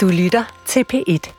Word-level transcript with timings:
Du 0.00 0.08
lytter 0.08 0.44
til 0.66 0.84
P1. 0.92 1.32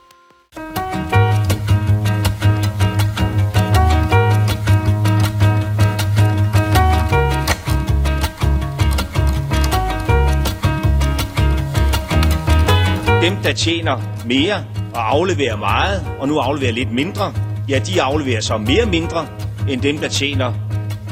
Dem, 13.22 13.36
der 13.44 13.54
tjener 13.56 14.02
mere 14.26 14.66
og 14.94 15.12
afleverer 15.12 15.56
meget, 15.56 16.08
og 16.20 16.28
nu 16.28 16.38
afleverer 16.38 16.72
lidt 16.72 16.92
mindre, 16.92 17.34
ja, 17.70 17.80
de 17.80 18.02
afleverer 18.02 18.42
så 18.42 18.58
mere 18.58 18.86
mindre, 18.86 19.28
end 19.70 19.82
dem, 19.82 19.98
der 19.98 20.08
tjener 20.08 20.54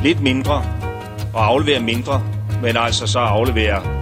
lidt 0.03 0.21
mindre 0.21 0.63
og 1.33 1.45
afleverer 1.45 1.81
mindre, 1.81 2.23
men 2.61 2.77
altså 2.77 3.07
så 3.07 3.19
afleverer 3.19 3.98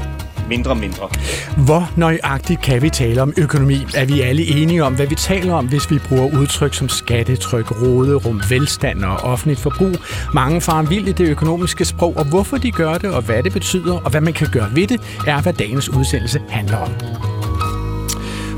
mindre 0.50 0.76
mindre. 0.76 1.10
Hvor 1.58 1.92
nøjagtigt 1.96 2.62
kan 2.62 2.82
vi 2.82 2.90
tale 2.90 3.22
om 3.22 3.34
økonomi? 3.38 3.86
Er 3.96 4.06
vi 4.06 4.22
alle 4.22 4.44
enige 4.62 4.84
om, 4.84 4.96
hvad 4.96 5.08
vi 5.08 5.16
taler 5.16 5.54
om, 5.54 5.68
hvis 5.68 5.92
vi 5.92 6.00
bruger 6.10 6.40
udtryk 6.40 6.74
som 6.74 6.90
skattetryk, 6.90 7.72
råderum, 7.82 8.42
velstand 8.50 9.04
og 9.04 9.18
offentligt 9.18 9.60
forbrug? 9.60 9.96
Mange 10.34 10.62
farer 10.62 10.84
vild 10.84 11.08
i 11.08 11.12
det 11.12 11.30
økonomiske 11.30 11.86
sprog, 11.86 12.18
og 12.18 12.26
hvorfor 12.26 12.58
de 12.58 12.72
gør 12.72 12.94
det, 12.94 13.12
og 13.12 13.22
hvad 13.22 13.44
det 13.44 13.54
betyder, 13.54 13.94
og 13.94 14.12
hvad 14.12 14.22
man 14.22 14.34
kan 14.34 14.48
gøre 14.52 14.70
ved 14.76 14.88
det, 14.88 15.02
er 15.28 15.42
hvad 15.42 15.54
dagens 15.54 15.90
udsendelse 15.90 16.42
handler 16.50 16.78
om. 16.78 17.37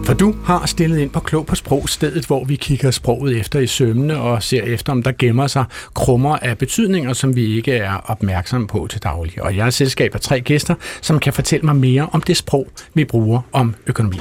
For 0.10 0.16
du 0.16 0.36
har 0.46 0.66
stillet 0.66 1.00
ind 1.00 1.10
på 1.10 1.20
Klog 1.20 1.46
på 1.46 1.56
Sprog, 1.56 1.90
stedet 1.90 2.26
hvor 2.26 2.46
vi 2.46 2.56
kigger 2.56 2.92
sproget 2.92 3.38
efter 3.38 3.60
i 3.60 3.68
sømne 3.68 4.18
og 4.18 4.44
ser 4.44 4.64
efter, 4.64 4.92
om 4.92 5.04
der 5.04 5.12
gemmer 5.20 5.48
sig 5.48 5.66
krummer 5.94 6.38
af 6.38 6.58
betydninger, 6.58 7.14
som 7.14 7.36
vi 7.36 7.56
ikke 7.58 7.76
er 7.76 7.94
opmærksomme 7.94 8.68
på 8.68 8.88
til 8.90 9.04
daglig. 9.04 9.42
Og 9.42 9.58
jeg 9.58 9.66
er 9.66 9.70
selskab 9.70 10.16
af 10.16 10.22
tre 10.22 10.42
gæster, 10.42 10.76
som 11.02 11.20
kan 11.20 11.34
fortælle 11.34 11.66
mig 11.66 11.76
mere 11.76 12.10
om 12.12 12.22
det 12.22 12.38
sprog, 12.38 12.68
vi 12.94 13.06
bruger 13.06 13.42
om 13.52 13.76
økonomi. 13.88 14.20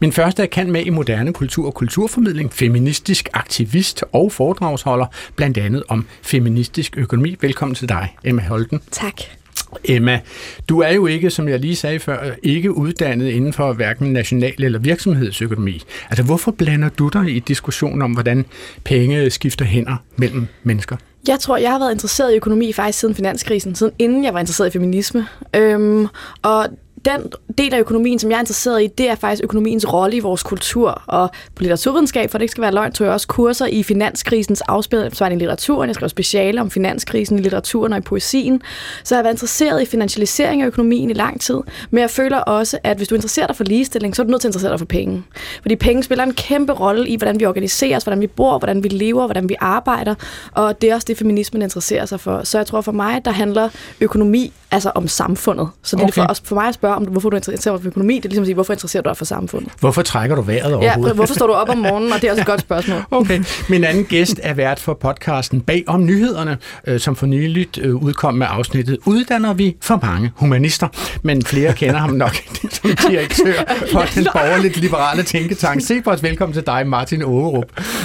Min 0.00 0.12
første 0.12 0.42
er 0.42 0.46
kan 0.46 0.70
med 0.70 0.86
i 0.86 0.90
moderne 0.90 1.32
kultur 1.32 1.66
og 1.66 1.74
kulturformidling, 1.74 2.52
feministisk 2.52 3.28
aktivist 3.32 4.04
og 4.12 4.32
foredragsholder, 4.32 5.06
blandt 5.36 5.58
andet 5.58 5.82
om 5.88 6.06
feministisk 6.22 6.96
økonomi. 6.96 7.36
Velkommen 7.40 7.74
til 7.74 7.88
dig, 7.88 8.16
Emma 8.24 8.42
Holten. 8.42 8.80
Tak. 8.90 9.39
Emma, 9.84 10.20
du 10.68 10.80
er 10.80 10.92
jo 10.92 11.06
ikke, 11.06 11.30
som 11.30 11.48
jeg 11.48 11.60
lige 11.60 11.76
sagde 11.76 11.98
før, 11.98 12.34
ikke 12.42 12.76
uddannet 12.76 13.28
inden 13.28 13.52
for 13.52 13.72
hverken 13.72 14.12
national 14.12 14.54
eller 14.58 14.78
virksomhedsøkonomi. 14.78 15.82
Altså, 16.10 16.24
hvorfor 16.24 16.50
blander 16.50 16.88
du 16.88 17.08
dig 17.08 17.36
i 17.36 17.38
diskussionen 17.38 18.02
om, 18.02 18.12
hvordan 18.12 18.44
penge 18.84 19.30
skifter 19.30 19.64
hænder 19.64 19.96
mellem 20.16 20.46
mennesker? 20.62 20.96
Jeg 21.28 21.40
tror, 21.40 21.56
jeg 21.56 21.70
har 21.70 21.78
været 21.78 21.92
interesseret 21.92 22.32
i 22.32 22.36
økonomi 22.36 22.72
faktisk 22.72 22.98
siden 22.98 23.14
finanskrisen, 23.14 23.74
siden 23.74 23.92
inden 23.98 24.24
jeg 24.24 24.34
var 24.34 24.40
interesseret 24.40 24.68
i 24.68 24.72
feminisme. 24.72 25.26
Øhm, 25.56 26.06
og 26.42 26.66
den 27.04 27.32
del 27.58 27.74
af 27.74 27.78
økonomien, 27.78 28.18
som 28.18 28.30
jeg 28.30 28.36
er 28.36 28.40
interesseret 28.40 28.82
i, 28.82 28.86
det 28.86 29.10
er 29.10 29.14
faktisk 29.14 29.44
økonomiens 29.44 29.92
rolle 29.92 30.16
i 30.16 30.20
vores 30.20 30.42
kultur. 30.42 31.02
Og 31.06 31.30
på 31.54 31.62
litteraturvidenskab, 31.62 32.30
for 32.30 32.38
det 32.38 32.42
ikke 32.42 32.50
skal 32.50 32.62
være 32.62 32.74
løgn, 32.74 32.92
tog 32.92 33.04
jeg 33.04 33.14
også 33.14 33.26
kurser 33.26 33.66
i 33.66 33.82
finanskrisens 33.82 34.60
afspejling 34.60 35.40
i 35.40 35.42
litteraturen. 35.42 35.88
Jeg 35.88 35.94
skrev 35.94 36.08
speciale 36.08 36.60
om 36.60 36.70
finanskrisen 36.70 37.38
i 37.38 37.42
litteraturen 37.42 37.92
og 37.92 37.98
i 37.98 38.02
poesien. 38.02 38.62
Så 39.04 39.14
jeg 39.14 39.18
har 39.18 39.22
været 39.22 39.34
interesseret 39.34 39.82
i 39.82 39.86
finansialisering 39.86 40.62
af 40.62 40.66
økonomien 40.66 41.10
i 41.10 41.14
lang 41.14 41.40
tid. 41.40 41.58
Men 41.90 42.00
jeg 42.00 42.10
føler 42.10 42.38
også, 42.38 42.78
at 42.84 42.96
hvis 42.96 43.08
du 43.08 43.14
interesserer 43.14 43.46
dig 43.46 43.56
for 43.56 43.64
ligestilling, 43.64 44.16
så 44.16 44.22
er 44.22 44.24
du 44.24 44.30
nødt 44.30 44.40
til 44.40 44.48
at 44.48 44.50
interessere 44.50 44.70
dig 44.70 44.78
for 44.78 44.86
penge. 44.86 45.22
Fordi 45.62 45.76
penge 45.76 46.02
spiller 46.02 46.24
en 46.24 46.34
kæmpe 46.34 46.72
rolle 46.72 47.08
i, 47.08 47.16
hvordan 47.16 47.40
vi 47.40 47.46
organiserer 47.46 47.96
os, 47.96 48.02
hvordan 48.02 48.20
vi 48.20 48.26
bor, 48.26 48.58
hvordan 48.58 48.82
vi 48.82 48.88
lever, 48.88 49.26
hvordan 49.26 49.48
vi 49.48 49.54
arbejder. 49.60 50.14
Og 50.52 50.82
det 50.82 50.90
er 50.90 50.94
også 50.94 51.04
det, 51.08 51.18
feminismen 51.18 51.62
interesserer 51.62 52.06
sig 52.06 52.20
for. 52.20 52.44
Så 52.44 52.58
jeg 52.58 52.66
tror 52.66 52.80
for 52.80 52.92
mig, 52.92 53.24
der 53.24 53.30
handler 53.30 53.68
økonomi 54.00 54.52
altså 54.70 54.92
om 54.94 55.08
samfundet. 55.08 55.68
Så 55.82 55.96
det 55.96 56.04
okay. 56.04 56.10
er 56.10 56.12
for, 56.12 56.22
også 56.22 56.42
for 56.44 56.54
mig 56.54 56.68
at 56.68 56.74
spørge, 56.74 56.94
om, 56.94 57.04
hvorfor 57.04 57.30
du 57.30 57.36
interesserer 57.36 57.74
dig 57.74 57.82
for 57.82 57.88
økonomi. 57.88 58.16
Det 58.16 58.24
er 58.24 58.28
ligesom 58.28 58.42
at 58.42 58.46
sige, 58.46 58.54
hvorfor 58.54 58.72
interesserer 58.72 59.02
du 59.02 59.08
dig 59.08 59.16
for 59.16 59.24
samfundet? 59.24 59.72
Hvorfor 59.80 60.02
trækker 60.02 60.36
du 60.36 60.42
vejret 60.42 60.74
overhovedet? 60.74 61.08
Ja, 61.08 61.12
hvorfor 61.12 61.34
står 61.34 61.46
du 61.46 61.52
op 61.52 61.68
om 61.68 61.78
morgenen? 61.78 62.12
Og 62.12 62.20
det 62.20 62.26
er 62.26 62.30
også 62.30 62.40
et 62.40 62.46
godt 62.46 62.60
spørgsmål. 62.60 63.02
okay. 63.10 63.44
Min 63.68 63.84
anden 63.84 64.04
gæst 64.04 64.40
er 64.42 64.54
vært 64.54 64.80
for 64.80 64.94
podcasten 64.94 65.60
Bag 65.60 65.84
om 65.86 66.04
nyhederne, 66.06 66.58
øh, 66.86 67.00
som 67.00 67.16
for 67.16 67.26
nyligt 67.26 67.78
øh, 67.82 67.94
udkom 67.94 68.34
med 68.34 68.46
afsnittet 68.50 68.98
Uddanner 69.06 69.52
vi 69.52 69.76
for 69.80 69.98
mange 70.02 70.32
humanister? 70.36 70.88
Men 71.22 71.44
flere 71.44 71.72
kender 71.72 71.98
ham 71.98 72.10
nok 72.10 72.34
som 72.70 72.90
direktør 73.08 73.62
for 73.92 74.04
den 74.14 74.26
borgerligt 74.34 74.76
liberale 74.76 75.22
tænketank. 75.22 75.82
Cepos, 75.82 76.22
velkommen 76.22 76.54
til 76.54 76.66
dig, 76.66 76.86
Martin 76.86 77.22
Overup. 77.22 77.64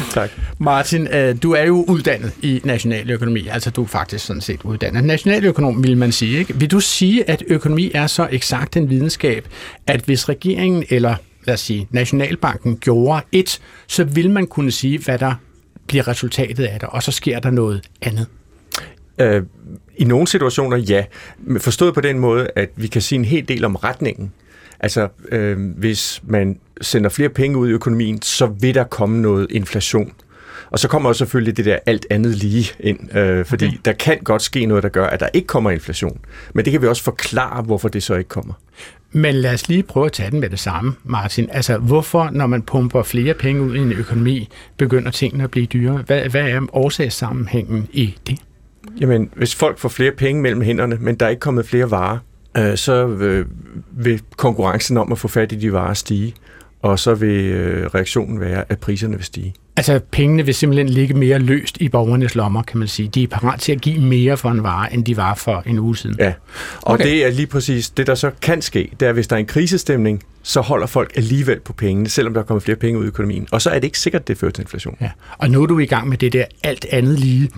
Tak. 0.10 0.30
Martin, 0.60 1.08
øh, 1.08 1.36
du 1.44 1.52
er 1.52 1.64
jo 1.64 1.86
uddannet 1.88 2.32
i 2.42 2.62
nationaløkonomi, 2.64 3.48
altså 3.48 3.70
du 3.70 3.84
er 3.84 3.88
faktisk 3.88 4.26
sådan 4.26 4.42
set 4.42 4.60
uddannet 4.64 5.04
nationaløkonom, 5.04 5.84
vil 5.84 5.98
man 5.98 6.12
sige. 6.12 6.40
Ikke? 6.40 6.55
Vil 6.60 6.72
du 6.72 6.80
sige, 6.80 7.30
at 7.30 7.44
økonomi 7.48 7.92
er 7.94 8.08
så 8.08 8.28
eksakt 8.32 8.78
en 8.78 8.90
videnskab, 8.90 9.48
at 9.88 10.02
hvis 10.02 10.30
regeringen 10.30 10.86
eller 10.90 11.16
lad 11.46 11.54
os 11.54 11.60
sige, 11.60 11.88
Nationalbanken 11.92 12.78
gjorde 12.78 13.22
et, 13.32 13.60
så 13.88 14.04
vil 14.04 14.30
man 14.30 14.48
kunne 14.48 14.72
sige, 14.72 15.00
hvad 15.00 15.20
der 15.20 15.34
bliver 15.88 16.08
resultatet 16.08 16.64
af 16.64 16.80
det, 16.80 16.90
og 16.90 17.04
så 17.04 17.12
sker 17.12 17.40
der 17.40 17.52
noget 17.52 17.82
andet? 18.02 18.28
Øh, 19.20 19.44
I 19.98 20.04
nogle 20.04 20.28
situationer 20.28 20.78
ja. 20.78 21.06
Forstået 21.60 21.94
på 21.94 22.02
den 22.02 22.20
måde, 22.20 22.48
at 22.56 22.70
vi 22.76 22.88
kan 22.88 23.02
sige 23.02 23.20
en 23.20 23.26
hel 23.26 23.48
del 23.48 23.66
om 23.66 23.76
retningen. 23.76 24.32
Altså, 24.80 25.08
øh, 25.32 25.58
hvis 25.78 26.22
man 26.24 26.60
sender 26.82 27.10
flere 27.10 27.30
penge 27.30 27.58
ud 27.58 27.70
i 27.70 27.72
økonomien, 27.72 28.22
så 28.22 28.46
vil 28.46 28.76
der 28.76 28.84
komme 28.84 29.22
noget 29.22 29.48
inflation. 29.52 30.14
Og 30.70 30.80
så 30.80 30.88
kommer 30.88 31.10
også 31.10 31.20
selvfølgelig 31.20 31.58
det 31.58 31.66
der 31.66 31.78
alt 31.86 32.06
andet 32.10 32.36
lige 32.36 32.72
ind, 32.80 33.18
øh, 33.18 33.46
fordi 33.46 33.68
okay. 33.68 33.78
der 33.86 33.94
kan 33.94 34.18
godt 34.24 34.42
ske 34.42 34.66
noget, 34.66 34.84
der 34.84 34.90
gør, 34.90 35.08
at 35.08 35.20
der 35.20 35.30
ikke 35.34 35.48
kommer 35.48 35.72
inflation. 35.72 36.20
Men 36.54 36.66
det 36.66 36.72
kan 36.72 36.82
vi 36.82 36.88
også 36.88 37.04
forklare, 37.04 37.62
hvorfor 37.62 37.90
det 37.90 38.04
så 38.04 38.16
ikke 38.16 38.30
kommer. 38.30 38.54
Men 39.12 39.36
lad 39.36 39.54
os 39.54 39.70
lige 39.70 39.84
prøve 39.84 40.06
at 40.06 40.12
tage 40.12 40.32
den 40.32 40.40
med 40.40 40.50
det 40.50 40.60
samme, 40.60 40.96
Martin. 41.04 41.50
Altså, 41.52 41.78
hvorfor, 41.78 42.30
når 42.34 42.48
man 42.48 42.62
pumper 42.62 43.04
flere 43.04 43.34
penge 43.34 43.62
ud 43.62 43.76
i 43.76 43.80
en 43.80 43.92
økonomi, 43.92 44.50
begynder 44.78 45.12
tingene 45.12 45.44
at 45.44 45.52
blive 45.52 45.66
dyrere? 45.66 46.04
Hvad, 46.06 46.30
hvad 46.30 46.50
er 46.50 46.62
årsagssammenhængen 46.74 47.88
i 47.92 48.18
det? 48.28 48.40
Jamen, 49.00 49.30
hvis 49.36 49.56
folk 49.56 49.80
får 49.80 49.90
flere 49.90 50.12
penge 50.12 50.42
mellem 50.42 50.62
hænderne, 50.62 50.98
men 51.00 51.16
der 51.16 51.26
er 51.26 51.30
ikke 51.30 51.40
kommet 51.40 51.66
flere 51.66 51.92
varer, 51.92 52.18
øh, 52.58 52.78
så 52.78 53.08
øh, 53.08 53.46
vil 53.92 54.22
konkurrencen 54.38 54.98
om 54.98 55.12
at 55.12 55.20
få 55.20 55.28
fat 55.28 55.52
i 55.52 55.56
de 55.56 55.74
varer 55.74 55.94
stige, 55.94 56.34
og 56.82 57.00
så 57.00 57.14
vil 57.14 57.46
øh, 57.46 57.88
reaktionen 57.88 58.40
være, 58.40 58.64
at 58.70 58.80
priserne 58.80 59.16
vil 59.16 59.26
stige. 59.26 59.54
Altså, 59.78 60.00
pengene 60.12 60.46
vil 60.46 60.54
simpelthen 60.54 60.90
ligge 60.90 61.14
mere 61.14 61.40
løst 61.40 61.78
i 61.82 61.90
borgernes 61.90 62.36
lommer, 62.36 62.64
kan 62.64 62.80
man 62.80 62.88
sige. 62.88 63.08
De 63.08 63.24
er 63.24 63.28
parat 63.28 63.60
til 63.60 63.72
at 63.72 63.82
give 63.82 64.02
mere 64.02 64.38
for 64.38 64.50
en 64.50 64.64
vare, 64.64 64.94
end 64.94 65.06
de 65.06 65.18
var 65.18 65.36
for 65.36 65.64
en 65.66 65.80
uge 65.80 65.98
siden. 65.98 66.16
Ja, 66.20 66.34
og 66.82 66.94
okay. 66.94 67.04
det 67.04 67.26
er 67.26 67.30
lige 67.30 67.48
præcis 67.48 67.90
det, 67.90 68.08
der 68.08 68.16
så 68.16 68.32
kan 68.42 68.62
ske. 68.62 68.92
Det 69.00 69.08
er, 69.08 69.12
hvis 69.12 69.28
der 69.28 69.36
er 69.36 69.40
en 69.40 69.46
krisestemning, 69.46 70.24
så 70.44 70.62
holder 70.62 70.88
folk 70.88 71.12
alligevel 71.16 71.60
på 71.60 71.74
pengene, 71.74 72.10
selvom 72.10 72.34
der 72.34 72.44
kommer 72.44 72.60
flere 72.60 72.76
penge 72.76 73.00
ud 73.00 73.04
i 73.04 73.08
økonomien. 73.08 73.48
Og 73.52 73.62
så 73.62 73.70
er 73.70 73.74
det 73.74 73.84
ikke 73.84 74.00
sikkert, 74.00 74.28
det 74.28 74.38
fører 74.38 74.52
til 74.52 74.62
inflation. 74.62 74.98
Ja. 75.02 75.10
Og 75.38 75.50
nu 75.50 75.64
er 75.64 75.68
du 75.68 75.80
i 75.80 75.86
gang 75.86 76.10
med 76.10 76.18
det 76.18 76.34
der 76.34 76.46
alt 76.64 76.86
andet 76.92 77.20
lige. 77.20 77.50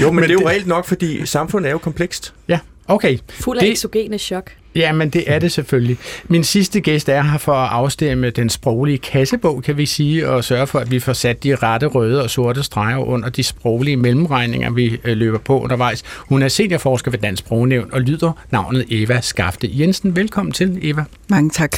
jo, 0.00 0.06
men, 0.06 0.14
men 0.20 0.24
det 0.24 0.30
er 0.30 0.34
jo 0.40 0.48
reelt 0.48 0.66
nok, 0.66 0.86
fordi 0.86 1.26
samfundet 1.26 1.68
er 1.68 1.72
jo 1.72 1.78
komplekst. 1.78 2.34
Ja, 2.48 2.58
okay. 2.88 3.18
Fuld 3.28 3.58
af 3.58 3.64
det... 3.64 3.72
exogene 3.72 4.18
chok. 4.18 4.50
Ja, 4.78 4.92
men 4.92 5.10
det 5.10 5.24
er 5.26 5.38
det 5.38 5.52
selvfølgelig. 5.52 5.98
Min 6.28 6.44
sidste 6.44 6.80
gæst 6.80 7.08
er 7.08 7.22
her 7.22 7.38
for 7.38 7.52
at 7.52 7.70
afstemme 7.70 8.30
den 8.30 8.50
sproglige 8.50 8.98
kassebog, 8.98 9.62
kan 9.62 9.76
vi 9.76 9.86
sige, 9.86 10.28
og 10.28 10.44
sørge 10.44 10.66
for, 10.66 10.78
at 10.78 10.90
vi 10.90 11.00
får 11.00 11.12
sat 11.12 11.44
de 11.44 11.56
rette 11.56 11.86
røde 11.86 12.22
og 12.22 12.30
sorte 12.30 12.62
streger 12.62 12.98
under 12.98 13.28
de 13.28 13.42
sproglige 13.42 13.96
mellemregninger, 13.96 14.70
vi 14.70 15.00
øh, 15.04 15.16
løber 15.16 15.38
på 15.38 15.60
undervejs. 15.60 16.02
Hun 16.18 16.42
er 16.42 16.48
seniorforsker 16.48 17.10
ved 17.10 17.18
Dansk 17.18 17.40
Sprognævn 17.40 17.88
og 17.92 18.00
lyder 18.00 18.32
navnet 18.50 18.86
Eva 18.90 19.20
Skafte 19.20 19.70
Jensen. 19.72 20.16
Velkommen 20.16 20.52
til, 20.52 20.78
Eva. 20.82 21.04
Mange 21.28 21.50
tak. 21.50 21.76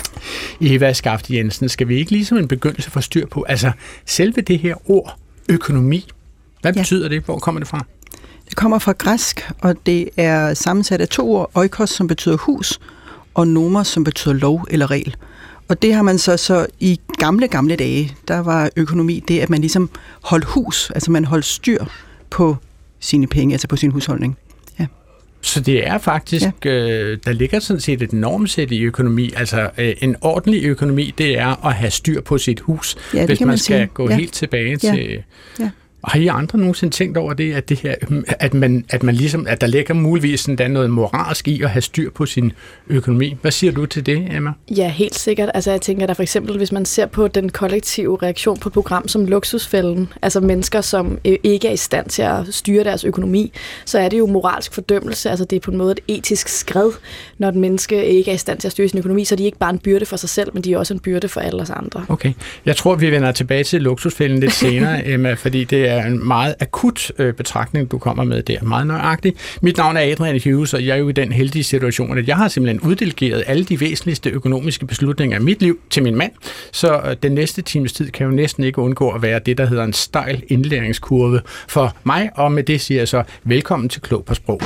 Eva 0.61 0.93
Skafte 0.93 1.37
Jensen, 1.37 1.69
skal 1.69 1.89
vi 1.89 1.97
ikke 1.97 2.11
ligesom 2.11 2.39
en 2.39 2.49
begyndelse 2.49 2.91
få 2.91 3.01
styr 3.01 3.27
på, 3.27 3.43
altså 3.43 3.73
selve 4.07 4.41
det 4.41 4.59
her 4.59 4.91
ord, 4.91 5.17
økonomi, 5.49 6.09
hvad 6.61 6.73
ja. 6.73 6.81
betyder 6.81 7.09
det? 7.09 7.23
Hvor 7.23 7.39
kommer 7.39 7.59
det 7.59 7.69
fra? 7.69 7.87
Det 8.51 8.57
kommer 8.57 8.79
fra 8.79 8.93
græsk, 8.93 9.51
og 9.61 9.87
det 9.87 10.09
er 10.17 10.55
sammensat 10.55 11.01
af 11.01 11.09
to 11.09 11.35
ord, 11.35 11.51
oikos, 11.55 11.91
som 11.91 12.07
betyder 12.07 12.37
hus, 12.37 12.81
og 13.35 13.49
nomos, 13.49 13.89
som 13.89 14.05
betyder 14.05 14.35
lov 14.35 14.67
eller 14.71 14.91
regel. 14.91 15.17
Og 15.69 15.83
det 15.83 15.95
har 15.95 16.03
man 16.03 16.19
så, 16.19 16.37
så 16.37 16.67
i 16.81 17.01
gamle, 17.19 17.49
gamle 17.49 17.77
dage, 17.77 18.17
der 18.29 18.39
var 18.39 18.71
økonomi 18.77 19.25
det, 19.29 19.41
at 19.41 19.51
man 19.51 19.61
ligesom 19.61 19.91
holdt 20.23 20.45
hus, 20.45 20.91
altså 20.91 21.11
man 21.11 21.25
holdt 21.25 21.45
styr 21.45 21.85
på 22.31 22.57
sine 23.01 23.27
penge, 23.27 23.55
altså 23.55 23.69
på 23.69 23.77
sin 23.77 23.91
husholdning. 23.91 24.39
Ja. 24.81 24.87
Så 25.41 25.61
det 25.61 25.87
er 25.87 25.99
faktisk, 25.99 26.47
ja. 26.65 26.71
øh, 26.71 27.19
der 27.25 27.33
ligger 27.33 27.61
sådan 27.61 27.81
set 27.81 28.03
et 28.03 28.13
normsæt 28.13 28.71
i 28.71 28.83
økonomi. 28.83 29.33
Altså 29.37 29.71
øh, 29.79 29.95
en 30.01 30.17
ordentlig 30.21 30.65
økonomi, 30.65 31.15
det 31.19 31.39
er 31.39 31.67
at 31.67 31.75
have 31.75 31.91
styr 31.91 32.21
på 32.21 32.39
sit 32.39 32.61
hus, 32.61 32.97
ja, 33.15 33.27
hvis 33.27 33.41
man, 33.41 33.49
man 33.49 33.59
skal 33.59 33.79
sige. 33.79 33.87
gå 33.87 34.11
ja. 34.11 34.17
helt 34.17 34.33
tilbage 34.33 34.79
ja. 34.83 34.95
til... 34.95 35.23
Ja 35.61 35.71
Har 36.05 36.19
I 36.19 36.27
andre 36.27 36.59
nogensinde 36.59 36.95
tænkt 36.95 37.17
over 37.17 37.33
det, 37.33 37.53
at, 37.53 37.69
det 37.69 37.79
her, 37.79 37.95
at, 38.39 38.55
man, 38.55 38.85
at, 38.89 39.03
man 39.03 39.15
ligesom, 39.15 39.47
at 39.49 39.61
der 39.61 39.67
ligger 39.67 39.95
muligvis 39.95 40.41
sådan 40.41 40.71
noget 40.71 40.91
moralsk 40.91 41.49
i 41.49 41.63
at 41.63 41.71
have 41.71 41.83
styr 41.83 42.11
på 42.11 42.27
sin 42.27 42.53
økonomi? 42.89 43.37
Hvad 43.41 43.51
siger 43.51 43.73
du 43.73 43.87
til 43.87 44.07
det, 44.07 44.35
Emma? 44.37 44.53
Ja, 44.77 44.89
helt 44.89 45.15
sikkert. 45.15 45.51
Altså 45.55 45.71
jeg 45.71 45.81
tænker, 45.81 46.07
at 46.07 46.17
for 46.17 46.23
eksempel, 46.23 46.57
hvis 46.57 46.73
man 46.73 46.85
ser 46.85 47.07
på 47.07 47.29
den 47.29 47.49
kollektive 47.49 48.19
reaktion 48.23 48.59
på 48.59 48.69
et 48.69 48.73
program 48.73 49.09
som 49.09 49.25
Luksusfælden, 49.25 50.13
altså 50.23 50.41
mennesker, 50.41 50.81
som 50.81 51.19
øh, 51.25 51.37
ikke 51.43 51.69
er 51.69 51.73
i 51.73 51.77
stand 51.77 52.09
til 52.09 52.23
at 52.23 52.47
styre 52.51 52.85
deres 52.85 53.05
økonomi, 53.05 53.53
så 53.85 53.99
er 53.99 54.09
det 54.09 54.19
jo 54.19 54.27
moralsk 54.27 54.75
fordømmelse. 54.75 55.31
Altså 55.31 55.45
det 55.45 55.57
er 55.57 55.61
på 55.61 55.71
en 55.71 55.77
måde 55.77 55.93
et 55.93 56.01
etisk 56.09 56.49
skred, 56.49 56.91
når 57.39 57.49
et 57.49 57.55
menneske 57.55 58.05
ikke 58.05 58.31
er 58.31 58.35
i 58.35 58.39
stand 58.39 58.59
til 58.59 58.69
at 58.69 58.73
styre 58.73 58.89
sin 58.89 58.99
økonomi, 58.99 59.25
så 59.25 59.35
er 59.35 59.37
de 59.37 59.45
ikke 59.45 59.59
bare 59.59 59.71
en 59.71 59.79
byrde 59.79 60.07
for 60.07 60.17
sig 60.17 60.29
selv, 60.29 60.51
men 60.55 60.65
de 60.65 60.73
er 60.73 60.79
også 60.79 60.95
en 60.95 61.01
byrde 61.01 61.29
for 61.29 61.41
alle 61.41 61.63
os 61.63 61.71
andre. 61.71 62.05
Okay. 62.09 62.33
Jeg 62.67 62.77
tror, 62.77 62.95
vi 62.95 63.11
vender 63.11 63.33
tilbage 63.33 63.65
til 63.65 63.83
Luksusfælden 63.83 64.41
lidt 64.41 64.53
senere, 64.53 65.07
Emma, 65.13 65.33
fordi 65.33 65.65
det 65.65 65.90
er 65.91 66.07
en 66.07 66.27
meget 66.29 66.55
akut 66.61 67.13
øh, 67.19 67.35
betragtning, 67.35 67.91
du 67.91 67.99
kommer 67.99 68.25
med 68.25 68.43
der. 68.43 68.63
Meget 68.63 68.87
nøjagtigt. 68.87 69.59
Mit 69.63 69.77
navn 69.77 69.97
er 69.97 70.01
Adrian 70.01 70.41
Hughes, 70.45 70.75
og 70.75 70.87
jeg 70.87 70.93
er 70.93 70.97
jo 70.97 71.09
i 71.09 71.13
den 71.13 71.33
heldige 71.33 71.65
situation, 71.65 72.19
at 72.19 72.29
jeg 72.29 72.37
har 72.37 72.49
simpelthen 72.49 72.91
uddelegeret 72.91 73.45
alle 73.47 73.65
de 73.65 73.81
væsentligste 73.81 74.31
økonomiske 74.31 74.87
beslutninger 74.87 75.37
af 75.37 75.43
mit 75.43 75.63
liv 75.63 75.81
til 75.91 76.03
min 76.03 76.17
mand, 76.17 76.33
så 76.73 77.01
øh, 77.05 77.17
den 77.23 77.33
næste 77.33 77.63
times 77.63 77.93
tid 77.93 78.11
kan 78.11 78.27
jo 78.27 78.33
næsten 78.33 78.65
ikke 78.65 78.79
undgå 78.79 79.11
at 79.11 79.23
være 79.23 79.39
det, 79.39 79.59
der 79.59 79.67
hedder 79.67 79.85
en 79.85 79.93
stejl 79.93 80.43
indlæringskurve 80.49 81.41
for 81.69 81.97
mig, 82.05 82.31
og 82.35 82.53
med 82.53 82.63
det 82.63 82.81
siger 82.81 83.01
jeg 83.01 83.09
så 83.09 83.23
velkommen 83.45 83.89
til 83.89 84.03
Klog 84.03 84.25
på 84.25 84.35
Sprog. 84.35 84.61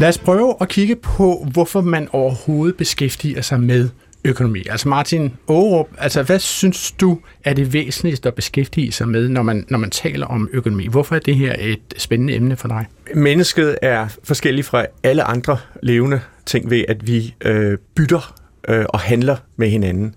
Lad 0.00 0.08
os 0.08 0.18
prøve 0.18 0.54
at 0.60 0.68
kigge 0.68 0.96
på, 0.96 1.46
hvorfor 1.52 1.80
man 1.80 2.08
overhovedet 2.12 2.76
beskæftiger 2.76 3.42
sig 3.42 3.60
med 3.60 3.88
økonomi. 4.26 4.66
Altså 4.70 4.88
Martin 4.88 5.32
Aarup, 5.48 5.88
altså 5.98 6.22
hvad 6.22 6.38
synes 6.38 6.92
du 6.92 7.18
er 7.44 7.54
det 7.54 7.72
væsentligste 7.72 8.28
at 8.28 8.34
beskæftige 8.34 8.92
sig 8.92 9.08
med, 9.08 9.28
når 9.28 9.42
man, 9.42 9.64
når 9.68 9.78
man 9.78 9.90
taler 9.90 10.26
om 10.26 10.48
økonomi? 10.52 10.86
Hvorfor 10.86 11.14
er 11.14 11.18
det 11.18 11.36
her 11.36 11.54
et 11.58 11.94
spændende 11.96 12.34
emne 12.34 12.56
for 12.56 12.68
dig? 12.68 12.86
Mennesket 13.14 13.78
er 13.82 14.08
forskellig 14.24 14.64
fra 14.64 14.86
alle 15.02 15.22
andre 15.22 15.58
levende 15.82 16.20
ting 16.46 16.70
ved, 16.70 16.84
at 16.88 17.06
vi 17.06 17.34
øh, 17.44 17.78
bytter 17.94 18.34
øh, 18.68 18.84
og 18.88 19.00
handler 19.00 19.36
med 19.56 19.68
hinanden. 19.68 20.14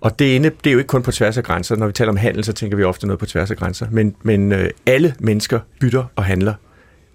Og 0.00 0.18
det, 0.18 0.36
ene, 0.36 0.50
det 0.64 0.70
er 0.70 0.72
jo 0.72 0.78
ikke 0.78 0.88
kun 0.88 1.02
på 1.02 1.12
tværs 1.12 1.38
af 1.38 1.44
grænser. 1.44 1.76
Når 1.76 1.86
vi 1.86 1.92
taler 1.92 2.10
om 2.10 2.16
handel, 2.16 2.44
så 2.44 2.52
tænker 2.52 2.76
vi 2.76 2.84
ofte 2.84 3.06
noget 3.06 3.18
på 3.18 3.26
tværs 3.26 3.50
af 3.50 3.56
grænser. 3.56 3.86
Men, 3.90 4.14
men 4.22 4.52
øh, 4.52 4.70
alle 4.86 5.14
mennesker 5.20 5.60
bytter 5.80 6.04
og 6.16 6.24
handler 6.24 6.54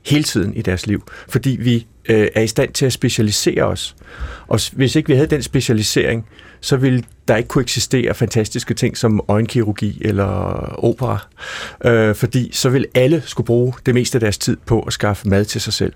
hele 0.07 0.23
tiden 0.23 0.53
i 0.53 0.61
deres 0.61 0.87
liv, 0.87 1.03
fordi 1.29 1.57
vi 1.59 1.87
øh, 2.09 2.27
er 2.35 2.41
i 2.41 2.47
stand 2.47 2.73
til 2.73 2.85
at 2.85 2.93
specialisere 2.93 3.63
os. 3.63 3.95
Og 4.47 4.59
hvis 4.73 4.95
ikke 4.95 5.07
vi 5.07 5.15
havde 5.15 5.27
den 5.27 5.43
specialisering, 5.43 6.25
så 6.61 6.77
ville 6.77 7.03
der 7.27 7.35
ikke 7.35 7.47
kunne 7.47 7.61
eksistere 7.61 8.13
fantastiske 8.13 8.73
ting 8.73 8.97
som 8.97 9.21
øjenkirurgi 9.27 10.01
eller 10.01 10.25
opera, 10.83 11.27
øh, 11.85 12.15
fordi 12.15 12.49
så 12.53 12.69
vil 12.69 12.85
alle 12.95 13.23
skulle 13.25 13.45
bruge 13.45 13.73
det 13.85 13.93
meste 13.93 14.15
af 14.15 14.19
deres 14.19 14.37
tid 14.37 14.57
på 14.65 14.81
at 14.81 14.93
skaffe 14.93 15.29
mad 15.29 15.45
til 15.45 15.61
sig 15.61 15.73
selv. 15.73 15.93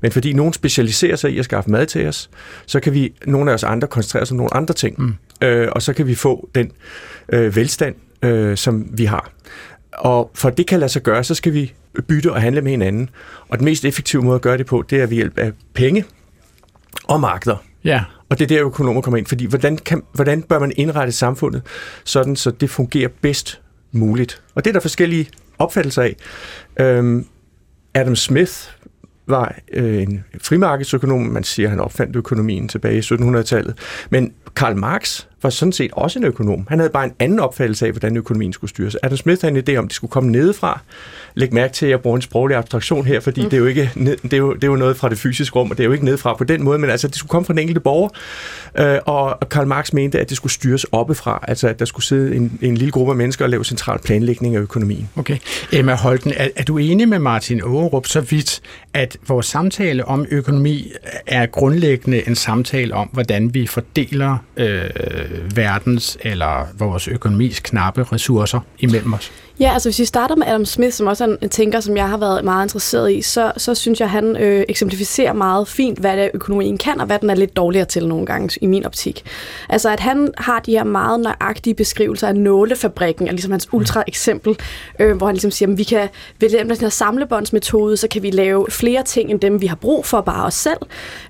Men 0.00 0.12
fordi 0.12 0.32
nogen 0.32 0.52
specialiserer 0.52 1.16
sig 1.16 1.32
i 1.32 1.38
at 1.38 1.44
skaffe 1.44 1.70
mad 1.70 1.86
til 1.86 2.08
os, 2.08 2.30
så 2.66 2.80
kan 2.80 2.94
vi, 2.94 3.12
nogle 3.26 3.50
af 3.50 3.54
os 3.54 3.64
andre, 3.64 3.88
koncentrere 3.88 4.22
os 4.22 4.30
om 4.30 4.36
nogle 4.36 4.54
andre 4.54 4.74
ting, 4.74 4.96
mm. 4.98 5.14
øh, 5.46 5.68
og 5.72 5.82
så 5.82 5.92
kan 5.92 6.06
vi 6.06 6.14
få 6.14 6.48
den 6.54 6.72
øh, 7.28 7.56
velstand, 7.56 7.94
øh, 8.22 8.56
som 8.56 8.88
vi 8.92 9.04
har. 9.04 9.30
Og 9.92 10.30
for 10.34 10.50
det 10.50 10.66
kan 10.66 10.80
lade 10.80 10.88
sig 10.88 11.02
gøre, 11.02 11.24
så 11.24 11.34
skal 11.34 11.54
vi 11.54 11.72
bytte 12.08 12.32
og 12.32 12.40
handle 12.40 12.60
med 12.60 12.70
hinanden. 12.70 13.10
Og 13.48 13.58
den 13.58 13.64
mest 13.64 13.84
effektive 13.84 14.22
måde 14.22 14.34
at 14.34 14.42
gøre 14.42 14.58
det 14.58 14.66
på, 14.66 14.84
det 14.90 15.00
er 15.00 15.06
ved 15.06 15.14
hjælp 15.14 15.38
af 15.38 15.52
penge 15.74 16.04
og 17.04 17.20
markeder. 17.20 17.56
Ja. 17.84 18.04
Og 18.28 18.38
det 18.38 18.44
er 18.44 18.48
der, 18.48 18.66
økonomer 18.66 19.00
kommer 19.00 19.18
ind. 19.18 19.26
Fordi 19.26 19.46
hvordan, 19.46 19.76
kan, 19.76 20.02
hvordan 20.12 20.42
bør 20.42 20.58
man 20.58 20.72
indrette 20.76 21.12
samfundet, 21.12 21.62
sådan 22.04 22.36
så 22.36 22.50
det 22.50 22.70
fungerer 22.70 23.08
bedst 23.20 23.60
muligt? 23.92 24.42
Og 24.54 24.64
det 24.64 24.70
er 24.70 24.72
der 24.72 24.80
forskellige 24.80 25.28
opfattelser 25.58 26.02
af. 26.02 26.16
Øhm, 26.80 27.26
Adam 27.94 28.16
Smith 28.16 28.52
var 29.26 29.54
øh, 29.72 30.02
en 30.02 30.24
frimarkedsøkonom. 30.40 31.20
Man 31.20 31.44
siger, 31.44 31.66
at 31.66 31.70
han 31.70 31.80
opfandt 31.80 32.16
økonomien 32.16 32.68
tilbage 32.68 32.96
i 32.96 33.00
1700-tallet. 33.00 33.78
Men 34.10 34.32
Karl 34.56 34.76
Marx 34.76 35.26
var 35.42 35.50
sådan 35.50 35.72
set 35.72 35.90
også 35.92 36.18
en 36.18 36.24
økonom. 36.24 36.66
Han 36.68 36.78
havde 36.78 36.90
bare 36.90 37.04
en 37.04 37.12
anden 37.18 37.40
opfattelse 37.40 37.86
af, 37.86 37.92
hvordan 37.92 38.16
økonomien 38.16 38.52
skulle 38.52 38.70
styres. 38.70 38.96
Adam 39.02 39.16
Smith 39.16 39.42
havde 39.42 39.58
en 39.58 39.64
idé 39.68 39.78
om, 39.78 39.84
at 39.84 39.88
det 39.88 39.96
skulle 39.96 40.10
komme 40.10 40.30
nedefra. 40.30 40.80
Læg 41.34 41.54
mærke 41.54 41.74
til, 41.74 41.86
at 41.86 41.90
jeg 41.90 42.00
bruger 42.00 42.16
en 42.16 42.22
sproglig 42.22 42.56
abstraktion 42.56 43.06
her, 43.06 43.20
fordi 43.20 43.42
mm. 43.42 43.50
det, 43.50 43.56
er 43.56 43.60
jo 43.60 43.66
ikke, 43.66 43.90
det, 44.22 44.32
er 44.32 44.36
jo, 44.36 44.54
det 44.54 44.64
er 44.64 44.68
jo 44.68 44.76
noget 44.76 44.96
fra 44.96 45.08
det 45.08 45.18
fysiske 45.18 45.58
rum, 45.58 45.70
og 45.70 45.76
det 45.76 45.82
er 45.82 45.86
jo 45.86 45.92
ikke 45.92 46.04
nedefra 46.04 46.34
på 46.34 46.44
den 46.44 46.62
måde, 46.62 46.78
men 46.78 46.90
altså, 46.90 47.08
det 47.08 47.16
skulle 47.16 47.30
komme 47.30 47.46
fra 47.46 47.52
den 47.52 47.58
enkelte 47.58 47.80
borger. 47.80 48.08
Øh, 48.78 48.98
og 49.06 49.48
Karl 49.50 49.66
Marx 49.66 49.92
mente, 49.92 50.20
at 50.20 50.28
det 50.28 50.36
skulle 50.36 50.52
styres 50.52 50.84
oppefra, 50.84 51.44
altså 51.48 51.68
at 51.68 51.78
der 51.78 51.84
skulle 51.84 52.06
sidde 52.06 52.36
en, 52.36 52.58
en 52.62 52.76
lille 52.76 52.92
gruppe 52.92 53.12
af 53.12 53.16
mennesker 53.16 53.44
og 53.44 53.50
lave 53.50 53.64
central 53.64 53.98
planlægning 53.98 54.56
af 54.56 54.60
økonomien. 54.60 55.08
Okay. 55.16 55.38
Emma 55.72 55.94
Holten, 55.94 56.32
er, 56.36 56.48
er 56.56 56.62
du 56.62 56.78
enig 56.78 57.08
med 57.08 57.18
Martin 57.18 57.60
Aarup 57.60 58.06
så 58.06 58.20
vidt, 58.20 58.60
at 58.94 59.16
vores 59.28 59.46
samtale 59.46 60.04
om 60.04 60.26
økonomi 60.30 60.92
er 61.26 61.46
grundlæggende 61.46 62.28
en 62.28 62.34
samtale 62.34 62.94
om, 62.94 63.08
hvordan 63.12 63.54
vi 63.54 63.66
fordeler 63.66 64.36
øh, 64.56 65.56
verdens 65.56 66.18
eller 66.20 66.66
vores 66.78 67.08
økonomis 67.08 67.60
knappe 67.60 68.02
ressourcer 68.12 68.60
imellem 68.78 69.12
os? 69.12 69.32
Ja, 69.60 69.72
altså 69.72 69.88
hvis 69.88 69.98
vi 69.98 70.04
starter 70.04 70.36
med 70.36 70.46
Adam 70.46 70.64
Smith, 70.64 70.92
som 70.92 71.06
også 71.06 71.24
er 71.24 71.36
en 71.42 71.48
tænker, 71.48 71.80
som 71.80 71.96
jeg 71.96 72.08
har 72.08 72.16
været 72.16 72.44
meget 72.44 72.64
interesseret 72.64 73.12
i, 73.12 73.22
så, 73.22 73.52
så 73.56 73.74
synes 73.74 74.00
jeg, 74.00 74.10
han 74.10 74.36
øh, 74.36 74.64
eksemplificerer 74.68 75.32
meget 75.32 75.68
fint, 75.68 75.98
hvad 75.98 76.16
det 76.16 76.30
økonomien 76.34 76.78
kan, 76.78 77.00
og 77.00 77.06
hvad 77.06 77.18
den 77.18 77.30
er 77.30 77.34
lidt 77.34 77.56
dårligere 77.56 77.86
til 77.86 78.08
nogle 78.08 78.26
gange 78.26 78.58
i 78.60 78.66
min 78.66 78.86
optik. 78.86 79.22
Altså 79.68 79.90
at 79.90 80.00
han 80.00 80.28
har 80.38 80.60
de 80.60 80.70
her 80.70 80.84
meget 80.84 81.20
nøjagtige 81.20 81.74
beskrivelser 81.74 82.28
af 82.28 82.36
nålefabrikken, 82.36 83.28
og 83.28 83.34
ligesom 83.34 83.50
hans 83.50 83.68
ultra 83.72 84.04
eksempel, 84.06 84.56
øh, 84.98 85.16
hvor 85.16 85.26
han 85.26 85.34
ligesom 85.34 85.50
siger, 85.50 85.72
at 85.72 85.78
vi 85.78 85.84
kan 85.84 86.08
ved 86.40 86.50
den 86.50 86.76
her 86.80 86.88
samlebåndsmetode, 86.88 87.96
så 87.96 88.08
kan 88.08 88.22
vi 88.22 88.30
lave 88.30 88.66
flere 88.82 89.02
ting 89.02 89.30
end 89.30 89.40
dem, 89.40 89.60
vi 89.60 89.66
har 89.66 89.76
brug 89.76 90.06
for 90.06 90.20
bare 90.20 90.44
os 90.46 90.54
selv, 90.54 90.78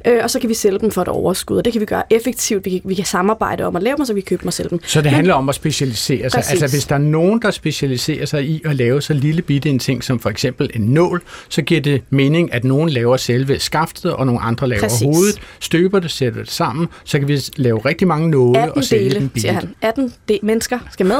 øh, 0.07 0.19
og 0.23 0.31
så 0.31 0.39
kan 0.41 0.49
vi 0.49 0.55
sælge 0.55 0.79
dem 0.79 0.91
for 0.91 1.03
et 1.03 1.09
overskud, 1.09 1.57
og 1.57 1.65
det 1.65 1.73
kan 1.73 1.81
vi 1.81 1.87
gøre 1.87 2.03
effektivt. 2.13 2.65
Vi 2.65 2.71
kan, 2.71 2.81
vi 2.85 2.95
kan 2.95 3.05
samarbejde 3.05 3.65
om 3.65 3.77
at 3.77 3.83
lave 3.83 3.97
dem, 3.97 4.05
så 4.05 4.15
vi 4.15 4.21
kan 4.21 4.27
købe 4.27 4.41
dem 4.41 4.47
og 4.47 4.53
sælge 4.53 4.71
dem. 4.71 4.81
Så 4.87 4.99
det 4.99 5.05
Men, 5.05 5.15
handler 5.15 5.35
om 5.35 5.49
at 5.49 5.55
specialisere 5.55 6.31
sig. 6.31 6.39
Præcis. 6.39 6.63
Altså 6.63 6.77
hvis 6.77 6.87
der 6.87 6.95
er 6.95 6.99
nogen, 6.99 7.43
der 7.43 7.51
specialiserer 7.51 7.83
specialisere 7.83 8.27
sig 8.27 8.45
i 8.45 8.63
at 8.65 8.77
lave 8.77 9.03
så 9.03 9.15
lille 9.15 9.43
bitte 9.43 9.69
en 9.69 9.79
ting 9.79 10.05
som 10.05 10.19
for 10.19 10.31
eksempel 10.31 10.71
en 10.75 10.81
nål, 10.83 11.23
så 11.49 11.63
giver 11.63 11.81
det 11.81 12.03
mening, 12.11 12.55
at 12.55 12.65
nogen 12.65 12.89
laver 12.89 13.17
selve 13.17 13.59
skaftet, 13.59 14.13
og 14.13 14.27
nogle 14.27 14.41
andre 14.41 14.69
laver 14.69 14.83
Præcis. 14.83 15.01
hovedet, 15.03 15.41
støber 15.61 15.99
det, 16.01 16.11
sætter 16.11 16.41
det 16.41 16.51
sammen, 16.51 16.89
så 17.05 17.19
kan 17.19 17.29
vi 17.29 17.41
lave 17.57 17.79
rigtig 17.79 18.09
mange 18.09 18.31
nåle 18.31 18.73
og 18.73 18.85
sælge 18.85 19.05
dele, 19.05 19.15
den 19.21 19.29
billigt. 19.29 19.41
siger 19.43 19.53
han. 19.53 19.75
18 19.83 20.13
de- 20.29 20.39
mennesker 20.43 20.79
skal 20.93 21.07
med. 21.07 21.19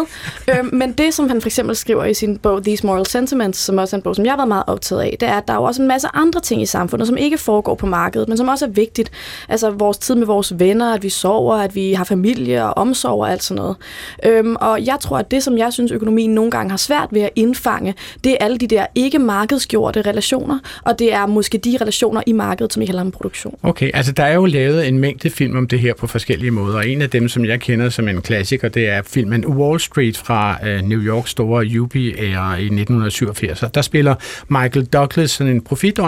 øhm, 0.59 0.71
men 0.73 0.93
det, 0.93 1.15
som 1.15 1.29
han 1.29 1.41
for 1.41 1.49
eksempel 1.49 1.77
skriver 1.77 2.05
i 2.05 2.15
sin 2.15 2.39
bog 2.39 2.65
These 2.65 2.87
Moral 2.87 3.07
Sentiments, 3.07 3.59
som 3.59 3.79
også 3.79 3.97
er 3.97 3.99
en 3.99 4.03
bog, 4.03 4.17
som 4.17 4.25
jeg 4.25 4.33
har 4.33 4.37
været 4.37 4.49
meget 4.49 4.65
optaget 4.67 5.03
af, 5.03 5.17
det 5.21 5.29
er, 5.29 5.33
at 5.33 5.49
der 5.49 5.55
er 5.55 5.59
jo 5.59 5.63
også 5.65 5.83
en 5.83 5.89
masse 5.89 6.09
andre 6.15 6.22
ting 6.43 6.63
i 6.63 6.67
samfundet, 6.67 7.09
som 7.09 7.17
ikke 7.17 7.39
foregår 7.39 7.75
på 7.75 7.87
markedet, 7.87 8.29
men 8.29 8.37
som 8.37 8.49
også 8.49 8.65
er 8.65 8.71
vigtigt. 8.71 9.11
Altså 9.49 9.71
vores 9.71 9.99
tid 9.99 10.15
med 10.15 10.27
vores 10.27 10.59
venner, 10.59 10.95
at 10.95 11.03
vi 11.03 11.09
sover, 11.09 11.57
at 11.57 11.75
vi 11.75 11.93
har 11.93 12.05
familie 12.05 12.65
og 12.65 12.77
omsorg 12.77 13.21
og 13.21 13.33
alt 13.33 13.43
sådan 13.43 13.63
noget. 13.63 13.77
Øhm, 14.27 14.57
og 14.61 14.87
jeg 14.87 14.97
tror, 15.01 15.19
at 15.19 15.31
det, 15.31 15.43
som 15.43 15.59
jeg 15.59 15.73
synes, 15.73 15.93
økonomien 15.93 16.35
nogle 16.35 16.51
gange 16.51 16.71
har 16.71 16.77
svært 16.77 17.09
ved 17.11 17.21
at 17.21 17.31
indfange, 17.37 17.95
det 18.25 18.33
er 18.33 18.37
alle 18.41 18.59
de 18.59 18.67
der 18.67 18.87
ikke 18.95 19.19
markedsgjorte 19.19 20.03
relationer, 20.03 20.59
og 20.83 20.99
det 20.99 21.13
er 21.13 21.27
måske 21.27 21.59
de 21.59 21.79
relationer 21.81 22.23
i 22.27 22.33
markedet, 22.33 22.73
som 22.73 22.83
ikke 22.83 22.91
handler 22.91 23.03
om 23.03 23.11
produktion. 23.11 23.59
Okay, 23.63 23.91
altså 23.95 24.13
der 24.13 24.25
er 24.25 24.35
jo 24.35 24.47
lavet 24.47 24.89
en 24.89 24.99
mængde 24.99 25.31
film 25.31 25.57
om 25.57 25.69
det 25.69 25.81
her 25.81 25.95
på 25.95 26.07
forskellige 26.07 26.51
måder, 26.51 26.77
og 26.77 26.89
en 26.89 27.03
af 27.03 27.11
dem, 27.11 27.29
som 27.29 27.45
jeg 27.45 27.61
kender 27.61 27.89
som 27.89 28.09
en 28.09 28.23
klassiker, 28.23 28.69
det 28.69 28.89
er 28.89 29.03
filmen 29.03 29.47
Wall 29.47 29.81
Street 29.81 30.17
fra 30.17 30.59
øh, 30.67 30.83
New 30.83 31.01
Yorks 31.01 31.31
store 31.31 31.81
UB-æra 31.81 32.57
i 32.57 32.65
1987. 32.65 33.65
Der 33.75 33.83
spiller 33.83 34.15
Michael 34.49 34.87
Douglas 34.87 35.31
sådan 35.31 35.53
en 35.53 35.61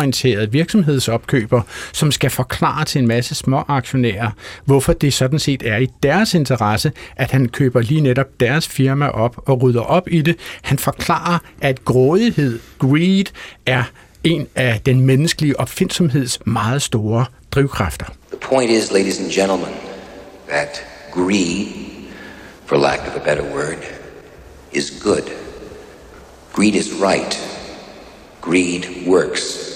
profitorienteret 0.04 0.52
virksomhedsopkøber, 0.52 1.62
som 1.92 2.12
skal 2.12 2.30
forklare 2.30 2.84
til 2.84 2.99
en 2.99 3.06
masse 3.06 3.34
små 3.34 3.64
aktionærer, 3.68 4.30
hvorfor 4.64 4.92
det 4.92 5.14
sådan 5.14 5.38
set 5.38 5.62
er 5.62 5.76
i 5.76 5.87
deres 6.02 6.34
interesse, 6.34 6.92
at 7.16 7.30
han 7.30 7.49
køber 7.49 7.80
lige 7.80 8.00
netop 8.00 8.40
deres 8.40 8.68
firma 8.68 9.08
op 9.08 9.37
og 9.46 9.62
rydder 9.62 9.80
op 9.80 10.08
i 10.11 10.23
det. 10.23 10.37
Han 10.62 10.78
forklarer, 10.78 11.38
at 11.61 11.84
grådighed, 11.84 12.58
greed, 12.78 13.25
er 13.66 13.84
en 14.25 14.46
af 14.54 14.80
den 14.87 15.00
menneskelige 15.00 15.61
opfindsomheds 15.61 16.38
meget 16.46 16.82
store 16.82 17.26
drivkræfter. 17.50 18.06
The 18.06 18.40
point 18.40 18.70
is, 18.70 18.90
ladies 18.90 19.20
and 19.20 19.30
gentlemen, 19.30 19.75
that 20.49 20.84
greed, 21.12 21.66
for 22.66 22.76
lack 22.76 23.00
of 23.06 23.16
a 23.16 23.25
better 23.25 23.44
word, 23.54 23.84
is 24.73 24.92
good. 25.02 25.30
Greed 26.52 26.75
is 26.75 26.88
right. 27.00 27.34
Greed 28.40 29.06
works. 29.06 29.73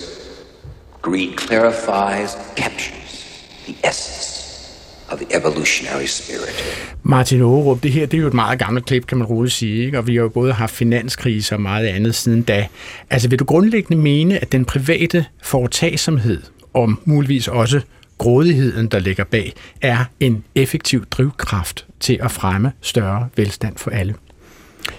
Greed 1.10 1.38
clarifies, 1.38 2.30
captures 2.56 3.24
the 3.66 3.88
essence 3.88 4.28
of 5.10 5.18
the 5.18 5.36
evolutionary 5.36 6.06
spirit. 6.06 6.54
Martin 7.02 7.40
Aarup, 7.40 7.82
det 7.82 7.92
her 7.92 8.06
det 8.06 8.16
er 8.16 8.20
jo 8.20 8.26
et 8.26 8.34
meget 8.34 8.58
gammelt 8.58 8.86
klip, 8.86 9.06
kan 9.06 9.18
man 9.18 9.26
roligt 9.26 9.54
sige, 9.54 9.84
ikke? 9.84 9.98
og 9.98 10.06
vi 10.06 10.14
har 10.14 10.22
jo 10.22 10.28
både 10.28 10.52
haft 10.52 10.74
finanskrise 10.74 11.54
og 11.54 11.60
meget 11.60 11.86
andet 11.86 12.14
siden 12.14 12.42
da. 12.42 12.66
Altså 13.10 13.28
vil 13.28 13.38
du 13.38 13.44
grundlæggende 13.44 14.02
mene, 14.02 14.38
at 14.38 14.52
den 14.52 14.64
private 14.64 15.24
foretagsomhed, 15.42 16.42
og 16.74 16.94
muligvis 17.04 17.48
også 17.48 17.80
grådigheden, 18.18 18.86
der 18.86 18.98
ligger 18.98 19.24
bag, 19.24 19.52
er 19.80 20.04
en 20.20 20.44
effektiv 20.54 21.06
drivkraft 21.06 21.86
til 22.00 22.18
at 22.22 22.30
fremme 22.30 22.72
større 22.80 23.28
velstand 23.36 23.76
for 23.76 23.90
alle. 23.90 24.14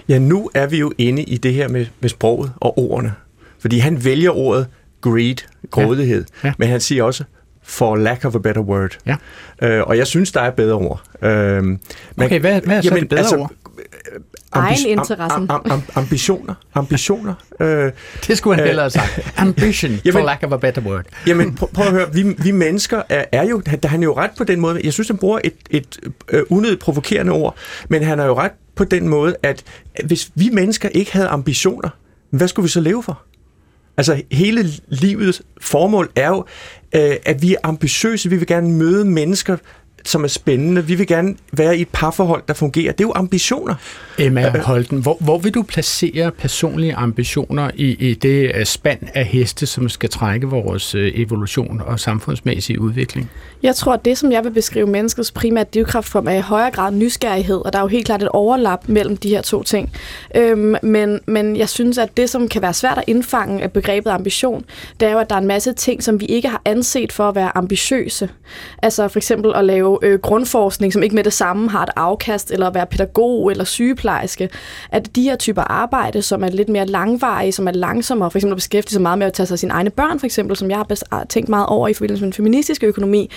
Ja, 0.08 0.18
nu 0.18 0.50
er 0.54 0.66
vi 0.66 0.78
jo 0.78 0.92
inde 0.98 1.22
i 1.22 1.36
det 1.36 1.54
her 1.54 1.68
med, 1.68 1.86
med 2.00 2.08
sproget 2.08 2.52
og 2.56 2.78
ordene. 2.78 3.12
Fordi 3.58 3.78
han 3.78 4.04
vælger 4.04 4.30
ordet 4.30 4.66
greed, 5.00 5.36
grådighed, 5.70 6.24
ja. 6.42 6.48
Ja. 6.48 6.52
men 6.58 6.68
han 6.68 6.80
siger 6.80 7.04
også 7.04 7.24
for 7.62 7.96
lack 7.96 8.24
of 8.24 8.34
a 8.34 8.38
better 8.38 8.62
word. 8.62 8.98
Ja. 9.06 9.16
Øh, 9.62 9.82
og 9.86 9.98
jeg 9.98 10.06
synes, 10.06 10.32
der 10.32 10.40
er 10.40 10.50
bedre 10.50 10.74
ord. 10.74 11.02
Øh, 11.22 11.30
man, 11.30 11.78
okay, 12.16 12.40
hvad, 12.40 12.60
hvad 12.60 12.76
er 12.76 12.82
så 12.82 12.94
det 12.94 13.08
bedre 13.08 13.20
altså, 13.20 13.36
ord? 13.36 13.52
Egeninteressen. 14.52 15.50
Am, 15.50 15.62
am, 15.70 15.82
ambitioner. 15.94 16.54
Ambitioner. 16.74 17.34
Øh, 17.60 17.92
det 18.26 18.38
skulle 18.38 18.56
han 18.56 18.66
hellere 18.66 18.82
have 18.82 18.90
sagt. 18.90 19.32
Ambition, 19.36 19.90
jamen, 20.04 20.12
for 20.12 20.26
lack 20.26 20.42
of 20.42 20.52
a 20.52 20.56
better 20.56 20.82
word. 20.82 21.04
Jamen, 21.26 21.54
prøv, 21.54 21.68
prøv 21.74 21.86
at 21.86 21.92
høre. 21.92 22.14
Vi, 22.14 22.22
vi 22.22 22.50
mennesker 22.50 23.02
er, 23.08 23.24
er 23.32 23.44
jo... 23.44 23.60
Der 23.82 23.88
han 23.88 24.02
er 24.02 24.04
jo 24.04 24.16
ret 24.16 24.30
på 24.38 24.44
den 24.44 24.60
måde. 24.60 24.80
Jeg 24.84 24.92
synes, 24.92 25.08
han 25.08 25.16
bruger 25.16 25.38
et, 25.44 25.54
et 25.70 25.98
uh, 26.32 26.40
unødigt 26.48 26.80
provokerende 26.80 27.32
ord, 27.32 27.56
men 27.88 28.02
han 28.02 28.20
er 28.20 28.24
jo 28.24 28.34
ret 28.38 28.52
på 28.74 28.84
den 28.84 29.08
måde, 29.08 29.36
at 29.42 29.62
hvis 30.04 30.30
vi 30.34 30.50
mennesker 30.52 30.88
ikke 30.88 31.12
havde 31.12 31.28
ambitioner, 31.28 31.88
hvad 32.30 32.48
skulle 32.48 32.64
vi 32.64 32.70
så 32.70 32.80
leve 32.80 33.02
for? 33.02 33.22
Altså 33.96 34.22
hele 34.30 34.70
livets 34.88 35.42
formål 35.60 36.10
er 36.16 36.28
jo, 36.28 36.44
øh, 36.94 37.16
at 37.26 37.42
vi 37.42 37.54
er 37.54 37.58
ambitiøse. 37.62 38.30
Vi 38.30 38.36
vil 38.36 38.46
gerne 38.46 38.70
møde 38.70 39.04
mennesker, 39.04 39.56
som 40.04 40.24
er 40.24 40.28
spændende. 40.28 40.86
Vi 40.86 40.94
vil 40.94 41.06
gerne 41.06 41.36
være 41.52 41.78
i 41.78 41.80
et 41.80 41.88
parforhold, 41.92 42.42
der 42.48 42.54
fungerer. 42.54 42.92
Det 42.92 43.04
er 43.04 43.08
jo 43.08 43.12
ambitioner. 43.14 43.74
Emma 44.20 44.58
Holten, 44.58 45.02
hvor, 45.02 45.16
hvor 45.20 45.38
vil 45.38 45.54
du 45.54 45.62
placere 45.62 46.30
personlige 46.30 46.94
ambitioner 46.94 47.70
i, 47.74 48.10
i 48.10 48.14
det 48.14 48.52
øh, 48.54 48.64
spand 48.64 49.00
af 49.14 49.24
heste, 49.24 49.66
som 49.66 49.88
skal 49.88 50.10
trække 50.10 50.46
vores 50.46 50.94
øh, 50.94 51.12
evolution 51.14 51.82
og 51.86 52.00
samfundsmæssige 52.00 52.80
udvikling? 52.80 53.30
Jeg 53.62 53.76
tror, 53.76 53.92
at 53.92 54.04
det, 54.04 54.18
som 54.18 54.32
jeg 54.32 54.44
vil 54.44 54.50
beskrive 54.50 54.86
menneskets 54.86 55.32
primære 55.32 55.64
drivkraftform, 55.74 56.26
er 56.26 56.32
i 56.32 56.40
højere 56.40 56.70
grad 56.70 56.92
nysgerrighed, 56.92 57.56
og 57.64 57.72
der 57.72 57.78
er 57.78 57.82
jo 57.82 57.88
helt 57.88 58.06
klart 58.06 58.22
et 58.22 58.28
overlap 58.28 58.88
mellem 58.88 59.16
de 59.16 59.28
her 59.28 59.42
to 59.42 59.62
ting. 59.62 59.92
Øhm, 60.34 60.74
men, 60.82 61.20
men 61.26 61.56
jeg 61.56 61.68
synes, 61.68 61.98
at 61.98 62.16
det, 62.16 62.30
som 62.30 62.48
kan 62.48 62.62
være 62.62 62.74
svært 62.74 62.98
at 62.98 63.04
indfange 63.06 63.62
af 63.62 63.72
begrebet 63.72 64.10
ambition, 64.10 64.64
det 65.00 65.08
er 65.08 65.12
jo, 65.12 65.18
at 65.18 65.30
der 65.30 65.36
er 65.36 65.40
en 65.40 65.46
masse 65.46 65.72
ting, 65.72 66.02
som 66.02 66.20
vi 66.20 66.26
ikke 66.26 66.48
har 66.48 66.62
anset 66.64 67.12
for 67.12 67.28
at 67.28 67.34
være 67.34 67.56
ambitiøse. 67.56 68.28
Altså 68.82 69.08
for 69.08 69.18
eksempel 69.18 69.52
at 69.54 69.64
lave 69.64 69.98
øh, 70.02 70.18
grundforskning, 70.18 70.92
som 70.92 71.02
ikke 71.02 71.14
med 71.14 71.24
det 71.24 71.32
samme 71.32 71.70
har 71.70 71.82
et 71.82 71.90
afkast, 71.96 72.50
eller 72.50 72.66
at 72.66 72.74
være 72.74 72.86
pædagog 72.86 73.50
eller 73.50 73.64
sygeplejerske. 73.64 74.09
At 74.92 75.16
de 75.16 75.22
her 75.22 75.36
typer 75.36 75.62
arbejde, 75.62 76.22
som 76.22 76.44
er 76.44 76.48
lidt 76.48 76.68
mere 76.68 76.86
langvarige, 76.86 77.52
som 77.52 77.68
er 77.68 77.72
langsommere, 77.72 78.30
for 78.30 78.38
eksempel 78.38 78.52
at 78.52 78.56
beskæftige 78.56 78.92
sig 78.92 79.02
meget 79.02 79.18
med 79.18 79.26
at 79.26 79.32
tage 79.32 79.46
sig 79.46 79.54
af 79.54 79.58
sine 79.58 79.72
egne 79.72 79.90
børn, 79.90 80.18
for 80.18 80.26
eksempel, 80.26 80.56
som 80.56 80.70
jeg 80.70 80.84
har 81.12 81.24
tænkt 81.28 81.48
meget 81.48 81.66
over 81.66 81.88
i 81.88 81.94
forbindelse 81.94 82.24
med 82.24 82.26
den 82.26 82.36
feministiske 82.36 82.86
økonomi, 82.86 83.30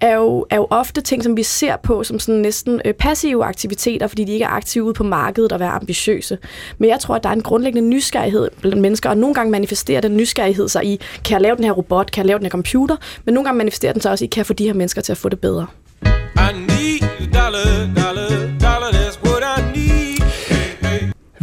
er 0.00 0.16
jo, 0.16 0.46
er 0.50 0.56
jo 0.56 0.66
ofte 0.70 1.00
ting, 1.00 1.22
som 1.22 1.36
vi 1.36 1.42
ser 1.42 1.76
på 1.76 2.04
som 2.04 2.18
sådan 2.18 2.40
næsten 2.40 2.80
øh, 2.84 2.94
passive 2.94 3.44
aktiviteter, 3.44 4.06
fordi 4.06 4.24
de 4.24 4.32
ikke 4.32 4.44
er 4.44 4.48
aktive 4.48 4.84
ude 4.84 4.94
på 4.94 5.04
markedet 5.04 5.52
og 5.52 5.60
være 5.60 5.70
ambitiøse. 5.70 6.38
Men 6.78 6.90
jeg 6.90 7.00
tror, 7.00 7.14
at 7.14 7.22
der 7.22 7.28
er 7.28 7.32
en 7.32 7.42
grundlæggende 7.42 7.88
nysgerrighed 7.88 8.48
blandt 8.60 8.78
mennesker, 8.78 9.10
og 9.10 9.16
nogle 9.16 9.34
gange 9.34 9.50
manifesterer 9.50 10.00
den 10.00 10.16
nysgerrighed 10.16 10.68
sig 10.68 10.84
i, 10.84 11.00
kan 11.24 11.32
jeg 11.34 11.40
lave 11.40 11.56
den 11.56 11.64
her 11.64 11.72
robot, 11.72 12.10
kan 12.10 12.20
jeg 12.22 12.26
lave 12.26 12.38
den 12.38 12.44
her 12.44 12.50
computer, 12.50 12.96
men 13.24 13.34
nogle 13.34 13.44
gange 13.44 13.58
manifesterer 13.58 13.92
den 13.92 14.02
sig 14.02 14.10
også 14.10 14.24
i, 14.24 14.28
kan 14.28 14.38
jeg 14.38 14.46
få 14.46 14.52
de 14.52 14.64
her 14.64 14.74
mennesker 14.74 15.02
til 15.02 15.12
at 15.12 15.18
få 15.18 15.28
det 15.28 15.40
bedre. 15.40 15.66
I 16.02 16.52
need 16.52 17.02
a 17.02 17.26
dollar, 17.38 17.94
dollar, 17.94 18.28
dollar, 18.60 18.90
that's 18.92 19.18
what 19.24 19.42
I 19.42 19.62
need. 19.62 19.75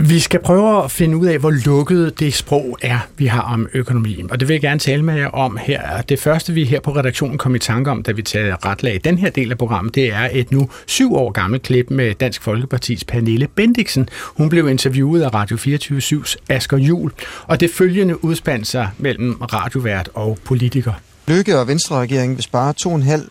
Vi 0.10 0.20
skal 0.20 0.40
prøve 0.40 0.84
at 0.84 0.92
finde 0.92 1.18
ud 1.18 1.26
af, 1.26 1.40
hvor 1.40 1.52
lukket 1.66 2.20
det 2.20 2.34
sprog 2.34 2.78
er, 2.82 3.00
vi 3.18 3.26
har 3.26 3.42
om 3.42 3.68
økonomien. 3.74 4.32
Og 4.32 4.40
det 4.40 4.48
vil 4.48 4.54
jeg 4.54 4.62
gerne 4.62 4.80
tale 4.80 5.04
med 5.04 5.16
jer 5.16 5.28
om 5.28 5.58
her. 5.62 6.02
Det 6.02 6.20
første, 6.20 6.54
vi 6.54 6.66
her 6.66 6.80
på 6.80 6.96
redaktionen 6.96 7.38
kom 7.38 7.56
i 7.56 7.60
tanke 7.60 7.92
om, 7.92 8.04
da 8.04 8.12
vi 8.12 8.22
tager 8.22 8.66
retlag 8.66 8.96
i 8.96 8.98
den 8.98 9.18
her 9.18 9.30
del 9.30 9.52
af 9.52 9.58
programmet, 9.58 9.96
det 9.96 10.14
er 10.14 10.30
et 10.32 10.52
nu 10.52 10.70
syv 10.88 11.16
år 11.16 11.32
gammelt 11.32 11.64
klip 11.64 11.90
med 11.90 12.14
Dansk 12.14 12.42
Folkepartis 12.42 13.04
Pernille 13.04 13.48
Bendiksen. 13.48 14.10
Hun 14.26 14.50
blev 14.50 14.70
interviewet 14.70 15.22
af 15.22 15.34
Radio 15.34 15.58
24-7's 15.58 16.36
Asger 16.50 16.78
Jul, 16.78 17.12
og 17.48 17.60
det 17.60 17.70
følgende 17.70 18.24
udspandt 18.24 18.68
sig 18.68 18.90
mellem 18.98 19.34
radiovært 19.34 20.10
og 20.14 20.38
politiker. 20.46 20.94
Lykke 21.28 21.60
og 21.60 21.68
Venstre-regeringen 21.68 22.38
vil 22.38 22.44
spare 22.44 22.74
2,5 22.80 23.30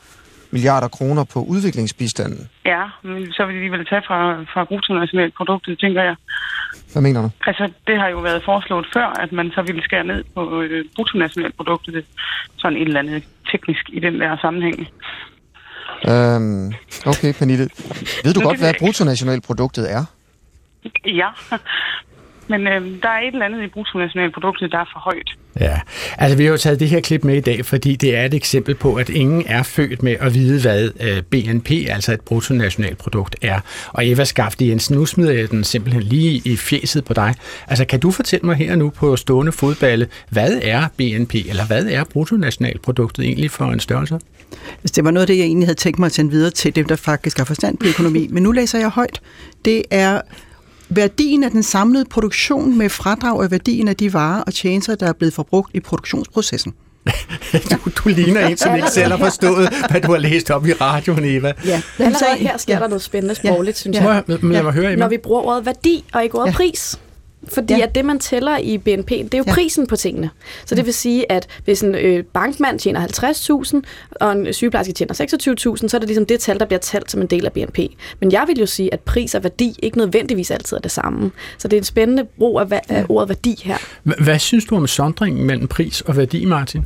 milliarder 0.53 0.89
kroner 0.89 1.25
på 1.25 1.39
udviklingsbistanden. 1.43 2.49
Ja, 2.65 2.83
men 3.03 3.33
så 3.33 3.47
vil 3.47 3.63
de 3.63 3.71
vel 3.71 3.87
tage 3.87 4.03
fra, 4.07 4.19
fra 4.53 4.65
bruttonationalproduktet, 4.65 5.79
tænker 5.79 6.03
jeg. 6.03 6.17
Hvad 6.93 7.03
mener 7.03 7.23
du? 7.23 7.31
Altså, 7.47 7.71
det 7.87 7.97
har 8.01 8.09
jo 8.09 8.19
været 8.19 8.43
foreslået 8.45 8.87
før, 8.95 9.07
at 9.23 9.33
man 9.33 9.51
så 9.55 9.63
ville 9.63 9.83
skære 9.83 10.05
ned 10.05 10.25
på 10.35 10.63
øh, 10.63 10.85
bruttonationalproduktet, 10.97 12.05
sådan 12.57 12.79
et 12.79 12.87
eller 12.87 13.01
andet 13.01 13.25
teknisk 13.51 13.85
i 13.89 14.01
den 14.01 14.21
der 14.21 14.37
sammenhæng. 14.41 14.89
Øhm, 16.09 16.67
okay, 17.07 17.33
Pernille. 17.39 17.69
Ved 18.25 18.35
du 18.35 18.41
godt, 18.41 18.59
hvad 18.59 18.75
bruttonationalproduktet 18.79 19.93
er? 19.93 20.05
Ja, 21.05 21.29
men 22.49 22.67
øh, 22.67 23.03
der 23.03 23.09
er 23.09 23.21
et 23.21 23.33
eller 23.33 23.47
andet 23.47 23.63
i 23.63 23.67
bruttonationalproduktet, 23.67 24.73
der 24.73 24.79
er 24.79 24.89
for 24.93 25.01
højt. 25.01 25.31
Ja, 25.61 25.81
altså 26.19 26.37
vi 26.37 26.45
har 26.45 26.51
jo 26.51 26.57
taget 26.57 26.81
det 26.81 26.89
her 26.89 27.01
klip 27.01 27.25
med 27.25 27.37
i 27.37 27.41
dag, 27.41 27.65
fordi 27.65 27.97
det 27.97 28.17
er 28.17 28.25
et 28.25 28.35
eksempel 28.35 28.75
på, 28.75 28.95
at 28.95 29.09
ingen 29.09 29.45
er 29.47 29.63
født 29.63 30.03
med 30.03 30.17
at 30.21 30.35
vide, 30.35 30.61
hvad 30.61 30.91
øh, 31.01 31.23
BNP, 31.23 31.71
altså 31.71 32.13
et 32.13 32.21
bruttonationalprodukt, 32.21 33.37
er. 33.43 33.61
Og 33.89 34.09
Eva 34.09 34.25
Skafte 34.25 34.69
Jensen, 34.69 34.97
nu 34.97 35.07
smider 35.07 35.33
jeg 35.33 35.51
den 35.51 35.65
simpelthen 35.65 36.03
lige 36.03 36.43
i 36.45 36.57
fjeset 36.57 37.05
på 37.05 37.15
dig. 37.15 37.35
Altså 37.69 37.85
kan 37.85 38.01
du 38.01 38.11
fortælle 38.11 38.47
mig 38.47 38.57
her 38.57 38.77
nu 38.77 38.91
på 38.91 39.17
stående 39.17 39.53
fodballe, 39.53 40.07
hvad 40.31 40.61
er 40.63 40.89
BNP, 40.97 41.35
eller 41.35 41.67
hvad 41.67 41.87
er 41.87 42.05
bruttonationalproduktet 42.05 43.25
egentlig 43.25 43.51
for 43.51 43.65
en 43.65 43.81
størrelse? 43.81 44.19
Altså, 44.69 44.93
det 44.97 45.05
var 45.05 45.11
noget 45.11 45.23
af 45.23 45.27
det, 45.27 45.39
jeg 45.39 45.45
egentlig 45.45 45.67
havde 45.67 45.79
tænkt 45.79 45.99
mig 45.99 46.07
at 46.07 46.13
sende 46.13 46.31
videre 46.31 46.51
til 46.51 46.77
dem, 46.77 46.85
der 46.87 46.97
faktisk 46.97 47.39
har 47.39 47.45
forstand 47.45 47.79
på 47.79 47.87
økonomi. 47.87 48.29
Men 48.31 48.43
nu 48.43 48.53
læser 48.53 48.79
jeg 48.79 48.89
højt. 48.89 49.21
Det 49.65 49.83
er 49.91 50.21
værdien 50.97 51.45
af 51.45 51.51
den 51.51 51.63
samlede 51.63 52.05
produktion 52.05 52.79
med 52.79 52.89
fradrag 52.89 53.45
af 53.45 53.51
værdien 53.51 53.89
af 53.89 53.97
de 53.97 54.13
varer 54.13 54.43
og 54.43 54.55
tjenester, 54.55 54.95
der 54.95 55.07
er 55.07 55.13
blevet 55.13 55.35
forbrugt 55.35 55.71
i 55.75 55.81
produktionsprocessen. 55.81 56.75
du, 57.71 57.91
du 57.97 58.09
ligner 58.09 58.47
en, 58.47 58.57
som 58.57 58.77
ikke 58.77 58.91
selv 58.91 59.11
har 59.11 59.19
forstået, 59.19 59.69
hvad 59.91 60.01
du 60.01 60.13
har 60.13 60.19
læst 60.19 60.51
op 60.51 60.67
i 60.67 60.73
radioen, 60.73 61.25
Eva. 61.25 61.53
Ja, 61.67 61.83
allerede 61.99 62.37
her 62.37 62.59
sker 62.59 62.79
der 62.79 62.89
noget 62.89 63.03
spændende 63.03 63.35
sprogligt, 63.35 63.77
ja. 63.77 63.81
synes 63.81 63.97
jeg. 63.97 64.23
Ja. 64.29 64.37
Men 64.39 64.53
lad 64.53 64.63
mig 64.63 64.73
høre, 64.73 64.93
Emma. 64.93 65.05
Når 65.05 65.09
vi 65.09 65.19
bruger 65.19 65.43
ordet 65.43 65.67
værdi 65.67 66.05
og 66.13 66.23
ikke 66.25 66.39
ordet 66.39 66.53
ja. 66.53 66.57
pris. 66.57 66.99
Fordi 67.49 67.75
ja. 67.75 67.83
at 67.83 67.95
det, 67.95 68.05
man 68.05 68.19
tæller 68.19 68.59
i 68.59 68.79
BNP, 68.79 69.09
det 69.09 69.35
er 69.35 69.39
jo 69.39 69.45
ja. 69.47 69.55
prisen 69.55 69.87
på 69.87 69.97
tingene. 69.97 70.31
Så 70.65 70.75
det 70.75 70.87
vil 70.87 70.95
sige, 70.95 71.33
at 71.33 71.47
hvis 71.65 71.83
en 71.83 71.95
øh, 71.95 72.25
bankmand 72.25 72.79
tjener 72.79 73.07
50.000, 73.07 73.81
og 74.21 74.33
en 74.33 74.53
sygeplejerske 74.53 74.93
tjener 74.93 75.15
26.000, 75.15 75.89
så 75.89 75.97
er 75.97 75.99
det 75.99 76.09
ligesom 76.09 76.27
det 76.27 76.41
tal, 76.41 76.59
der 76.59 76.65
bliver 76.65 76.79
talt 76.79 77.11
som 77.11 77.21
en 77.21 77.27
del 77.27 77.47
af 77.47 77.53
BNP. 77.53 77.79
Men 78.21 78.33
jeg 78.33 78.45
vil 78.47 78.59
jo 78.59 78.67
sige, 78.67 78.95
at 78.95 79.01
pris 79.01 79.35
og 79.35 79.43
værdi 79.43 79.77
ikke 79.83 79.99
nødvendigvis 79.99 80.51
altid 80.51 80.77
er 80.77 80.81
det 80.81 80.91
samme. 80.91 81.31
Så 81.59 81.69
det 81.69 81.77
er 81.77 81.81
en 81.81 81.85
spændende 81.85 82.25
brug 82.39 82.61
af, 82.61 82.81
af 82.89 83.07
ordet 83.09 83.29
værdi 83.29 83.63
her. 83.65 83.77
Hvad 84.03 84.39
synes 84.39 84.65
du 84.65 84.77
om 84.77 84.87
sondringen 84.87 85.47
mellem 85.47 85.69
pris 85.69 86.01
og 86.01 86.17
værdi, 86.17 86.45
Martin? 86.45 86.85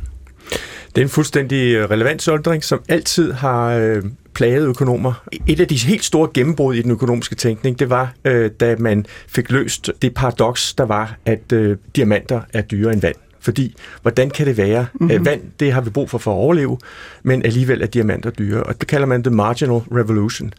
Det 0.95 1.01
er 1.01 1.05
en 1.05 1.09
fuldstændig 1.09 1.75
øh, 1.75 1.89
relevant 1.89 2.21
sondring, 2.21 2.63
som 2.63 2.81
altid 2.89 3.31
har 3.31 3.69
øh, 3.69 4.03
plaget 4.37 4.67
økonomer. 4.67 5.27
Et 5.47 5.59
af 5.59 5.67
de 5.67 5.75
helt 5.75 6.05
store 6.05 6.29
gennembrud 6.33 6.75
i 6.75 6.81
den 6.81 6.91
økonomiske 6.91 7.35
tænkning, 7.35 7.79
det 7.79 7.89
var, 7.89 8.13
øh, 8.25 8.51
da 8.59 8.75
man 8.79 9.05
fik 9.27 9.51
løst 9.51 9.91
det 10.01 10.13
paradoks, 10.13 10.73
der 10.73 10.83
var, 10.85 11.17
at 11.25 11.51
øh, 11.53 11.77
diamanter 11.95 12.41
er 12.53 12.61
dyrere 12.61 12.93
end 12.93 13.01
vand. 13.01 13.15
Fordi, 13.39 13.75
hvordan 14.01 14.29
kan 14.29 14.47
det 14.47 14.57
være? 14.57 14.87
Mm-hmm. 14.93 15.25
Vand, 15.25 15.41
det 15.59 15.71
har 15.71 15.81
vi 15.81 15.89
brug 15.89 16.09
for 16.09 16.17
for 16.17 16.31
at 16.31 16.35
overleve, 16.35 16.77
men 17.23 17.45
alligevel 17.45 17.81
er 17.81 17.85
diamanter 17.85 18.29
dyre. 18.29 18.63
Og 18.63 18.79
det 18.79 18.87
kalder 18.87 19.07
man 19.07 19.23
the 19.23 19.33
marginal 19.33 19.77
revolution. 19.77 20.53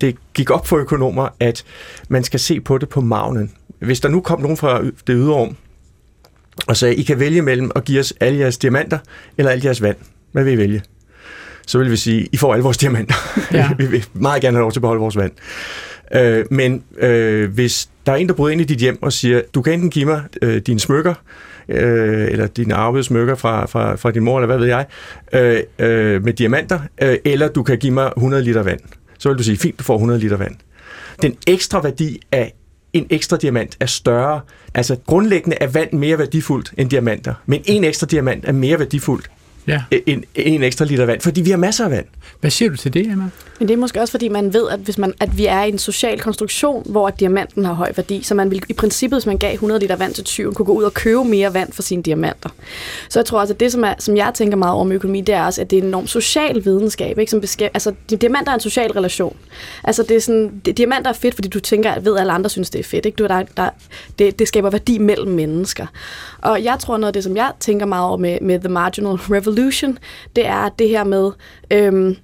Det 0.00 0.16
gik 0.34 0.50
op 0.50 0.66
for 0.66 0.76
økonomer, 0.76 1.28
at 1.40 1.64
man 2.08 2.24
skal 2.24 2.40
se 2.40 2.60
på 2.60 2.78
det 2.78 2.88
på 2.88 3.00
magnen. 3.00 3.52
Hvis 3.78 4.00
der 4.00 4.08
nu 4.08 4.20
kom 4.20 4.40
nogen 4.40 4.56
fra 4.56 4.82
det 4.84 4.92
ydre 5.08 5.52
og 6.66 6.76
sagde, 6.76 6.94
I 6.94 7.02
kan 7.02 7.18
vælge 7.18 7.42
mellem 7.42 7.70
at 7.74 7.84
give 7.84 8.00
os 8.00 8.14
alle 8.20 8.38
jeres 8.38 8.58
diamanter, 8.58 8.98
eller 9.38 9.50
alle 9.50 9.64
jeres 9.64 9.82
vand. 9.82 9.96
Hvad 10.32 10.44
vil 10.44 10.52
I 10.52 10.56
vælge? 10.56 10.82
Så 11.66 11.78
vil 11.78 11.90
vi 11.90 11.96
sige, 11.96 12.28
I 12.32 12.36
får 12.36 12.52
alle 12.52 12.62
vores 12.62 12.76
diamanter. 12.76 13.14
Ja. 13.52 13.70
vi 13.78 13.86
vil 13.86 14.04
meget 14.12 14.42
gerne 14.42 14.56
have 14.56 14.62
lov 14.62 14.72
til 14.72 14.78
at 14.78 14.82
beholde 14.82 15.00
vores 15.00 15.16
vand. 15.16 15.32
Øh, 16.14 16.44
men 16.50 16.82
øh, 16.98 17.54
hvis 17.54 17.88
der 18.06 18.12
er 18.12 18.16
en, 18.16 18.28
der 18.28 18.34
bryder 18.34 18.52
ind 18.52 18.60
i 18.60 18.64
dit 18.64 18.78
hjem 18.78 19.02
og 19.02 19.12
siger, 19.12 19.40
du 19.54 19.62
kan 19.62 19.72
enten 19.72 19.90
give 19.90 20.04
mig 20.04 20.22
øh, 20.42 20.62
dine 20.66 20.80
smykker, 20.80 21.14
øh, 21.68 22.28
eller 22.30 22.46
dine 22.46 22.74
arvede 22.74 23.04
smykker 23.04 23.34
fra, 23.34 23.66
fra, 23.66 23.96
fra 23.96 24.10
din 24.10 24.24
mor, 24.24 24.38
eller 24.38 24.46
hvad 24.46 24.58
ved 24.58 24.66
jeg, 24.66 24.86
øh, 25.32 25.62
øh, 25.78 26.24
med 26.24 26.32
diamanter, 26.32 26.80
øh, 27.02 27.16
eller 27.24 27.48
du 27.48 27.62
kan 27.62 27.78
give 27.78 27.92
mig 27.92 28.12
100 28.16 28.42
liter 28.42 28.62
vand. 28.62 28.80
Så 29.18 29.28
vil 29.28 29.38
du 29.38 29.42
sige, 29.42 29.56
fint, 29.56 29.78
du 29.78 29.84
får 29.84 29.94
100 29.94 30.20
liter 30.20 30.36
vand. 30.36 30.56
Den 31.22 31.36
ekstra 31.46 31.80
værdi 31.80 32.20
af 32.32 32.52
en 32.92 33.06
ekstra 33.10 33.36
diamant 33.36 33.76
er 33.80 33.86
større. 33.86 34.40
Altså 34.74 34.96
grundlæggende 35.06 35.56
er 35.60 35.66
vand 35.66 35.92
mere 35.92 36.18
værdifuldt 36.18 36.72
end 36.76 36.90
diamanter, 36.90 37.34
men 37.46 37.62
en 37.64 37.84
ekstra 37.84 38.06
diamant 38.06 38.44
er 38.48 38.52
mere 38.52 38.78
værdifuldt 38.78 39.30
Ja. 39.66 39.82
en, 40.06 40.24
en 40.34 40.62
ekstra 40.62 40.84
liter 40.84 41.06
vand, 41.06 41.20
fordi 41.20 41.40
vi 41.40 41.50
har 41.50 41.56
masser 41.56 41.84
af 41.84 41.90
vand. 41.90 42.04
Hvad 42.40 42.50
siger 42.50 42.68
du 42.70 42.76
til 42.76 42.94
det, 42.94 43.06
Emma? 43.06 43.24
Men 43.58 43.68
det 43.68 43.74
er 43.74 43.78
måske 43.78 44.00
også, 44.00 44.10
fordi 44.10 44.28
man 44.28 44.54
ved, 44.54 44.68
at, 44.70 44.78
hvis 44.78 44.98
man, 44.98 45.14
at 45.20 45.38
vi 45.38 45.46
er 45.46 45.62
i 45.62 45.68
en 45.68 45.78
social 45.78 46.20
konstruktion, 46.20 46.82
hvor 46.86 47.10
diamanten 47.10 47.64
har 47.64 47.72
høj 47.72 47.92
værdi, 47.96 48.22
så 48.22 48.34
man 48.34 48.50
vil 48.50 48.62
i 48.68 48.72
princippet, 48.72 49.18
hvis 49.18 49.26
man 49.26 49.38
gav 49.38 49.52
100 49.52 49.80
liter 49.80 49.96
vand 49.96 50.14
til 50.14 50.24
tyven, 50.24 50.54
kunne 50.54 50.66
gå 50.66 50.72
ud 50.72 50.82
og 50.84 50.94
købe 50.94 51.24
mere 51.24 51.54
vand 51.54 51.72
for 51.72 51.82
sine 51.82 52.02
diamanter. 52.02 52.48
Så 53.08 53.18
jeg 53.18 53.26
tror 53.26 53.40
også, 53.40 53.54
at 53.54 53.60
det, 53.60 53.72
som, 53.72 53.84
er, 53.84 53.94
som 53.98 54.16
jeg 54.16 54.30
tænker 54.34 54.56
meget 54.56 54.74
over 54.74 54.84
med 54.84 54.96
økonomi, 54.96 55.20
det 55.20 55.34
er 55.34 55.44
også, 55.44 55.60
at 55.60 55.70
det 55.70 55.78
er 55.78 55.82
en 55.82 55.88
enorm 55.88 56.06
social 56.06 56.64
videnskab. 56.64 57.18
Ikke? 57.18 57.30
Som 57.30 57.40
beskæ- 57.40 57.70
altså, 57.74 57.92
diamanter 58.20 58.50
er 58.52 58.54
en 58.54 58.60
social 58.60 58.92
relation. 58.92 59.36
Altså, 59.84 60.02
det 60.02 60.16
er 60.16 60.20
sådan, 60.20 60.60
diamanter 60.76 61.10
er 61.10 61.14
fedt, 61.14 61.34
fordi 61.34 61.48
du 61.48 61.60
tænker, 61.60 61.90
at 61.90 62.04
ved, 62.04 62.14
at 62.14 62.20
alle 62.20 62.32
andre 62.32 62.50
synes, 62.50 62.70
det 62.70 62.78
er 62.78 62.84
fedt. 62.84 63.06
Ikke? 63.06 63.16
Du, 63.16 63.26
der, 63.26 63.42
der, 63.56 63.68
det, 64.18 64.38
det 64.38 64.48
skaber 64.48 64.70
værdi 64.70 64.98
mellem 64.98 65.32
mennesker. 65.32 65.86
Og 66.42 66.64
jeg 66.64 66.76
tror, 66.80 66.96
noget 66.96 67.08
af 67.08 67.12
det, 67.12 67.24
som 67.24 67.36
jeg 67.36 67.50
tænker 67.60 67.86
meget 67.86 68.06
over 68.06 68.16
med, 68.16 68.38
med 68.40 68.58
The 68.60 68.68
Marginal 68.68 69.14
Revolution, 69.36 69.51
det 70.36 70.46
er 70.46 70.68
det 70.78 70.88
her 70.88 71.04
med... 71.04 71.30
Øhm, 71.70 72.16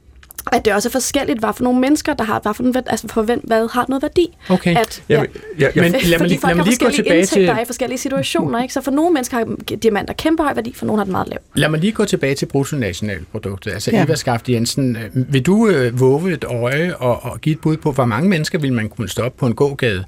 at 0.53 0.65
det 0.65 0.73
også 0.75 0.89
er 0.89 0.91
forskelligt, 0.91 1.39
hvad 1.39 1.49
for 1.57 1.65
nogle 1.65 1.81
mennesker, 1.81 2.15
der 2.15 2.25
har, 2.25 2.41
hvad 2.41 2.55
for, 2.55 2.63
en, 2.63 2.75
altså 2.87 3.09
for 3.09 3.23
hvem, 3.23 3.41
hvad 3.45 3.69
har 3.73 3.85
noget 3.89 4.03
værdi. 4.03 4.37
Okay. 4.51 4.77
At, 4.77 5.03
Jamen, 5.09 5.27
jeg, 5.59 5.73
jeg, 5.77 5.83
Men 5.83 5.93
lad 5.93 6.01
mig 6.03 6.19
fordi 6.19 6.29
lige- 6.29 6.41
folk 6.41 6.49
lad 6.51 6.55
mig 6.57 6.65
har 6.65 6.71
lige 6.71 6.79
gå 6.79 6.85
forskellige 6.85 6.97
tilbage 7.05 7.19
indtægter 7.21 7.55
til- 7.55 7.63
i 7.63 7.67
forskellige 7.67 7.99
situationer. 7.99 8.63
Ikke? 8.63 8.75
Så 8.75 8.81
for 8.81 8.91
nogle 8.91 9.15
mennesker 9.15 9.37
har 9.37 9.77
diamanter 9.77 10.15
kæmpe 10.15 10.43
høj 10.43 10.55
værdi, 10.55 10.73
for 10.77 10.87
nogle 10.87 11.01
har 11.01 11.05
den 11.05 11.13
meget 11.13 11.29
lav. 11.29 11.39
Lad 11.55 11.69
mig 11.69 11.81
lige 11.81 11.93
gå 11.93 12.05
tilbage 12.05 12.35
til 12.35 12.47
bruttonationalproduktet. 12.47 13.73
Altså 13.73 13.91
Ja. 13.91 14.05
Eva 14.05 14.15
Skaft 14.15 14.49
Jensen, 14.49 14.97
øh, 14.97 15.33
vil 15.33 15.43
du 15.47 15.69
øh, 15.69 16.01
våge 16.01 16.33
et 16.33 16.45
øje 16.45 16.95
og, 16.97 17.25
og 17.25 17.41
give 17.41 17.53
et 17.53 17.61
bud 17.61 17.77
på, 17.77 17.93
hvor 17.93 18.05
mange 18.05 18.29
mennesker 18.29 18.59
vil 18.59 18.73
man 18.73 18.89
kunne 18.89 19.09
stoppe 19.09 19.39
på 19.39 19.47
en 19.47 19.55
gågade, 19.55 20.05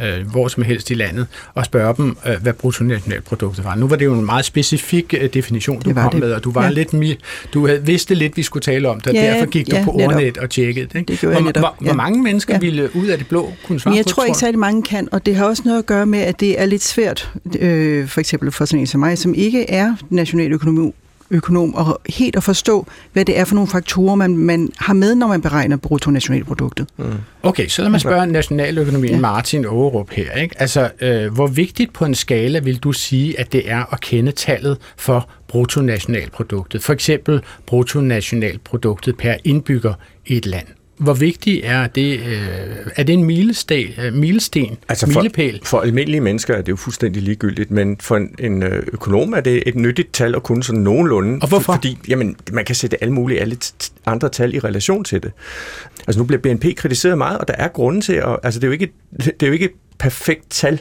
øh, 0.00 0.30
hvor 0.30 0.48
som 0.48 0.62
helst 0.62 0.90
i 0.90 0.94
landet, 0.94 1.26
og 1.54 1.64
spørge 1.64 1.94
dem, 1.96 2.16
øh, 2.26 2.42
hvad 2.42 2.52
bruttonationalproduktet 2.52 3.64
var? 3.64 3.74
Nu 3.74 3.88
var 3.88 3.96
det 3.96 4.04
jo 4.04 4.14
en 4.14 4.24
meget 4.24 4.44
specifik 4.44 5.14
øh, 5.20 5.28
definition, 5.34 5.80
du 5.82 5.92
kom 5.94 6.10
det. 6.10 6.20
med, 6.20 6.32
og 6.32 6.44
du 6.44 6.50
var 6.52 6.64
Ja. 6.64 6.70
lidt 6.70 6.88
mi- 6.94 7.48
du 7.54 7.66
havde, 7.66 7.86
vidste 7.86 8.14
lidt, 8.14 8.36
vi 8.36 8.42
skulle 8.42 8.62
tale 8.62 8.88
om 8.88 9.00
det, 9.00 9.06
og 9.08 9.14
Ja, 9.14 9.32
derfor 9.34 9.46
gik 9.46 9.70
du 9.70 9.76
ja, 9.76 9.84
på 9.84 9.92
netop. 9.96 10.14
ordnet 10.14 10.38
og 10.38 10.50
tjekkede 10.50 10.86
det. 10.86 10.98
Ikke? 10.98 11.12
Det 11.12 11.20
hvor, 11.20 11.40
netop, 11.40 11.60
hvor, 11.62 11.76
hvor 11.80 11.92
mange 11.94 12.22
mennesker 12.22 12.54
Ja. 12.54 12.58
ville 12.60 12.96
ud 12.96 13.06
af 13.06 13.18
det 13.18 13.26
blå 13.28 13.52
kunne 13.66 13.80
svare 13.80 13.92
Men 13.92 13.96
jeg 13.96 14.04
på 14.04 14.08
tror 14.10 14.24
ikke 14.24 14.34
du? 14.34 14.38
særlig 14.38 14.58
mange 14.58 14.82
kan, 14.82 15.08
og 15.12 15.26
det 15.26 15.36
har 15.36 15.44
også 15.44 15.62
noget 15.64 15.78
at 15.78 15.86
gøre 15.86 16.06
med, 16.06 16.18
at 16.18 16.40
det 16.40 16.60
er 16.60 16.66
lidt 16.66 16.82
svært, 16.84 17.32
øh, 17.60 18.08
for 18.08 18.20
eksempel 18.20 18.50
for 18.52 18.64
sådan 18.64 18.80
en 18.80 18.86
som 18.86 19.00
mig, 19.00 19.18
som 19.18 19.34
ikke 19.34 19.70
er 19.70 19.94
nationaløkonom, 20.10 20.92
økonom, 21.30 21.74
og 21.74 22.00
helt 22.08 22.36
at 22.36 22.42
forstå, 22.42 22.86
hvad 23.12 23.24
det 23.24 23.38
er 23.38 23.44
for 23.44 23.54
nogle 23.54 23.68
faktorer, 23.68 24.14
man, 24.14 24.36
man 24.36 24.68
har 24.78 24.94
med, 24.94 25.14
når 25.14 25.26
man 25.26 25.42
beregner 25.42 25.76
bruttonationalproduktet. 25.76 26.86
Okay, 27.42 27.68
så 27.68 27.82
lad 27.82 27.90
mig 27.90 28.00
spørge 28.00 28.26
nationaløkonomien. 28.26 29.14
Ja. 29.14 29.20
Martin 29.20 29.64
Aarup 29.64 30.10
her. 30.10 30.32
Ikke? 30.32 30.60
Altså, 30.60 30.90
øh, 31.00 31.32
hvor 31.32 31.46
vigtigt 31.46 31.92
på 31.92 32.04
en 32.04 32.14
skala 32.14 32.58
vil 32.58 32.78
du 32.78 32.92
sige, 32.92 33.40
at 33.40 33.52
det 33.52 33.70
er 33.70 33.92
at 33.92 34.00
kende 34.00 34.32
tallet 34.32 34.78
for 34.96 35.28
bruttonationalproduktet? 35.48 36.82
For 36.82 36.92
eksempel 36.92 37.40
bruttonationalproduktet 37.66 39.16
per 39.16 39.34
indbygger 39.44 39.94
i 40.26 40.36
et 40.36 40.46
land. 40.46 40.66
Hvor 41.00 41.14
vigtigt 41.14 41.60
er 41.64 41.86
det? 41.86 42.20
Øh, 42.20 42.36
er 42.96 43.02
det 43.02 43.12
en 43.12 43.24
milesten, 43.24 43.86
øh, 44.02 44.14
milesten 44.14 44.78
Altså 44.88 45.06
milepæl? 45.06 45.58
for, 45.58 45.66
for 45.66 45.80
almindelige 45.80 46.20
mennesker 46.20 46.54
er 46.54 46.62
det 46.62 46.68
jo 46.68 46.76
fuldstændig 46.76 47.22
ligegyldigt, 47.22 47.70
men 47.70 47.96
for 48.00 48.16
en, 48.16 48.34
en 48.38 48.62
øh, 48.62 48.82
økonom 48.92 49.32
er 49.32 49.40
det 49.40 49.62
et 49.66 49.74
nyttigt 49.74 50.12
tal 50.12 50.34
at 50.34 50.42
kunne 50.42 50.62
sådan 50.62 50.80
nogenlunde. 50.80 51.38
Og 51.42 51.48
hvorfor? 51.48 51.72
Fordi 51.72 51.98
jamen, 52.08 52.36
man 52.52 52.64
kan 52.64 52.74
sætte 52.74 53.02
alle 53.02 53.14
mulige 53.14 53.40
alle 53.40 53.56
andre 54.06 54.28
tal 54.28 54.54
i 54.54 54.58
relation 54.58 55.04
til 55.04 55.22
det. 55.22 55.32
Altså 56.06 56.18
nu 56.18 56.24
bliver 56.24 56.40
BNP 56.40 56.64
kritiseret 56.76 57.18
meget, 57.18 57.38
og 57.38 57.48
der 57.48 57.54
er 57.54 57.68
grunden 57.68 58.02
til, 58.02 58.12
at, 58.12 58.36
altså 58.42 58.60
det 58.60 58.64
er 58.64 58.68
jo 58.68 58.72
ikke, 58.72 58.92
det 59.16 59.42
er 59.42 59.46
jo 59.46 59.52
ikke 59.52 59.64
et 59.64 59.74
perfekt 59.98 60.50
tal, 60.50 60.80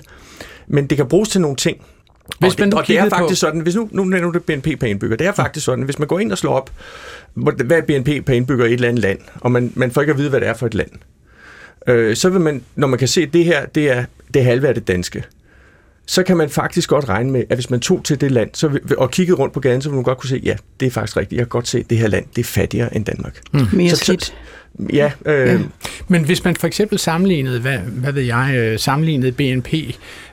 men 0.67 0.87
det 0.87 0.97
kan 0.97 1.07
bruges 1.07 1.29
til 1.29 1.41
nogle 1.41 1.57
ting. 1.57 1.77
Hvis 2.39 2.53
og 2.53 2.59
man 2.59 2.69
det, 2.71 2.77
og 2.79 2.87
det 2.87 2.93
er 2.95 2.99
kiggede 3.01 3.09
på- 3.09 3.15
faktisk 3.15 3.39
sådan, 3.39 3.59
hvis 3.61 3.75
nu, 3.75 3.89
nu 3.91 4.03
nævner 4.03 4.31
du 4.31 4.39
BNP 4.39 4.79
per 4.79 4.87
indbygger, 4.87 5.17
det 5.17 5.27
er 5.27 5.31
faktisk 5.31 5.65
sådan, 5.65 5.83
hvis 5.85 5.99
man 5.99 6.07
går 6.07 6.19
ind 6.19 6.31
og 6.31 6.37
slår 6.37 6.53
op, 6.53 6.71
hvad 7.33 7.77
er 7.77 7.81
BNP 7.81 8.25
per 8.25 8.33
indbygger 8.33 8.65
i 8.65 8.67
et 8.67 8.73
eller 8.73 8.87
andet 8.87 9.01
land, 9.01 9.19
og 9.41 9.51
man, 9.51 9.71
man 9.75 9.91
får 9.91 10.01
ikke 10.01 10.11
at 10.11 10.17
vide, 10.17 10.29
hvad 10.29 10.39
det 10.41 10.47
er 10.47 10.53
for 10.53 10.65
et 10.65 10.73
land, 10.73 10.89
øh, 11.87 12.15
så 12.15 12.29
vil 12.29 12.41
man, 12.41 12.61
når 12.75 12.87
man 12.87 12.99
kan 12.99 13.07
se, 13.07 13.21
at 13.21 13.33
det 13.33 13.45
her 13.45 13.65
det 13.65 13.91
er 13.91 14.03
det 14.33 14.43
halve 14.43 14.67
af 14.67 14.73
det 14.73 14.87
danske, 14.87 15.23
så 16.09 16.23
kan 16.23 16.37
man 16.37 16.49
faktisk 16.49 16.89
godt 16.89 17.09
regne 17.09 17.31
med, 17.31 17.43
at 17.49 17.57
hvis 17.57 17.69
man 17.69 17.79
tog 17.79 18.03
til 18.03 18.21
det 18.21 18.31
land 18.31 18.49
så 18.53 18.67
vil, 18.67 18.81
og 18.97 19.11
kiggede 19.11 19.37
rundt 19.37 19.53
på 19.53 19.59
gaden, 19.59 19.81
så 19.81 19.89
ville 19.89 19.95
man 19.95 20.03
godt 20.03 20.17
kunne 20.17 20.29
se, 20.29 20.41
ja, 20.43 20.55
det 20.79 20.85
er 20.85 20.89
faktisk 20.91 21.17
rigtigt. 21.17 21.37
Jeg 21.37 21.45
kan 21.45 21.49
godt 21.49 21.67
se, 21.67 21.79
at 21.79 21.89
det 21.89 21.97
her 21.97 22.07
land 22.07 22.25
det 22.35 22.41
er 22.41 22.45
fattigere 22.45 22.95
end 22.95 23.05
Danmark. 23.05 23.39
Mere 23.73 23.89
Så- 23.89 24.05
slidt. 24.05 24.33
Ja, 24.93 25.11
øh, 25.25 25.47
Ja. 25.47 25.57
Men 26.07 26.23
hvis 26.23 26.43
man 26.43 26.55
for 26.55 26.67
eksempel 26.67 26.99
sammenlignede, 26.99 27.59
hvad, 27.59 27.77
hvad 27.77 28.11
ved 28.13 28.21
jeg, 28.23 28.53
øh, 28.57 28.79
sammenlignede 28.79 29.31
BNP 29.31 29.73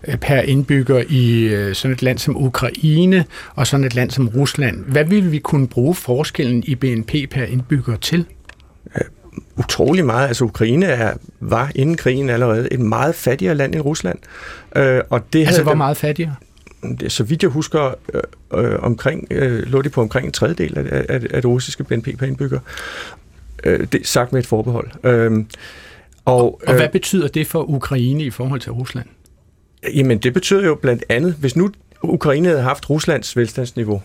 øh, 0.08 0.16
per 0.16 0.40
indbygger 0.40 1.02
i 1.08 1.40
øh, 1.42 1.74
sådan 1.74 1.94
et 1.94 2.02
land 2.02 2.18
som 2.18 2.36
Ukraine 2.36 3.24
og 3.54 3.66
sådan 3.66 3.86
et 3.86 3.94
land 3.94 4.10
som 4.10 4.28
Rusland, 4.28 4.84
hvad 4.84 5.04
ville 5.04 5.30
vi 5.30 5.38
kunne 5.38 5.68
bruge 5.68 5.94
forskellen 5.94 6.62
i 6.66 6.74
BNP 6.74 7.12
per 7.30 7.42
indbygger 7.44 7.96
til? 7.96 8.24
Utrolig 9.58 10.04
meget. 10.04 10.28
Altså 10.28 10.44
Ukraine 10.44 10.86
er, 10.86 11.14
var 11.40 11.70
inden 11.74 11.96
krigen 11.96 12.30
allerede 12.30 12.68
et 12.72 12.80
meget 12.80 13.14
fattigere 13.14 13.54
land 13.54 13.74
end 13.74 13.82
Rusland. 13.82 14.18
Øh, 14.76 15.00
og 15.10 15.32
det 15.32 15.46
Altså 15.46 15.62
hvor 15.62 15.72
dem- 15.72 15.78
meget 15.78 15.96
fattigere? 15.96 16.34
det- 17.00 17.12
så 17.12 17.24
vidt 17.24 17.42
jeg 17.42 17.50
husker, 17.50 17.94
øh, 18.14 18.22
øh, 18.64 18.78
omkring, 18.82 19.26
øh, 19.30 19.62
lå 19.66 19.82
de 19.82 19.88
på 19.88 20.00
omkring 20.00 20.26
en 20.26 20.32
tredjedel 20.32 20.78
af, 20.78 21.04
af, 21.08 21.20
af 21.30 21.42
det 21.42 21.44
russiske 21.44 21.84
BNP 21.84 22.08
per 22.18 22.26
indbygger. 22.26 22.58
Øh, 23.64 23.86
det 23.92 24.06
sagt 24.06 24.32
med 24.32 24.40
et 24.40 24.46
forbehold. 24.46 24.90
Øh, 25.04 25.44
og, 26.24 26.60
Og 26.66 26.74
hvad 26.74 26.88
betyder 26.88 27.28
det 27.28 27.46
for 27.46 27.70
Ukraine 27.70 28.24
i 28.24 28.30
forhold 28.30 28.60
til 28.60 28.72
Rusland? 28.72 29.06
Jamen, 29.94 30.18
det 30.18 30.34
betyder 30.34 30.64
jo 30.64 30.74
blandt 30.74 31.04
andet, 31.08 31.34
hvis 31.40 31.56
nu 31.56 31.70
Ukraine 32.02 32.48
havde 32.48 32.62
haft 32.62 32.90
Ruslands 32.90 33.36
velstandsniveau, 33.36 34.02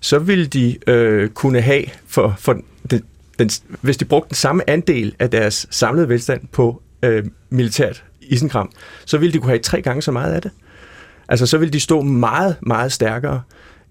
så 0.00 0.18
ville 0.18 0.46
de 0.46 0.76
øh, 0.86 1.28
kunne 1.28 1.60
have, 1.60 1.84
for, 2.06 2.34
for 2.38 2.58
den, 2.90 3.02
den, 3.38 3.50
hvis 3.80 3.96
de 3.96 4.04
brugte 4.04 4.28
den 4.28 4.34
samme 4.34 4.70
andel 4.70 5.14
af 5.18 5.30
deres 5.30 5.66
samlede 5.70 6.08
velstand 6.08 6.40
på 6.52 6.82
øh, 7.02 7.24
militært 7.50 8.04
isenkram, 8.20 8.70
så 9.04 9.18
ville 9.18 9.32
de 9.32 9.38
kunne 9.38 9.50
have 9.50 9.58
tre 9.58 9.82
gange 9.82 10.02
så 10.02 10.12
meget 10.12 10.32
af 10.32 10.42
det. 10.42 10.50
Altså, 11.28 11.46
så 11.46 11.58
ville 11.58 11.72
de 11.72 11.80
stå 11.80 12.02
meget, 12.02 12.56
meget 12.60 12.92
stærkere 12.92 13.42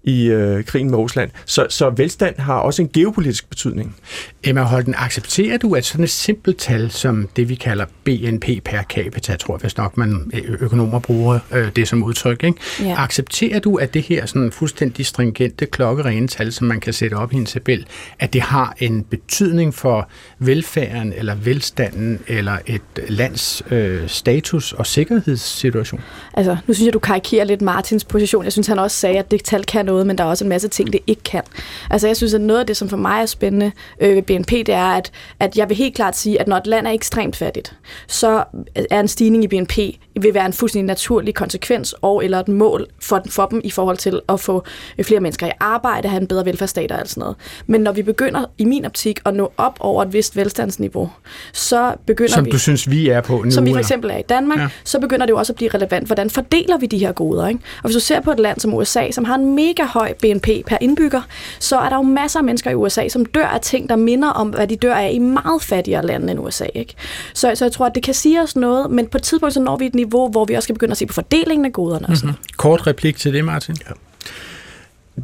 i 0.06 0.26
øh, 0.26 0.64
krigen 0.64 0.90
med 0.90 0.98
Rusland. 0.98 1.30
Så, 1.44 1.66
så 1.68 1.90
velstand 1.90 2.38
har 2.38 2.54
også 2.54 2.82
en 2.82 2.88
geopolitisk 2.88 3.48
betydning. 3.48 3.96
Emma 4.44 4.62
Holten, 4.62 4.94
accepterer 4.98 5.58
du, 5.58 5.74
at 5.74 5.84
sådan 5.84 6.04
et 6.04 6.10
simpelt 6.10 6.58
tal 6.58 6.90
som 6.90 7.28
det, 7.36 7.48
vi 7.48 7.54
kalder 7.54 7.84
BNP 8.04 8.44
per 8.64 8.82
capita, 8.82 9.36
tror 9.36 9.56
jeg 9.56 9.62
vist 9.62 9.78
nok, 9.78 9.96
man 9.96 10.30
økonomer 10.60 10.98
bruger 10.98 11.38
øh, 11.52 11.68
det 11.76 11.88
som 11.88 12.02
udtryk, 12.02 12.44
ikke? 12.44 12.60
Ja. 12.80 13.02
accepterer 13.02 13.58
du, 13.58 13.76
at 13.76 13.94
det 13.94 14.02
her 14.02 14.26
sådan 14.26 14.52
fuldstændig 14.52 15.06
stringente, 15.06 15.66
klokkerene 15.66 16.28
tal, 16.28 16.52
som 16.52 16.66
man 16.66 16.80
kan 16.80 16.92
sætte 16.92 17.14
op 17.14 17.32
i 17.32 17.36
en 17.36 17.46
tabel, 17.46 17.86
at 18.18 18.32
det 18.32 18.40
har 18.40 18.74
en 18.78 19.02
betydning 19.02 19.74
for 19.74 20.08
velfærden 20.38 21.12
eller 21.16 21.34
velstanden 21.34 22.18
eller 22.26 22.58
et 22.66 22.82
lands 23.08 23.62
øh, 23.70 24.08
status 24.08 24.72
og 24.72 24.86
sikkerhedssituation? 24.86 26.00
Altså, 26.34 26.56
nu 26.66 26.74
synes 26.74 26.86
jeg, 26.86 26.92
du 26.92 26.98
karikerer 26.98 27.44
lidt 27.44 27.62
Martins 27.62 28.04
position. 28.04 28.44
Jeg 28.44 28.52
synes, 28.52 28.66
han 28.66 28.78
også 28.78 28.96
sagde, 28.96 29.18
at 29.18 29.30
det 29.30 29.44
tal 29.44 29.64
kan 29.64 29.86
noget, 29.96 30.06
men 30.06 30.18
der 30.18 30.24
er 30.24 30.28
også 30.28 30.44
en 30.44 30.48
masse 30.48 30.68
ting, 30.68 30.92
det 30.92 31.00
ikke 31.06 31.22
kan. 31.22 31.42
Altså, 31.90 32.06
jeg 32.06 32.16
synes, 32.16 32.34
at 32.34 32.40
noget 32.40 32.60
af 32.60 32.66
det, 32.66 32.76
som 32.76 32.88
for 32.88 32.96
mig 32.96 33.22
er 33.22 33.26
spændende 33.26 33.72
øh, 34.00 34.16
ved 34.16 34.22
BNP, 34.22 34.50
det 34.50 34.68
er, 34.68 34.86
at, 34.86 35.10
at 35.40 35.56
jeg 35.56 35.68
vil 35.68 35.76
helt 35.76 35.94
klart 35.94 36.16
sige, 36.16 36.40
at 36.40 36.48
når 36.48 36.56
et 36.56 36.66
land 36.66 36.86
er 36.86 36.90
ekstremt 36.90 37.36
fattigt, 37.36 37.74
så 38.06 38.44
er 38.90 39.00
en 39.00 39.08
stigning 39.08 39.44
i 39.44 39.48
BNP 39.48 39.78
vil 40.20 40.34
være 40.34 40.46
en 40.46 40.52
fuldstændig 40.52 40.86
naturlig 40.86 41.34
konsekvens 41.34 41.94
og 42.02 42.24
eller 42.24 42.40
et 42.40 42.48
mål 42.48 42.86
for, 43.02 43.22
for 43.30 43.46
dem 43.46 43.60
i 43.64 43.70
forhold 43.70 43.96
til 43.96 44.20
at 44.28 44.40
få 44.40 44.64
øh, 44.98 45.04
flere 45.04 45.20
mennesker 45.20 45.46
i 45.46 45.50
arbejde, 45.60 46.08
have 46.08 46.20
en 46.20 46.26
bedre 46.26 46.44
velfærdsstat 46.44 46.92
og 46.92 46.98
alt 46.98 47.08
sådan 47.08 47.20
noget. 47.20 47.36
Men 47.66 47.80
når 47.80 47.92
vi 47.92 48.02
begynder, 48.02 48.44
i 48.58 48.64
min 48.64 48.84
optik, 48.84 49.20
at 49.24 49.34
nå 49.34 49.52
op 49.56 49.76
over 49.80 50.02
et 50.02 50.12
vist 50.12 50.36
velstandsniveau, 50.36 51.10
så 51.52 51.94
begynder 52.06 52.32
Som 52.32 52.44
vi... 52.44 52.50
du 52.50 52.58
synes, 52.58 52.90
vi 52.90 53.08
er 53.08 53.20
på 53.20 53.42
nu? 53.44 53.50
som 53.50 53.66
vi 53.66 53.72
for 53.72 53.78
eksempel 53.78 54.10
er 54.10 54.16
i 54.16 54.22
Danmark, 54.28 54.58
ja. 54.58 54.68
så 54.84 55.00
begynder 55.00 55.26
det 55.26 55.30
jo 55.30 55.38
også 55.38 55.52
at 55.52 55.56
blive 55.56 55.70
relevant, 55.74 56.06
hvordan 56.06 56.30
fordeler 56.30 56.78
vi 56.78 56.86
de 56.86 56.98
her 56.98 57.12
goder. 57.12 57.48
Ikke? 57.48 57.60
Og 57.76 57.82
hvis 57.82 57.94
du 57.94 58.00
ser 58.00 58.20
på 58.20 58.30
et 58.30 58.40
land 58.40 58.60
som 58.60 58.74
USA, 58.74 59.10
som 59.10 59.24
har 59.24 59.34
en 59.34 59.54
mega 59.54 59.75
høj 59.84 60.14
BNP 60.22 60.48
per 60.66 60.76
indbygger, 60.80 61.22
så 61.58 61.78
er 61.78 61.88
der 61.88 61.96
jo 61.96 62.02
masser 62.02 62.38
af 62.38 62.44
mennesker 62.44 62.70
i 62.70 62.74
USA, 62.74 63.08
som 63.08 63.24
dør 63.24 63.46
af 63.46 63.60
ting, 63.60 63.88
der 63.88 63.96
minder 63.96 64.28
om, 64.28 64.48
hvad 64.48 64.66
de 64.66 64.76
dør 64.76 64.94
af 64.94 65.10
i 65.14 65.18
meget 65.18 65.62
fattigere 65.62 66.06
lande 66.06 66.30
end 66.30 66.40
USA. 66.40 66.66
Ikke? 66.74 66.94
Så, 67.34 67.52
så 67.54 67.64
jeg 67.64 67.72
tror, 67.72 67.86
at 67.86 67.94
det 67.94 68.02
kan 68.02 68.14
sige 68.14 68.42
os 68.42 68.56
noget, 68.56 68.90
men 68.90 69.06
på 69.06 69.18
et 69.18 69.22
tidspunkt 69.22 69.54
så 69.54 69.60
når 69.60 69.76
vi 69.76 69.86
et 69.86 69.94
niveau, 69.94 70.30
hvor 70.30 70.44
vi 70.44 70.54
også 70.54 70.66
skal 70.66 70.74
begynde 70.74 70.90
at 70.90 70.98
se 70.98 71.06
på 71.06 71.14
fordelingen 71.14 71.64
af 71.64 71.72
goderne. 71.72 72.06
Mhm. 72.08 72.32
Kort 72.56 72.86
replik 72.86 73.16
til 73.16 73.32
det, 73.32 73.44
Martin. 73.44 73.76
Ja. 73.88 73.92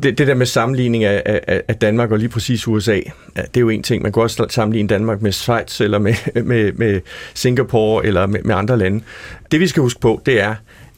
Det, 0.02 0.18
det 0.18 0.26
der 0.26 0.34
med 0.34 0.46
sammenligning 0.46 1.04
af, 1.04 1.22
af, 1.26 1.62
af 1.68 1.76
Danmark 1.76 2.10
og 2.10 2.18
lige 2.18 2.28
præcis 2.28 2.68
USA, 2.68 2.94
ja, 3.36 3.42
det 3.42 3.56
er 3.56 3.60
jo 3.60 3.68
en 3.68 3.82
ting. 3.82 4.02
Man 4.02 4.12
kan 4.12 4.22
også 4.22 4.46
sammenligne 4.50 4.88
Danmark 4.88 5.22
med 5.22 5.32
Schweiz 5.32 5.80
eller 5.80 5.98
med, 5.98 6.14
med, 6.42 6.72
med 6.72 7.00
Singapore 7.34 8.06
eller 8.06 8.26
med, 8.26 8.40
med 8.44 8.54
andre 8.54 8.78
lande. 8.78 9.04
Det 9.50 9.60
vi 9.60 9.66
skal 9.66 9.80
huske 9.80 10.00
på, 10.00 10.22
det 10.26 10.40
er, 10.40 10.54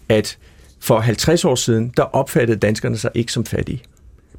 at 0.08 0.38
for 0.84 1.00
50 1.00 1.44
år 1.44 1.54
siden, 1.54 1.92
der 1.96 2.02
opfattede 2.02 2.58
danskerne 2.58 2.96
sig 2.98 3.10
ikke 3.14 3.32
som 3.32 3.44
fattige. 3.46 3.82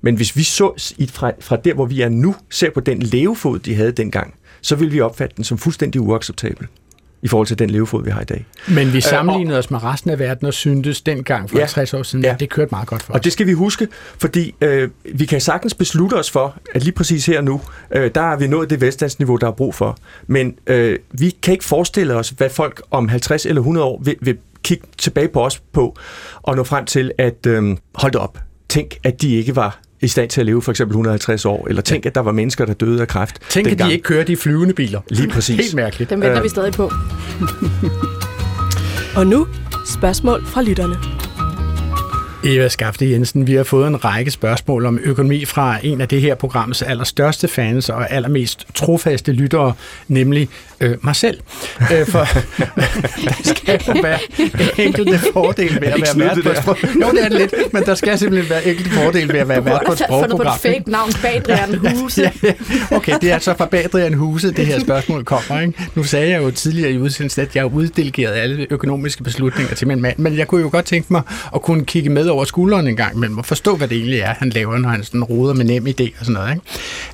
Men 0.01 0.15
hvis 0.15 0.37
vi 0.37 0.43
så 0.43 0.93
fra, 1.09 1.31
fra 1.41 1.55
der, 1.55 1.73
hvor 1.73 1.85
vi 1.85 2.01
er 2.01 2.09
nu, 2.09 2.35
ser 2.49 2.69
på 2.69 2.79
den 2.79 2.99
levefod, 2.99 3.59
de 3.59 3.75
havde 3.75 3.91
dengang, 3.91 4.33
så 4.61 4.75
vil 4.75 4.91
vi 4.91 5.01
opfatte 5.01 5.35
den 5.35 5.43
som 5.43 5.57
fuldstændig 5.57 6.01
uacceptabel. 6.01 6.67
i 7.21 7.27
forhold 7.27 7.47
til 7.47 7.59
den 7.59 7.69
levefod, 7.69 8.03
vi 8.03 8.09
har 8.11 8.21
i 8.21 8.25
dag. 8.25 8.45
Men 8.69 8.93
vi 8.93 9.01
sammenlignede 9.01 9.57
os 9.59 9.71
med 9.71 9.83
resten 9.83 10.09
af 10.09 10.19
verden 10.19 10.47
og 10.47 10.53
syntes 10.53 11.01
dengang 11.01 11.49
for 11.49 11.57
Ja. 11.57 11.61
ja. 11.63 11.67
60 11.67 11.93
år 11.93 12.03
siden, 12.03 12.25
Ja. 12.25 12.33
at 12.33 12.39
det 12.39 12.49
kørte 12.49 12.71
meget 12.71 12.87
godt 12.87 13.03
for 13.03 13.13
os. 13.13 13.17
Og 13.17 13.23
det 13.23 13.33
skal 13.33 13.47
vi 13.47 13.53
huske, 13.53 13.87
fordi 14.19 14.55
øh, 14.61 14.89
vi 15.15 15.25
kan 15.25 15.41
sagtens 15.41 15.73
beslutte 15.73 16.13
os 16.13 16.31
for, 16.31 16.57
at 16.73 16.83
lige 16.83 16.93
præcis 16.93 17.25
her 17.25 17.41
nu, 17.41 17.61
øh, 17.95 18.11
der 18.15 18.21
har 18.21 18.35
vi 18.37 18.47
nået 18.47 18.69
det 18.69 18.81
velstandsniveau, 18.81 19.35
der 19.35 19.47
er 19.47 19.51
brug 19.51 19.75
for. 19.75 19.97
Men 20.27 20.55
øh, 20.67 20.99
vi 21.11 21.29
kan 21.43 21.51
ikke 21.51 21.65
forestille 21.65 22.15
os, 22.15 22.29
hvad 22.29 22.49
folk 22.49 22.81
om 22.91 23.09
50 23.09 23.45
eller 23.45 23.61
100 23.61 23.85
år 23.85 24.01
vil, 24.03 24.15
vil 24.21 24.37
kigge 24.65 24.87
tilbage 24.97 25.27
på 25.27 25.45
os 25.45 25.59
på, 25.73 25.95
og 26.41 26.55
nå 26.55 26.63
frem 26.63 26.85
til, 26.85 27.11
at 27.17 27.45
øh, 27.47 27.77
hold 27.95 28.15
op, 28.15 28.37
tænk, 28.69 28.95
at 29.03 29.21
de 29.21 29.35
ikke 29.35 29.55
var 29.55 29.79
i 30.01 30.07
stand 30.07 30.29
til 30.29 30.41
at 30.41 30.45
leve 30.45 30.61
for 30.61 30.71
eksempel 30.71 30.93
150 30.93 31.45
år, 31.45 31.67
eller 31.67 31.81
tænk, 31.81 32.05
at 32.05 32.15
der 32.15 32.21
var 32.21 32.31
mennesker, 32.31 32.65
der 32.65 32.73
døde 32.73 33.01
af 33.01 33.07
kræft. 33.07 33.39
Tænk, 33.49 33.67
at 33.67 33.69
dengang. 33.71 33.89
de 33.89 33.93
ikke 33.93 34.03
kører 34.03 34.23
de 34.23 34.37
flyvende 34.37 34.73
biler. 34.73 35.01
Lige 35.09 35.29
præcis. 35.29 35.55
Helt 35.55 35.75
mærkeligt. 35.75 36.09
Dem 36.09 36.21
venter 36.21 36.37
Øh. 36.37 36.43
vi 36.43 36.49
stadig 36.49 36.73
på. 36.73 36.91
Og 39.19 39.27
nu 39.27 39.47
spørgsmål 39.85 40.45
fra 40.45 40.61
lytterne. 40.61 41.24
Eva 42.45 42.67
Skafte 42.69 43.11
Jensen, 43.11 43.47
vi 43.47 43.53
har 43.53 43.63
fået 43.63 43.87
en 43.87 44.05
række 44.05 44.31
spørgsmål 44.31 44.85
om 44.85 44.99
økonomi 45.03 45.45
fra 45.45 45.77
en 45.83 46.01
af 46.01 46.07
det 46.07 46.21
her 46.21 46.35
programs 46.35 46.81
allerstørste 46.81 47.47
fans 47.47 47.89
og 47.89 48.11
allermest 48.11 48.67
trofaste 48.73 49.31
lyttere, 49.31 49.73
nemlig 50.07 50.49
øh, 50.79 50.97
mig 51.01 51.15
selv. 51.15 51.39
Øh, 51.93 52.07
for 52.07 52.19
der 53.25 53.43
skal 53.43 53.81
jo 53.87 54.01
være 54.01 54.19
enkelte 54.77 55.19
fordele 55.33 55.81
ved 55.81 55.87
at 55.87 56.01
være 56.01 56.19
vært 56.19 56.35
det 56.35 56.43
på 56.43 56.49
et 56.49 56.57
sprog. 56.57 56.77
Jo, 56.83 57.11
det 57.11 57.23
er 57.23 57.29
det 57.29 57.37
lidt, 57.37 57.73
men 57.73 57.83
der 57.83 57.95
skal 57.95 58.17
simpelthen 58.17 58.49
være 58.49 58.65
enkelte 58.65 58.91
fordele 58.91 59.33
ved 59.33 59.39
at 59.39 59.47
være 59.47 59.65
vært 59.65 59.81
på 59.85 59.91
et 59.91 59.97
fundet 60.09 60.09
på 60.09 60.15
et 60.15 60.29
sprogprogram. 60.29 60.59
fake 60.59 60.91
navn, 60.91 61.11
Badrian 61.21 61.75
Huse. 61.95 62.21
Ja, 62.21 62.31
ja. 62.43 62.53
okay, 62.97 63.13
det 63.21 63.29
er 63.29 63.33
altså 63.33 63.53
fra 63.57 63.65
Badrian 63.65 64.13
Huse, 64.13 64.51
det 64.51 64.65
her 64.65 64.79
spørgsmål 64.79 65.23
kommer. 65.23 65.61
Ikke? 65.61 65.73
Nu 65.95 66.03
sagde 66.03 66.29
jeg 66.29 66.41
jo 66.43 66.51
tidligere 66.51 66.91
i 66.91 66.97
udsendelsen, 66.97 67.41
at 67.41 67.55
jeg 67.55 67.63
har 67.63 67.69
uddelegeret 67.69 68.33
alle 68.33 68.67
økonomiske 68.69 69.23
beslutninger 69.23 69.75
til 69.75 69.87
min 69.87 70.01
mand, 70.01 70.17
men 70.17 70.37
jeg 70.37 70.47
kunne 70.47 70.61
jo 70.61 70.69
godt 70.71 70.85
tænke 70.85 71.07
mig 71.09 71.21
at 71.55 71.61
kunne 71.61 71.85
kigge 71.85 72.09
med 72.09 72.29
over 72.35 72.45
skulderen 72.45 72.87
en 72.87 72.95
gang, 72.95 73.19
men 73.19 73.43
forstå, 73.43 73.75
hvad 73.75 73.87
det 73.87 73.97
egentlig 73.97 74.19
er, 74.19 74.33
han 74.33 74.49
laver, 74.49 74.77
når 74.77 74.89
han 74.89 75.03
sådan 75.03 75.23
roder 75.23 75.53
med 75.53 75.65
nem 75.65 75.87
idé 75.87 76.03
og 76.19 76.25
sådan 76.25 76.33
noget. 76.33 76.51
Ikke? 76.51 76.61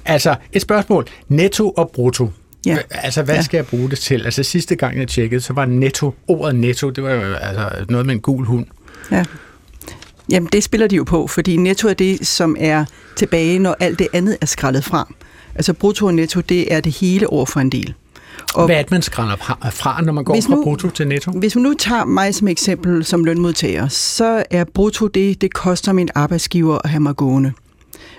Altså, 0.05 0.35
et 0.53 0.61
spørgsmål. 0.61 1.07
Netto 1.27 1.69
og 1.69 1.91
brutto. 1.93 2.29
Ja. 2.65 2.77
Altså, 2.91 3.23
hvad 3.23 3.35
Ja. 3.35 3.41
skal 3.41 3.57
jeg 3.57 3.65
bruge 3.65 3.89
det 3.89 3.99
til? 3.99 4.25
Altså, 4.25 4.43
sidste 4.43 4.75
gang 4.75 4.97
jeg 4.99 5.07
tjekkede, 5.07 5.41
så 5.41 5.53
var 5.53 5.65
netto, 5.65 6.13
ordet 6.27 6.55
netto, 6.55 6.89
det 6.89 7.03
var 7.03 7.11
jo 7.11 7.33
altså, 7.33 7.69
noget 7.89 8.05
med 8.05 8.15
en 8.15 8.21
gul 8.21 8.45
hund. 8.45 8.65
Ja. 9.11 9.23
Jamen, 10.31 10.49
det 10.53 10.63
spiller 10.63 10.87
de 10.87 10.95
jo 10.95 11.03
på, 11.03 11.27
fordi 11.27 11.55
netto 11.57 11.87
er 11.87 11.93
det, 11.93 12.27
som 12.27 12.55
er 12.59 12.85
tilbage, 13.15 13.59
når 13.59 13.75
alt 13.79 13.99
det 13.99 14.07
andet 14.13 14.37
er 14.41 14.45
skrællet 14.45 14.83
fra. 14.83 15.13
Altså 15.55 15.73
brutto 15.73 16.05
og 16.05 16.13
netto, 16.13 16.41
det 16.41 16.73
er 16.73 16.79
det 16.79 16.91
hele 16.97 17.27
over 17.27 17.45
for 17.45 17.59
en 17.59 17.69
del. 17.69 17.93
Og 18.53 18.65
Hvad 18.65 18.75
er 18.75 18.81
det, 18.81 18.91
man 18.91 19.01
skræller 19.01 19.35
fra- 19.71 20.01
når 20.01 20.13
man 20.13 20.23
går 20.23 20.33
fra 20.41 20.55
nu- 20.55 20.63
brutto 20.63 20.89
til 20.89 21.07
netto? 21.07 21.31
hvis 21.31 21.55
man 21.55 21.63
nu 21.63 21.73
tager 21.79 22.05
mig 22.05 22.35
som 22.35 22.47
eksempel 22.47 23.05
som 23.05 23.23
lønmodtager, 23.23 23.87
så 23.87 24.43
er 24.51 24.63
brutto 24.63 25.07
det, 25.07 25.41
det 25.41 25.53
koster 25.53 25.93
min 25.93 26.09
arbejdsgiver 26.15 26.77
at 26.83 26.89
have 26.89 26.99
mig 27.01 27.15
gående. 27.15 27.51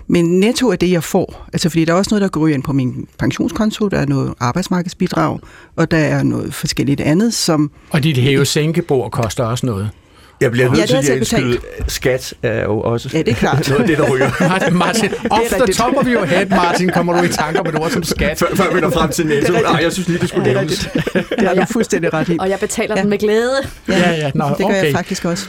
Men 0.07 0.41
netto 0.41 0.69
er 0.69 0.77
det, 0.77 0.91
jeg 0.91 1.05
får. 1.05 1.47
Altså, 1.53 1.69
fordi 1.69 1.85
der 1.85 1.93
er 1.93 1.97
også 1.97 2.09
noget, 2.11 2.23
der 2.23 2.29
går 2.29 2.49
ind 2.49 2.63
på 2.63 2.73
min 2.73 3.07
pensionskonto, 3.19 3.89
der 3.89 3.99
er 3.99 4.07
noget 4.07 4.35
arbejdsmarkedsbidrag, 4.41 5.39
og 5.77 5.91
der 5.91 5.97
er 5.99 6.23
noget 6.23 6.55
forskelligt 6.55 7.01
andet, 7.01 7.35
som... 7.35 7.71
Og 7.91 8.03
dit 8.05 8.17
hæve-sænkebord 8.17 9.11
koster 9.11 9.45
også 9.45 9.67
noget. 9.67 9.91
Jeg 10.43 10.51
bliver 10.51 10.69
nødt 10.69 10.79
Ja, 10.91 10.97
det 10.97 11.05
til 11.05 11.13
at 11.13 11.17
indskyde, 11.19 11.59
skat 11.89 12.35
er 12.43 12.63
jo 12.63 12.81
også 12.81 13.09
Ja, 13.13 13.19
det 13.19 13.29
er 13.29 13.35
klart. 13.35 13.69
noget 13.69 13.81
af 13.81 13.87
det, 13.89 13.99
der 13.99 14.11
ryger. 14.13 14.31
Martin, 14.49 14.75
Martin 14.77 15.11
off 15.31 15.43
the 15.51 15.57
rigtigt. 15.61 15.79
top 15.79 15.95
of 15.97 16.07
your 16.07 16.25
head, 16.25 16.47
Martin, 16.47 16.89
kommer 16.89 17.13
du 17.21 17.23
i 17.25 17.29
tanke 17.29 17.61
om 17.61 17.67
et 17.67 17.79
ord 17.79 17.91
som 17.91 18.03
skat? 18.03 18.39
Før, 18.39 18.47
før 18.55 18.75
vi 18.75 18.81
når 18.81 18.91
frem 18.91 19.11
til 19.11 19.27
rigtigt. 19.27 19.53
Nej, 19.63 19.81
jeg 19.83 19.93
synes 19.93 20.09
lige, 20.09 20.19
det 20.19 20.29
skulle 20.29 20.45
Det 20.45 20.57
er 20.57 20.61
nævnes. 20.61 20.89
Det 21.39 21.49
har 21.49 21.55
du 21.55 21.65
fuldstændig 21.73 22.13
ret 22.15 22.29
i. 22.29 22.37
Og 22.41 22.49
jeg 22.51 22.59
betaler 22.61 22.95
Ja. 22.97 23.01
den 23.03 23.11
med 23.11 23.19
glæde. 23.19 23.53
Ja, 23.89 24.11
ja, 24.11 24.31
nå, 24.35 24.49
det 24.49 24.57
gør 24.59 24.65
okay. 24.65 24.85
jeg 24.85 24.93
faktisk 24.95 25.25
også. 25.25 25.47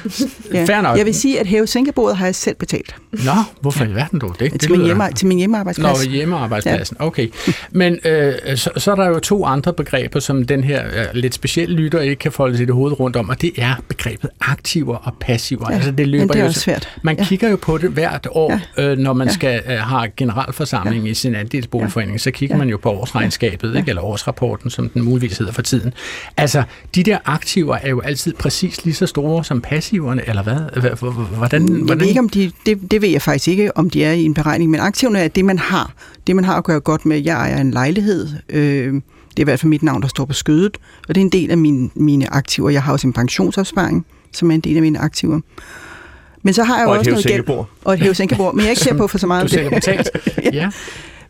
Ja. 0.53 0.63
Fair 0.65 0.82
nok. 0.82 0.97
Jeg 0.97 1.06
vil 1.06 1.15
sige, 1.15 1.39
at 1.39 1.47
hæve 1.47 1.67
sænkebordet 1.67 2.17
har 2.17 2.25
jeg 2.25 2.36
selv 2.36 2.56
betalt. 2.56 2.95
Nå, 3.12 3.32
hvorfor 3.62 3.86
i 3.86 3.95
verden 3.95 4.19
dog? 4.19 4.36
Det, 4.39 4.53
det 4.53 4.62
til, 4.62 4.71
min 4.71 4.82
hjemme, 4.86 5.03
til 5.15 5.27
min 5.27 5.38
hjemmearbejdsplads. 5.38 6.06
Nå, 6.06 6.12
hjemmearbejdspladsen. 6.12 6.97
Ja. 6.99 7.06
Okay. 7.06 7.27
Men 7.71 7.99
øh, 8.06 8.34
så, 8.56 8.69
så 8.77 8.91
er 8.91 8.95
der 8.95 9.08
jo 9.08 9.19
to 9.19 9.45
andre 9.45 9.73
begreber, 9.73 10.19
som 10.19 10.43
den 10.45 10.63
her 10.63 10.84
øh, 10.86 11.06
lidt 11.13 11.34
specielle 11.34 11.75
lytter 11.75 11.99
ikke 11.99 12.15
kan 12.15 12.32
folde 12.32 12.58
sit 12.58 12.69
hoved 12.69 12.99
rundt 12.99 13.15
om, 13.15 13.29
og 13.29 13.41
det 13.41 13.51
er 13.58 13.73
begrebet 13.88 14.29
aktiver 14.83 14.95
og 14.95 15.13
passiver. 15.19 15.65
Ja, 15.69 15.75
altså, 15.75 15.91
det 15.91 16.07
løber 16.07 16.21
men 16.23 16.29
det 16.29 16.35
er 16.35 16.39
jo 16.39 16.45
også 16.47 16.59
svært. 16.59 16.89
Man 17.03 17.15
Ja. 17.17 17.23
kigger 17.25 17.49
jo 17.49 17.55
på 17.55 17.77
det 17.77 17.89
hvert 17.89 18.27
år, 18.31 18.59
ja. 18.77 18.91
øh, 18.91 18.97
når 18.97 19.13
man 19.13 19.27
Ja. 19.27 19.33
skal 19.33 19.61
øh, 19.69 19.77
have 19.77 20.07
generalforsamling 20.17 21.03
ja. 21.05 21.11
i 21.11 21.13
sin 21.13 21.35
andelsboligforening, 21.35 22.21
så 22.21 22.31
kigger 22.31 22.55
ja. 22.55 22.59
man 22.59 22.69
jo 22.69 22.77
på 22.77 22.89
årsregnskabet, 22.89 23.75
ikke? 23.77 23.89
eller 23.89 24.01
årsrapporten, 24.01 24.69
som 24.69 24.89
den 24.89 25.01
muligvis 25.03 25.37
hedder 25.37 25.53
for 25.53 25.61
tiden. 25.61 25.93
Altså, 26.37 26.63
de 26.95 27.03
der 27.03 27.17
aktiver 27.25 27.75
er 27.75 27.89
jo 27.89 27.99
altid 27.99 28.33
præcis 28.33 28.85
lige 28.85 28.95
så 28.95 29.05
store 29.05 29.43
som 29.43 29.61
passiverne, 29.61 30.21
eller 30.29 30.43
hvad? 30.43 30.55
H- 30.81 31.05
h- 31.05 31.07
h- 31.21 31.37
Hvordan, 31.37 31.67
Jeg 31.69 31.77
hvordan? 31.85 31.99
ved 31.99 32.07
ikke, 32.07 32.19
om 32.19 32.29
de, 32.29 32.51
det, 32.65 32.91
det 32.91 33.01
ved 33.01 33.09
jeg 33.09 33.21
faktisk 33.21 33.47
ikke, 33.47 33.77
om 33.77 33.89
de 33.89 34.03
er 34.03 34.11
i 34.11 34.23
en 34.23 34.33
beregning, 34.33 34.71
men 34.71 34.79
aktiverne 34.79 35.19
er 35.19 35.27
det, 35.27 35.45
man 35.45 35.59
har. 35.59 35.93
Det, 36.27 36.35
man 36.35 36.45
har 36.45 36.55
at 36.57 36.63
gøre 36.63 36.79
godt 36.79 37.05
med. 37.05 37.21
Jeg 37.23 37.33
ejer 37.35 37.61
en 37.61 37.71
lejlighed. 37.71 38.27
Øh, 38.49 38.93
det 38.93 39.39
er 39.39 39.41
i 39.41 39.43
hvert 39.43 39.59
fald 39.59 39.69
mit 39.69 39.83
navn, 39.83 40.01
der 40.01 40.07
står 40.07 40.25
på 40.25 40.33
skødet, 40.33 40.77
og 41.09 41.15
det 41.15 41.21
er 41.21 41.25
en 41.25 41.31
del 41.31 41.51
af 41.51 41.57
mine, 41.57 41.89
mine 41.95 42.33
aktiver. 42.33 42.69
Jeg 42.69 42.83
har 42.83 42.91
også 42.93 43.07
en 43.07 43.13
pensionsopsparing, 43.13 44.05
som 44.37 44.51
er 44.51 44.55
en 44.55 44.61
del 44.61 44.75
af 44.75 44.81
mine 44.81 44.99
aktiver. 44.99 45.39
Men 46.43 46.53
så 46.53 46.63
har 46.63 46.77
jeg 46.77 46.85
jo 46.85 46.89
Og 46.89 46.95
et 46.95 46.99
også 46.99 47.11
noget 47.11 47.25
gæld. 47.25 47.65
Og 47.83 47.93
et 47.93 47.99
hævesænkebord. 47.99 48.53
Men 48.53 48.59
jeg 48.59 48.65
er 48.65 48.69
ikke 48.69 48.81
ser 48.81 48.97
på 48.97 49.07
for 49.07 49.17
så 49.17 49.27
meget 49.27 49.51
Du 49.51 49.55
det. 49.57 49.71
betalt. 49.71 50.09
ja. 50.53 50.69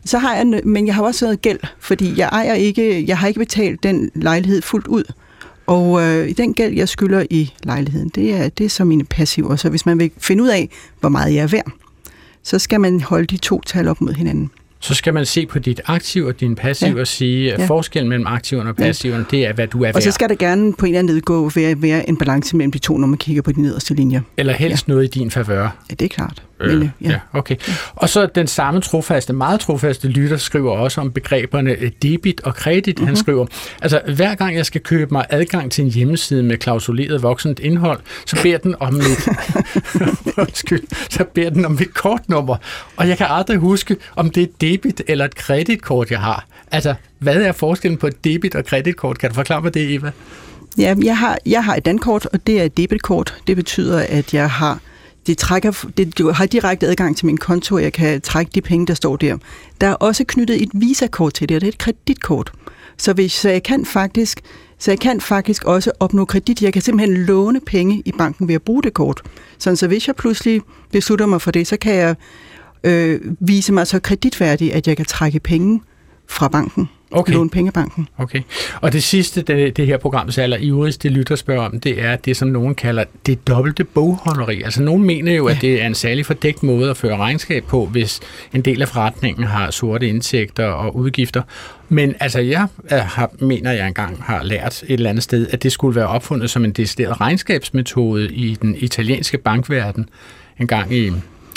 Så 0.04 0.18
har 0.18 0.34
jeg, 0.36 0.60
men 0.64 0.86
jeg 0.86 0.94
har 0.94 1.02
også 1.02 1.24
noget 1.24 1.42
gæld, 1.42 1.58
fordi 1.80 2.18
jeg 2.18 2.28
ejer 2.32 2.54
ikke, 2.54 3.04
jeg 3.06 3.18
har 3.18 3.28
ikke 3.28 3.40
betalt 3.40 3.82
den 3.82 4.10
lejlighed 4.14 4.62
fuldt 4.62 4.86
ud. 4.86 5.04
Og 5.66 6.02
øh, 6.02 6.36
den 6.36 6.54
gæld, 6.54 6.74
jeg 6.74 6.88
skylder 6.88 7.24
i 7.30 7.52
lejligheden, 7.62 8.08
det 8.08 8.34
er, 8.34 8.48
det 8.48 8.64
er 8.66 8.70
så 8.70 8.84
mine 8.84 9.04
passiver. 9.04 9.56
Så 9.56 9.68
hvis 9.68 9.86
man 9.86 9.98
vil 9.98 10.10
finde 10.18 10.42
ud 10.42 10.48
af, 10.48 10.68
hvor 11.00 11.08
meget 11.08 11.34
jeg 11.34 11.42
er 11.42 11.46
værd, 11.46 11.70
så 12.42 12.58
skal 12.58 12.80
man 12.80 13.00
holde 13.00 13.26
de 13.26 13.36
to 13.36 13.60
tal 13.60 13.88
op 13.88 14.00
mod 14.00 14.12
hinanden. 14.12 14.50
Så 14.84 14.94
skal 14.94 15.14
man 15.14 15.26
se 15.26 15.46
på 15.46 15.58
dit 15.58 15.80
aktiv 15.86 16.24
og 16.24 16.40
din 16.40 16.54
passiv 16.54 16.86
ja. 16.88 16.94
Ja. 16.94 17.00
og 17.00 17.06
sige, 17.06 17.52
at 17.52 17.60
Ja. 17.60 17.66
forskellen 17.66 18.08
mellem 18.08 18.26
aktiverne 18.26 18.70
og 18.70 18.76
passiverne, 18.76 19.24
det 19.30 19.46
er, 19.46 19.52
hvad 19.52 19.66
du 19.66 19.78
er 19.78 19.82
værd. 19.82 19.94
Og 19.96 20.02
så 20.02 20.10
skal 20.10 20.28
der 20.28 20.34
gerne 20.34 20.72
på 20.74 20.86
en 20.86 20.90
eller 20.92 20.98
anden 20.98 21.14
led 21.14 21.22
gå 21.22 21.48
være, 21.54 21.82
være 21.82 22.08
en 22.08 22.16
balance 22.16 22.56
mellem 22.56 22.72
de 22.72 22.78
to, 22.78 22.98
når 22.98 23.06
man 23.06 23.18
kigger 23.18 23.42
på 23.42 23.52
de 23.52 23.62
nederste 23.62 23.94
linjer. 23.94 24.20
Eller 24.36 24.52
helst 24.52 24.88
ja. 24.88 24.92
noget 24.92 25.04
i 25.04 25.18
din 25.18 25.30
favør. 25.30 25.62
Ja, 25.62 25.94
det 25.94 26.02
er 26.02 26.08
klart. 26.08 26.42
Øh, 26.64 26.80
øh, 26.80 26.88
ja. 27.00 27.10
ja, 27.10 27.20
okay. 27.32 27.56
Og 27.94 28.08
så 28.08 28.26
den 28.26 28.46
samme 28.46 28.80
trofaste, 28.80 29.32
meget 29.32 29.60
trofaste 29.60 30.08
lytter 30.08 30.36
skriver 30.36 30.72
også 30.72 31.00
om 31.00 31.12
begreberne 31.12 31.70
øh, 31.70 31.90
debit 32.02 32.40
og 32.40 32.54
kredit. 32.54 32.86
Mm-hmm. 32.86 33.02
Mhm. 33.02 33.06
Han 33.06 33.16
skriver, 33.16 33.46
altså 33.82 34.00
hver 34.14 34.34
gang 34.34 34.56
jeg 34.56 34.66
skal 34.66 34.80
købe 34.80 35.14
mig 35.14 35.26
adgang 35.30 35.72
til 35.72 35.84
en 35.84 35.90
hjemmeside 35.90 36.42
med 36.42 36.56
klausuleret 36.56 37.22
voksent 37.22 37.58
indhold, 37.58 38.00
så 38.26 38.42
beder 38.42 38.58
den 38.58 38.74
om 38.80 38.94
mit, 38.94 39.28
undskyld, 40.38 40.82
så 41.10 41.24
beder 41.34 41.50
den 41.50 41.64
om 41.64 41.72
mit 41.72 41.94
kortnummer. 41.94 42.56
Og 42.96 43.08
jeg 43.08 43.18
kan 43.18 43.26
aldrig 43.30 43.56
huske, 43.56 43.96
om 44.16 44.30
det 44.30 44.40
er 44.40 44.46
et 44.46 44.60
debit 44.60 45.02
eller 45.08 45.24
et 45.24 45.34
kreditkort, 45.34 46.10
jeg 46.10 46.20
har. 46.20 46.46
Altså, 46.70 46.94
hvad 47.18 47.36
er 47.36 47.52
forskellen 47.52 47.98
på 47.98 48.06
et 48.06 48.24
debit 48.24 48.54
og 48.54 48.64
kreditkort? 48.64 49.18
Kan 49.18 49.30
du 49.30 49.34
forklare 49.34 49.62
mig 49.62 49.74
det, 49.74 49.94
Eva? 49.94 50.10
Ja, 50.78 50.94
jeg 51.04 51.18
har, 51.18 51.38
jeg 51.46 51.64
har 51.64 51.76
et 51.76 51.84
dankort, 51.84 52.26
og 52.26 52.46
det 52.46 52.60
er 52.60 52.64
et 52.64 52.76
debitkort. 52.76 53.34
Det 53.46 53.56
betyder, 53.56 53.98
at 54.08 54.34
jeg 54.34 54.50
har 54.50 54.78
det 55.26 55.38
trækker, 55.38 55.86
det, 55.96 56.18
du 56.18 56.30
har 56.30 56.46
direkte 56.46 56.86
adgang 56.86 57.16
til 57.16 57.26
min 57.26 57.36
konto, 57.36 57.74
og 57.74 57.82
jeg 57.82 57.92
kan 57.92 58.20
trække 58.20 58.50
de 58.54 58.60
penge, 58.60 58.86
der 58.86 58.94
står 58.94 59.16
der. 59.16 59.38
Der 59.80 59.86
er 59.86 59.94
også 59.94 60.24
knyttet 60.28 60.62
et 60.62 60.68
visakort 60.72 61.34
til 61.34 61.48
det, 61.48 61.54
og 61.54 61.60
det 61.60 61.66
er 61.66 61.72
et 61.72 61.78
kreditkort. 61.78 62.52
Så, 62.96 63.12
hvis, 63.12 63.32
så, 63.32 63.48
jeg 63.48 63.62
kan 63.62 63.84
faktisk, 63.84 64.40
så 64.78 64.90
jeg 64.90 65.00
kan 65.00 65.20
faktisk 65.20 65.64
også 65.64 65.92
opnå 66.00 66.24
kredit. 66.24 66.62
Jeg 66.62 66.72
kan 66.72 66.82
simpelthen 66.82 67.16
låne 67.16 67.60
penge 67.60 68.02
i 68.04 68.12
banken 68.18 68.48
ved 68.48 68.54
at 68.54 68.62
bruge 68.62 68.82
det 68.82 68.94
kort. 68.94 69.22
Sådan, 69.58 69.76
så 69.76 69.86
hvis 69.86 70.06
jeg 70.06 70.16
pludselig 70.16 70.60
beslutter 70.92 71.26
mig 71.26 71.42
for 71.42 71.50
det, 71.50 71.66
så 71.66 71.76
kan 71.76 71.94
jeg 71.94 72.16
øh, 72.84 73.20
vise 73.40 73.72
mig 73.72 73.86
så 73.86 73.98
kreditværdig, 74.00 74.74
at 74.74 74.88
jeg 74.88 74.96
kan 74.96 75.06
trække 75.06 75.40
penge 75.40 75.82
fra 76.28 76.48
banken. 76.48 76.88
Okay. 77.10 77.32
Låne 77.32 77.50
pengebanken. 77.50 78.08
Okay. 78.18 78.40
Og 78.80 78.92
det 78.92 79.02
sidste, 79.02 79.42
det, 79.42 79.76
det 79.76 79.86
her 79.86 79.96
programs 79.96 80.38
aller 80.38 80.56
ivrigste 80.56 81.08
lytter 81.08 81.36
spørger 81.36 81.62
om, 81.62 81.80
det 81.80 82.02
er 82.02 82.16
det, 82.16 82.36
som 82.36 82.48
nogen 82.48 82.74
kalder 82.74 83.04
det 83.26 83.48
dobbelte 83.48 83.84
bogholderi. 83.84 84.62
Altså 84.62 84.82
nogen 84.82 85.02
mener 85.02 85.34
jo, 85.34 85.46
at 85.46 85.58
det 85.60 85.82
er 85.82 85.86
en 85.86 85.94
særlig 85.94 86.26
fordækt 86.26 86.62
måde 86.62 86.90
at 86.90 86.96
føre 86.96 87.16
regnskab 87.16 87.64
på, 87.64 87.86
hvis 87.86 88.20
en 88.54 88.60
del 88.62 88.82
af 88.82 88.88
forretningen 88.88 89.44
har 89.44 89.70
sorte 89.70 90.08
indtægter 90.08 90.66
og 90.66 90.96
udgifter. 90.96 91.42
Men 91.88 92.14
altså, 92.20 92.40
jeg 92.40 92.66
er, 92.88 93.02
har, 93.02 93.30
mener, 93.38 93.72
jeg 93.72 93.86
engang 93.86 94.22
har 94.22 94.42
lært 94.42 94.82
et 94.82 94.92
eller 94.92 95.10
andet 95.10 95.24
sted, 95.24 95.46
at 95.50 95.62
det 95.62 95.72
skulle 95.72 95.96
være 95.96 96.08
opfundet 96.08 96.50
som 96.50 96.64
en 96.64 96.72
decideret 96.72 97.20
regnskabsmetode 97.20 98.34
i 98.34 98.54
den 98.54 98.76
italienske 98.78 99.38
bankverden 99.38 100.08
en 100.60 100.66
gang 100.66 100.94
i 100.94 101.12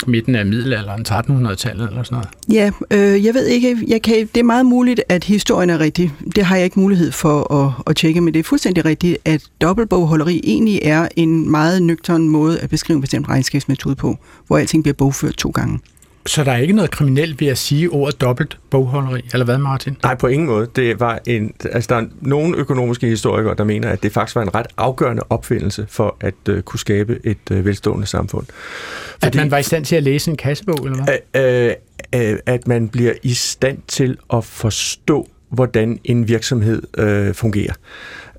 midten 0.06 0.34
af 0.34 0.46
middelalderen, 0.46 1.06
1300-tallet 1.08 1.88
eller 1.88 2.02
sådan 2.02 2.16
noget. 2.16 2.28
Ja, 2.52 2.70
øh, 2.90 3.24
jeg 3.24 3.34
ved 3.34 3.46
ikke, 3.46 3.78
jeg 3.88 4.02
kan, 4.02 4.14
det 4.14 4.40
er 4.40 4.44
meget 4.44 4.66
muligt, 4.66 5.00
at 5.08 5.24
historien 5.24 5.70
er 5.70 5.78
rigtig. 5.78 6.12
Det 6.36 6.44
har 6.44 6.56
jeg 6.56 6.64
ikke 6.64 6.80
mulighed 6.80 7.12
for 7.12 7.54
at, 7.54 7.72
at 7.86 7.96
tjekke, 7.96 8.20
men 8.20 8.34
det 8.34 8.40
er 8.40 8.44
fuldstændig 8.44 8.84
rigtigt, 8.84 9.18
at 9.24 9.42
dobbeltbogholderi 9.60 10.40
egentlig 10.44 10.80
er 10.82 11.08
en 11.16 11.50
meget 11.50 11.82
nøgtern 11.82 12.28
måde 12.28 12.60
at 12.60 12.70
beskrive 12.70 12.94
en 12.94 13.00
bestemt 13.00 13.28
regnskabsmetode 13.28 13.94
på, 13.94 14.16
hvor 14.46 14.58
alting 14.58 14.82
bliver 14.82 14.94
bogført 14.94 15.34
to 15.34 15.50
gange. 15.50 15.78
Så 16.26 16.44
der 16.44 16.52
er 16.52 16.56
ikke 16.56 16.74
noget 16.74 16.90
kriminelt 16.90 17.40
ved 17.40 17.48
at 17.48 17.58
sige 17.58 17.88
ordet 17.88 18.20
dobbelt 18.20 18.58
bogholderi, 18.70 19.20
eller 19.32 19.44
hvad, 19.44 19.58
Martin? 19.58 19.96
Nej, 20.02 20.14
på 20.14 20.26
ingen 20.26 20.48
måde. 20.48 20.68
Det 20.76 21.00
var 21.00 21.20
en, 21.26 21.52
altså, 21.64 21.94
der 21.94 22.00
er 22.00 22.06
nogle 22.20 22.56
økonomiske 22.56 23.06
historikere, 23.06 23.54
der 23.54 23.64
mener, 23.64 23.88
at 23.88 24.02
det 24.02 24.12
faktisk 24.12 24.36
var 24.36 24.42
en 24.42 24.54
ret 24.54 24.66
afgørende 24.76 25.22
opfindelse 25.30 25.86
for 25.88 26.16
at 26.20 26.34
uh, 26.50 26.60
kunne 26.60 26.80
skabe 26.80 27.18
et 27.24 27.50
uh, 27.50 27.64
velstående 27.64 28.06
samfund. 28.06 28.46
Fordi, 29.10 29.26
at 29.26 29.34
man 29.34 29.50
var 29.50 29.58
i 29.58 29.62
stand 29.62 29.84
til 29.84 29.96
at 29.96 30.02
læse 30.02 30.30
en 30.30 30.36
kassebog, 30.36 30.86
eller 30.86 31.04
hvad? 31.32 31.74
Uh, 32.14 32.30
uh, 32.32 32.38
at 32.46 32.68
man 32.68 32.88
bliver 32.88 33.12
i 33.22 33.34
stand 33.34 33.78
til 33.88 34.18
at 34.32 34.44
forstå, 34.44 35.28
hvordan 35.48 35.98
en 36.04 36.28
virksomhed 36.28 36.82
uh, 36.98 37.34
fungerer. 37.34 37.72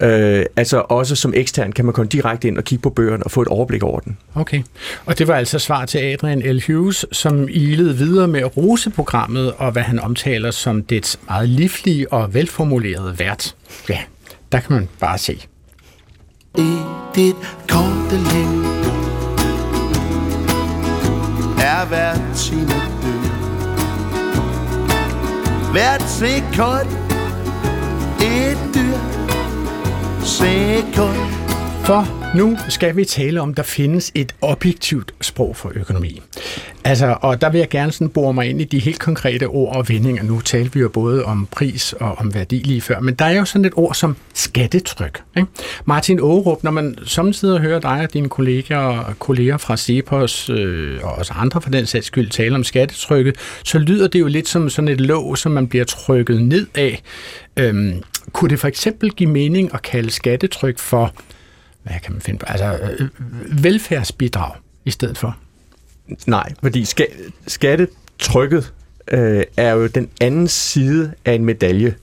Øh, 0.02 0.46
altså 0.56 0.78
også 0.90 1.16
som 1.16 1.34
ekstern 1.36 1.72
kan 1.72 1.86
man 1.86 1.94
komme 1.94 2.10
direkte 2.10 2.48
ind 2.48 2.58
og 2.58 2.64
kigge 2.64 2.82
på 2.82 2.90
bøgerne 2.90 3.24
og 3.24 3.32
få 3.32 3.42
et 3.42 3.48
overblik 3.48 3.84
over 3.84 4.00
den. 4.00 4.18
Okay, 4.36 4.64
og 5.06 5.20
det 5.20 5.28
var 5.28 5.36
altså 5.36 5.60
svar 5.60 5.86
til 5.86 5.98
Adrian 5.98 6.42
L. 6.42 6.64
Hughes, 6.68 7.06
som 7.12 7.48
ilede 7.50 7.98
videre 7.98 8.28
med 8.28 8.40
at 8.40 8.58
rose 8.58 8.90
programmet 8.90 9.54
og 9.58 9.72
hvad 9.72 9.84
han 9.84 10.00
omtaler 10.00 10.52
som 10.52 10.84
det 10.84 11.20
meget 11.28 11.50
livlige 11.50 12.14
og 12.14 12.34
velformulerede 12.34 13.20
vært. 13.20 13.56
Ja, 13.90 14.00
der 14.52 14.60
kan 14.60 14.74
man 14.74 14.90
bare 15.00 15.18
se. 15.18 15.34
I 16.58 16.78
dit 17.16 17.36
korte 17.68 18.16
liv 18.16 18.64
er 21.62 21.86
hvert 21.88 22.36
time 22.36 22.82
død. 23.04 23.39
Hvert 25.72 26.10
sekund 26.10 26.90
et 28.22 28.58
dyr 28.74 28.98
sekund. 30.24 31.16
For 31.84 32.19
nu 32.36 32.58
skal 32.70 32.96
vi 32.96 33.06
tale 33.06 33.42
om, 33.42 33.50
at 33.50 33.58
der 33.58 33.64
findes 33.64 34.12
et 34.16 34.36
objektivt 34.42 35.14
sprog 35.22 35.56
for 35.56 35.72
økonomi. 35.76 36.22
Altså, 36.84 37.18
og 37.22 37.42
der 37.42 37.50
vil 37.50 37.60
jeg 37.60 37.70
gerne 37.70 37.92
sådan 37.92 38.10
bore 38.10 38.34
mig 38.34 38.50
ind 38.50 38.62
i 38.62 38.64
de 38.64 38.80
helt 38.80 39.00
konkrete 39.00 39.48
ord 39.48 39.76
og 39.76 39.90
vendinger. 39.90 40.24
Nu 40.24 40.42
talte 40.42 40.74
vi 40.74 40.80
jo 40.80 40.90
både 40.90 41.26
om 41.26 41.48
pris 41.52 41.94
og 41.94 42.16
om 42.18 42.34
værdi 42.34 42.56
lige 42.56 42.82
før, 42.82 43.00
men 43.00 43.14
der 43.14 43.26
er 43.26 43.32
jo 43.32 43.46
sådan 43.46 43.66
et 43.66 43.74
ord 43.76 43.94
som 43.94 44.16
skattetryk. 44.34 45.22
Ikke? 45.38 45.50
Martin 45.86 46.20
Aarup, 46.20 46.64
når 46.64 46.72
man 46.72 46.96
samtidig 47.06 47.60
hører 47.60 47.80
dig 47.80 48.02
og 48.02 48.14
dine 48.14 48.30
kolleger 48.30 48.78
og 48.78 49.20
kolleger 49.20 49.58
fra 49.58 49.78
Cepos 49.78 50.50
øh, 50.50 51.00
og 51.04 51.12
også 51.12 51.34
andre 51.36 51.62
for 51.62 51.70
den 51.70 51.86
sags 51.86 52.06
skyld 52.06 52.30
tale 52.30 52.56
om 52.56 52.64
skattetrykket, 52.64 53.36
så 53.64 53.80
lyder 53.80 54.08
det 54.08 54.20
jo 54.20 54.28
lidt 54.28 54.48
som 54.48 54.70
sådan 54.70 54.88
et 54.88 55.02
låg, 55.02 55.38
som 55.38 55.52
man 55.52 55.68
bliver 55.68 55.86
trykket 55.86 56.42
ned 56.42 56.68
af. 56.76 57.02
Øhm, 57.58 58.04
kunne 58.32 58.50
det 58.50 58.60
for 58.60 58.68
eksempel 58.68 59.12
give 59.12 59.30
mening 59.30 59.74
at 59.74 59.82
kalde 59.82 60.10
skattetryk 60.10 60.80
for, 60.80 61.14
hvad 61.84 61.94
kan 62.04 62.12
man 62.14 62.22
finde 62.22 62.40
på, 62.40 62.46
altså 62.46 62.80
øh, 63.00 63.10
velfærdsbidrag 63.64 64.52
i 64.86 64.92
stedet 64.92 65.18
for? 65.18 65.38
Nej, 66.28 66.54
fordi 66.64 66.84
ska- 66.84 67.30
skattetrykket 67.48 68.74
øh, 69.12 69.44
er 69.58 69.72
jo 69.72 69.88
den 69.88 70.10
anden 70.22 70.48
side 70.48 71.14
af 71.26 71.34
en 71.34 71.46
medalje. 71.46 71.96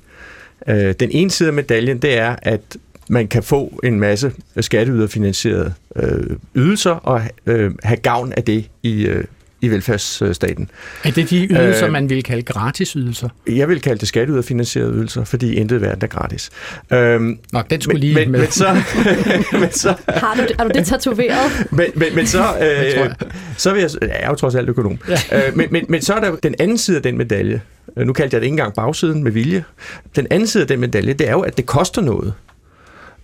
Øh, 0.68 0.94
den 1.00 1.10
ene 1.12 1.30
side 1.30 1.48
af 1.48 1.52
medaljen, 1.52 1.98
det 2.02 2.18
er, 2.18 2.36
at 2.42 2.76
man 3.08 3.28
kan 3.28 3.42
få 3.42 3.80
en 3.84 4.00
masse 4.00 4.32
skatteyderfinansierede 4.60 5.74
øh, 5.96 6.36
ydelser 6.54 6.90
og 6.90 7.22
øh, 7.46 7.72
have 7.82 7.96
gavn 7.96 8.32
af 8.32 8.44
det 8.44 8.70
i, 8.82 9.06
øh, 9.06 9.24
i 9.66 9.70
velfærdsstaten. 9.70 10.70
Er 11.04 11.10
det 11.10 11.30
de 11.30 11.46
ydelser, 11.46 11.86
øh, 11.86 11.92
man 11.92 12.10
vil 12.10 12.22
kalde 12.22 12.42
gratisydelser? 12.42 13.28
Jeg 13.46 13.68
vil 13.68 13.80
kalde 13.80 14.00
det 14.00 14.08
skatteyderfinansierede 14.08 14.92
ydelser, 14.92 15.24
fordi 15.24 15.54
intet 15.54 15.80
værd 15.80 16.02
er 16.02 16.06
gratis. 16.06 16.50
Øhm, 16.92 17.38
Nå, 17.52 17.62
den 17.70 17.80
skulle 17.80 17.94
men, 17.94 18.00
lige 18.00 18.14
men, 18.14 18.30
med. 18.30 18.40
Men 18.40 18.50
så, 18.50 18.82
men 19.60 19.72
så, 19.72 19.94
har, 20.08 20.34
du, 20.34 20.46
har 20.58 20.64
du 20.64 20.70
det 20.74 20.86
tatoveret? 20.86 21.66
men, 21.70 21.86
men, 21.94 22.14
men 22.14 22.26
så, 22.26 22.44
øh, 22.60 23.10
så 23.56 23.72
vil 23.72 23.80
jeg... 23.80 23.90
Jeg 24.02 24.10
er 24.12 24.28
jo 24.28 24.34
trods 24.34 24.54
alt 24.54 24.68
økonom. 24.68 24.98
Ja. 25.08 25.48
Øh, 25.48 25.56
men, 25.56 25.68
men, 25.70 25.86
men 25.88 26.02
så 26.02 26.14
er 26.14 26.20
der 26.20 26.36
den 26.36 26.54
anden 26.58 26.78
side 26.78 26.96
af 26.96 27.02
den 27.02 27.18
medalje. 27.18 27.60
Nu 27.96 28.12
kaldte 28.12 28.34
jeg 28.34 28.40
det 28.40 28.46
ikke 28.46 28.52
engang 28.52 28.74
bagsiden 28.74 29.24
med 29.24 29.32
vilje. 29.32 29.64
Den 30.16 30.26
anden 30.30 30.46
side 30.46 30.62
af 30.62 30.68
den 30.68 30.80
medalje, 30.80 31.12
det 31.12 31.28
er 31.28 31.32
jo, 31.32 31.40
at 31.40 31.56
det 31.56 31.66
koster 31.66 32.02
noget. 32.02 32.34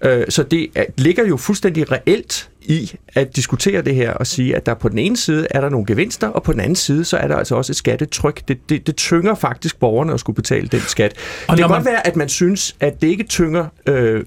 Øh, 0.05 0.25
så 0.29 0.43
det 0.43 0.69
ligger 0.99 1.27
jo 1.27 1.37
fuldstændig 1.37 1.93
reelt 1.93 2.49
i 2.65 2.93
at 3.15 3.37
diskutere 3.37 3.83
det 3.83 3.95
her 3.95 4.13
og 4.13 4.27
sige, 4.27 4.57
at 4.57 4.67
der 4.67 4.75
på 4.75 4.89
den 4.89 4.99
ene 4.99 5.17
side 5.17 5.47
er 5.51 5.61
der 5.61 5.69
nogle 5.69 5.87
gevinster, 5.87 6.29
og 6.29 6.43
på 6.43 6.53
den 6.53 6.61
anden 6.61 6.77
side, 6.77 7.05
så 7.05 7.17
er 7.17 7.29
der 7.29 7.37
altså 7.37 7.55
også 7.55 7.73
et 7.73 7.77
skattetryk. 7.77 8.49
Det, 8.49 8.59
det, 8.69 8.87
det 8.87 8.97
tynger 8.97 9.35
faktisk 9.35 9.81
borgerne 9.81 10.13
at 10.13 10.21
skulle 10.21 10.37
betale 10.37 10.69
den 10.69 10.81
skat. 10.81 11.13
Og 11.49 11.57
det 11.57 11.63
kan 11.63 11.71
man... 11.71 11.79
godt 11.79 11.87
være, 11.87 12.07
at 12.07 12.17
man 12.17 12.29
synes, 12.29 12.77
at 12.81 13.03
det 13.03 13.09
ikke 13.09 13.25
tynger, 13.25 13.67
øh, 13.89 14.25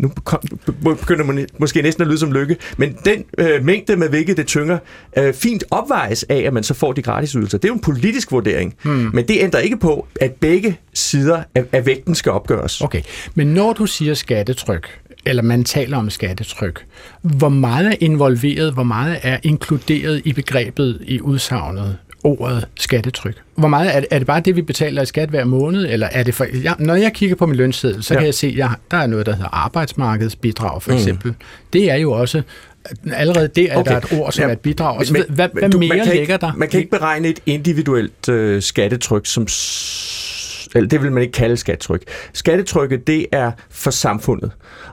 nu 0.00 0.12
begynder 0.82 1.24
man 1.24 1.46
måske 1.58 1.82
næsten 1.82 2.02
at 2.02 2.08
lyde 2.08 2.18
som 2.18 2.32
lykke, 2.32 2.56
men 2.76 2.96
den 3.04 3.24
øh, 3.38 3.64
mængde 3.64 3.96
med 3.96 4.08
hvilket 4.08 4.36
det 4.36 4.46
tynger, 4.46 4.78
øh, 5.18 5.34
fint 5.34 5.64
opvejes 5.70 6.24
af, 6.28 6.36
at 6.36 6.52
man 6.52 6.62
så 6.62 6.74
får 6.74 6.92
de 6.92 7.02
gratisydelser. 7.02 7.58
Det 7.58 7.64
er 7.64 7.68
jo 7.68 7.74
en 7.74 7.80
politisk 7.80 8.32
vurdering, 8.32 8.74
hmm. 8.82 9.10
men 9.12 9.28
det 9.28 9.36
ændrer 9.40 9.60
ikke 9.60 9.76
på, 9.76 10.06
at 10.20 10.32
begge 10.32 10.78
sider 10.94 11.42
af, 11.54 11.64
af 11.72 11.86
vægten 11.86 12.14
skal 12.14 12.32
opgøres. 12.32 12.80
Okay, 12.80 13.02
men 13.34 13.46
når 13.46 13.72
du 13.72 13.86
siger 13.86 14.14
skattetryk, 14.14 15.00
eller 15.26 15.42
man 15.42 15.64
taler 15.64 15.96
om 15.96 16.10
skattetryk, 16.10 16.84
hvor 17.22 17.48
meget 17.48 17.86
er 17.86 17.96
involveret, 18.00 18.72
hvor 18.72 18.82
meget 18.82 19.18
er 19.22 19.38
inkluderet 19.42 20.22
i 20.24 20.32
begrebet 20.32 20.98
i 21.06 21.20
udsagnet, 21.20 21.96
ordet 22.24 22.66
skattetryk? 22.74 23.34
Hvor 23.54 23.68
meget 23.68 23.96
er 23.96 24.00
det, 24.00 24.08
er 24.10 24.18
det 24.18 24.26
bare 24.26 24.40
det, 24.40 24.56
vi 24.56 24.62
betaler 24.62 25.02
i 25.02 25.06
skat 25.06 25.28
hver 25.28 25.44
måned, 25.44 25.86
eller 25.90 26.08
er 26.12 26.22
det 26.22 26.34
for... 26.34 26.46
Ja, 26.62 26.72
når 26.78 26.94
jeg 26.94 27.12
kigger 27.12 27.36
på 27.36 27.46
min 27.46 27.56
lønseddel, 27.56 28.02
så 28.02 28.14
ja. 28.14 28.20
kan 28.20 28.26
jeg 28.26 28.34
se, 28.34 28.46
at 28.46 28.56
jeg, 28.56 28.70
der 28.90 28.96
er 28.96 29.06
noget, 29.06 29.26
der 29.26 29.32
hedder 29.32 29.54
arbejdsmarkedsbidrag, 29.54 30.82
for 30.82 30.90
mm. 30.90 30.96
eksempel. 30.96 31.28
Mm. 31.28 31.36
Det 31.72 31.90
er 31.90 31.96
jo 31.96 32.12
også 32.12 32.42
allerede 33.12 33.48
det 33.48 33.72
er 33.72 33.76
okay. 33.76 33.90
der 33.90 33.96
et 33.96 34.12
ord, 34.20 34.32
som 34.32 34.42
ja. 34.42 34.48
er 34.48 34.52
et 34.52 34.60
bidrag. 34.60 34.98
Altså, 34.98 35.12
men, 35.12 35.22
hvad, 35.28 35.48
hvad 35.52 35.70
du, 35.70 35.78
mere 35.78 35.96
ligger 35.96 36.12
ikke, 36.12 36.36
der? 36.40 36.52
Man 36.56 36.68
kan 36.68 36.80
ikke 36.80 36.90
beregne 36.90 37.28
et 37.28 37.40
individuelt 37.46 38.28
øh, 38.28 38.62
skattetryk 38.62 39.26
som 39.26 39.46
eller 40.76 40.88
det 40.88 41.02
vil 41.02 41.12
man 41.12 41.22
ikke 41.22 41.32
kalde 41.32 41.56
skattetryk. 41.56 42.02
Skattetrykket, 42.32 43.06
det 43.06 43.26
er 43.32 43.52
for 43.70 43.90
samfundet. 43.90 44.50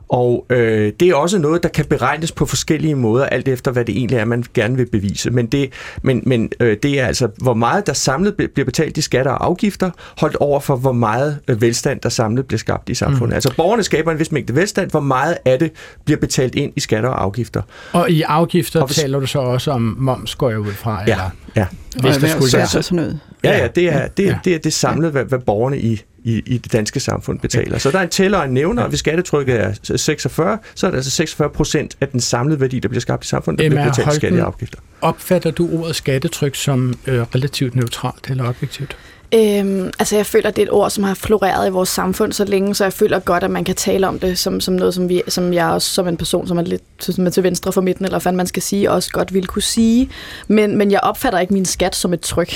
Og 0.10 0.46
øh, 0.50 0.94
det 1.00 1.10
er 1.10 1.16
også 1.16 1.38
noget, 1.40 1.64
der 1.64 1.70
kan 1.70 1.86
beregnes 1.86 2.32
på 2.32 2.46
forskellige 2.46 2.96
måder, 2.96 3.26
alt 3.26 3.48
efter 3.48 3.72
hvad 3.72 3.86
det 3.86 3.98
egentlig 3.98 4.18
er, 4.18 4.26
man 4.26 4.44
gerne 4.54 4.78
vil 4.78 4.86
bevise. 4.86 5.32
Men 5.32 5.46
det, 5.46 5.74
men, 6.02 6.24
men, 6.26 6.52
øh, 6.60 6.78
det 6.84 7.00
er 7.00 7.08
altså, 7.08 7.28
hvor 7.38 7.54
meget 7.54 7.88
der 7.88 7.94
samlet 7.94 8.36
bliver 8.36 8.66
betalt 8.66 8.98
i 8.98 9.02
skatter 9.02 9.32
og 9.32 9.46
afgifter, 9.46 9.92
holdt 10.18 10.36
over 10.36 10.60
for, 10.60 10.76
hvor 10.76 10.92
meget 10.92 11.40
øh, 11.48 11.62
velstand, 11.62 12.00
der 12.00 12.10
samlet 12.10 12.46
bliver 12.46 12.60
skabt 12.60 12.90
i 12.90 12.94
samfundet. 12.94 13.30
Mm. 13.30 13.34
Altså 13.34 13.54
borgerne 13.58 13.84
skaber 13.84 14.12
en 14.12 14.20
vis 14.20 14.32
mængde 14.32 14.56
velstand, 14.56 14.92
hvor 14.92 15.00
meget 15.00 15.38
af 15.46 15.60
det 15.60 15.72
bliver 16.06 16.20
betalt 16.20 16.56
ind 16.56 16.74
i 16.76 16.80
skatter 16.80 17.10
og 17.10 17.24
afgifter. 17.24 17.62
Og 17.94 18.10
i 18.10 18.22
afgifter 18.22 18.82
og 18.82 18.88
hvis... 18.88 18.98
taler 18.98 19.20
du 19.20 19.28
så 19.28 19.40
også 19.40 19.72
om 19.72 19.96
moms, 20.00 20.36
går 20.36 20.50
jeg 20.50 20.60
ud 20.60 20.72
fra? 20.72 21.04
Ja, 21.08 21.12
eller? 21.12 21.30
ja. 21.56 21.66
Hvis 22.02 22.18
der 22.18 22.28
skulle 22.28 22.58
være 22.58 22.68
sådan 22.68 22.96
noget. 22.96 23.20
Ja, 23.44 23.58
ja, 23.58 23.68
det 23.68 23.94
er 23.94 24.08
det, 24.08 24.30
er, 24.30 24.38
det, 24.46 24.56
er 24.56 24.60
det 24.60 24.74
samlede, 24.74 25.12
hvad, 25.12 25.26
hvad 25.26 25.40
borgerne 25.40 25.80
i, 25.80 26.02
i, 26.24 26.42
i 26.46 26.58
det 26.58 26.72
danske 26.72 27.00
samfund 27.00 27.40
betaler. 27.40 27.78
Så 27.78 27.92
der 27.92 28.00
er 28.00 28.04
en 28.04 28.10
tæller 28.10 28.38
og 28.38 28.46
en 28.46 28.54
nævner, 28.54 28.84
og 28.84 28.90
hvis 28.90 29.00
skattetrykket 29.00 29.60
er 29.62 29.74
46, 29.98 30.58
så 30.76 30.88
er 30.88 30.92
det 30.92 30.98
altså 30.98 31.12
46 31.12 31.50
procent 31.50 31.98
af 32.02 32.08
den 32.08 32.20
samlede 32.20 32.60
værdi, 32.60 32.80
der 32.80 32.90
bliver 32.90 33.02
skabt 33.02 33.26
i 33.26 33.28
samfundet, 33.28 33.64
der 33.64 33.70
bliver 33.70 33.90
betalt 33.90 34.14
skatte 34.14 34.42
og 34.42 34.48
afgifter. 34.48 34.80
Opfatter 35.02 35.52
du 35.52 35.70
ordet 35.80 35.96
skattetryk 35.96 36.56
som 36.56 36.94
øh, 37.08 37.22
relativt 37.22 37.76
neutralt 37.76 38.30
eller 38.30 38.50
objektivt? 38.50 38.98
Øhm, 39.36 39.92
altså 40.00 40.16
jeg 40.16 40.26
føler, 40.26 40.52
det 40.52 40.62
er 40.62 40.66
et 40.66 40.72
ord, 40.72 40.90
som 40.90 41.04
har 41.04 41.14
floreret 41.14 41.68
i 41.68 41.72
vores 41.72 41.90
samfund 41.90 42.34
så 42.34 42.46
længe, 42.46 42.76
så 42.76 42.84
jeg 42.84 42.94
føler 42.94 43.20
godt, 43.20 43.44
at 43.44 43.52
man 43.52 43.64
kan 43.64 43.76
tale 43.76 44.08
om 44.08 44.20
det 44.20 44.40
som, 44.40 44.60
som 44.60 44.74
noget, 44.74 44.94
som, 44.94 45.10
vi, 45.10 45.22
som 45.28 45.54
jeg 45.54 45.68
også 45.68 45.90
som 45.90 46.08
en 46.08 46.18
person, 46.18 46.48
som 46.48 46.58
er 46.58 46.62
lidt 46.62 46.82
som 47.00 47.26
er 47.26 47.30
til 47.30 47.44
venstre 47.44 47.72
for 47.72 47.82
midten, 47.82 48.06
eller 48.06 48.20
hvad 48.20 48.32
man 48.32 48.48
skal 48.48 48.62
sige, 48.62 48.92
også 48.92 49.12
godt 49.12 49.34
ville 49.34 49.48
kunne 49.48 49.62
sige. 49.62 50.10
Men, 50.48 50.78
men 50.78 50.92
jeg 50.92 51.00
opfatter 51.00 51.40
ikke 51.40 51.54
min 51.54 51.66
skat 51.66 51.96
som 51.96 52.14
et 52.14 52.22
tryk. 52.22 52.54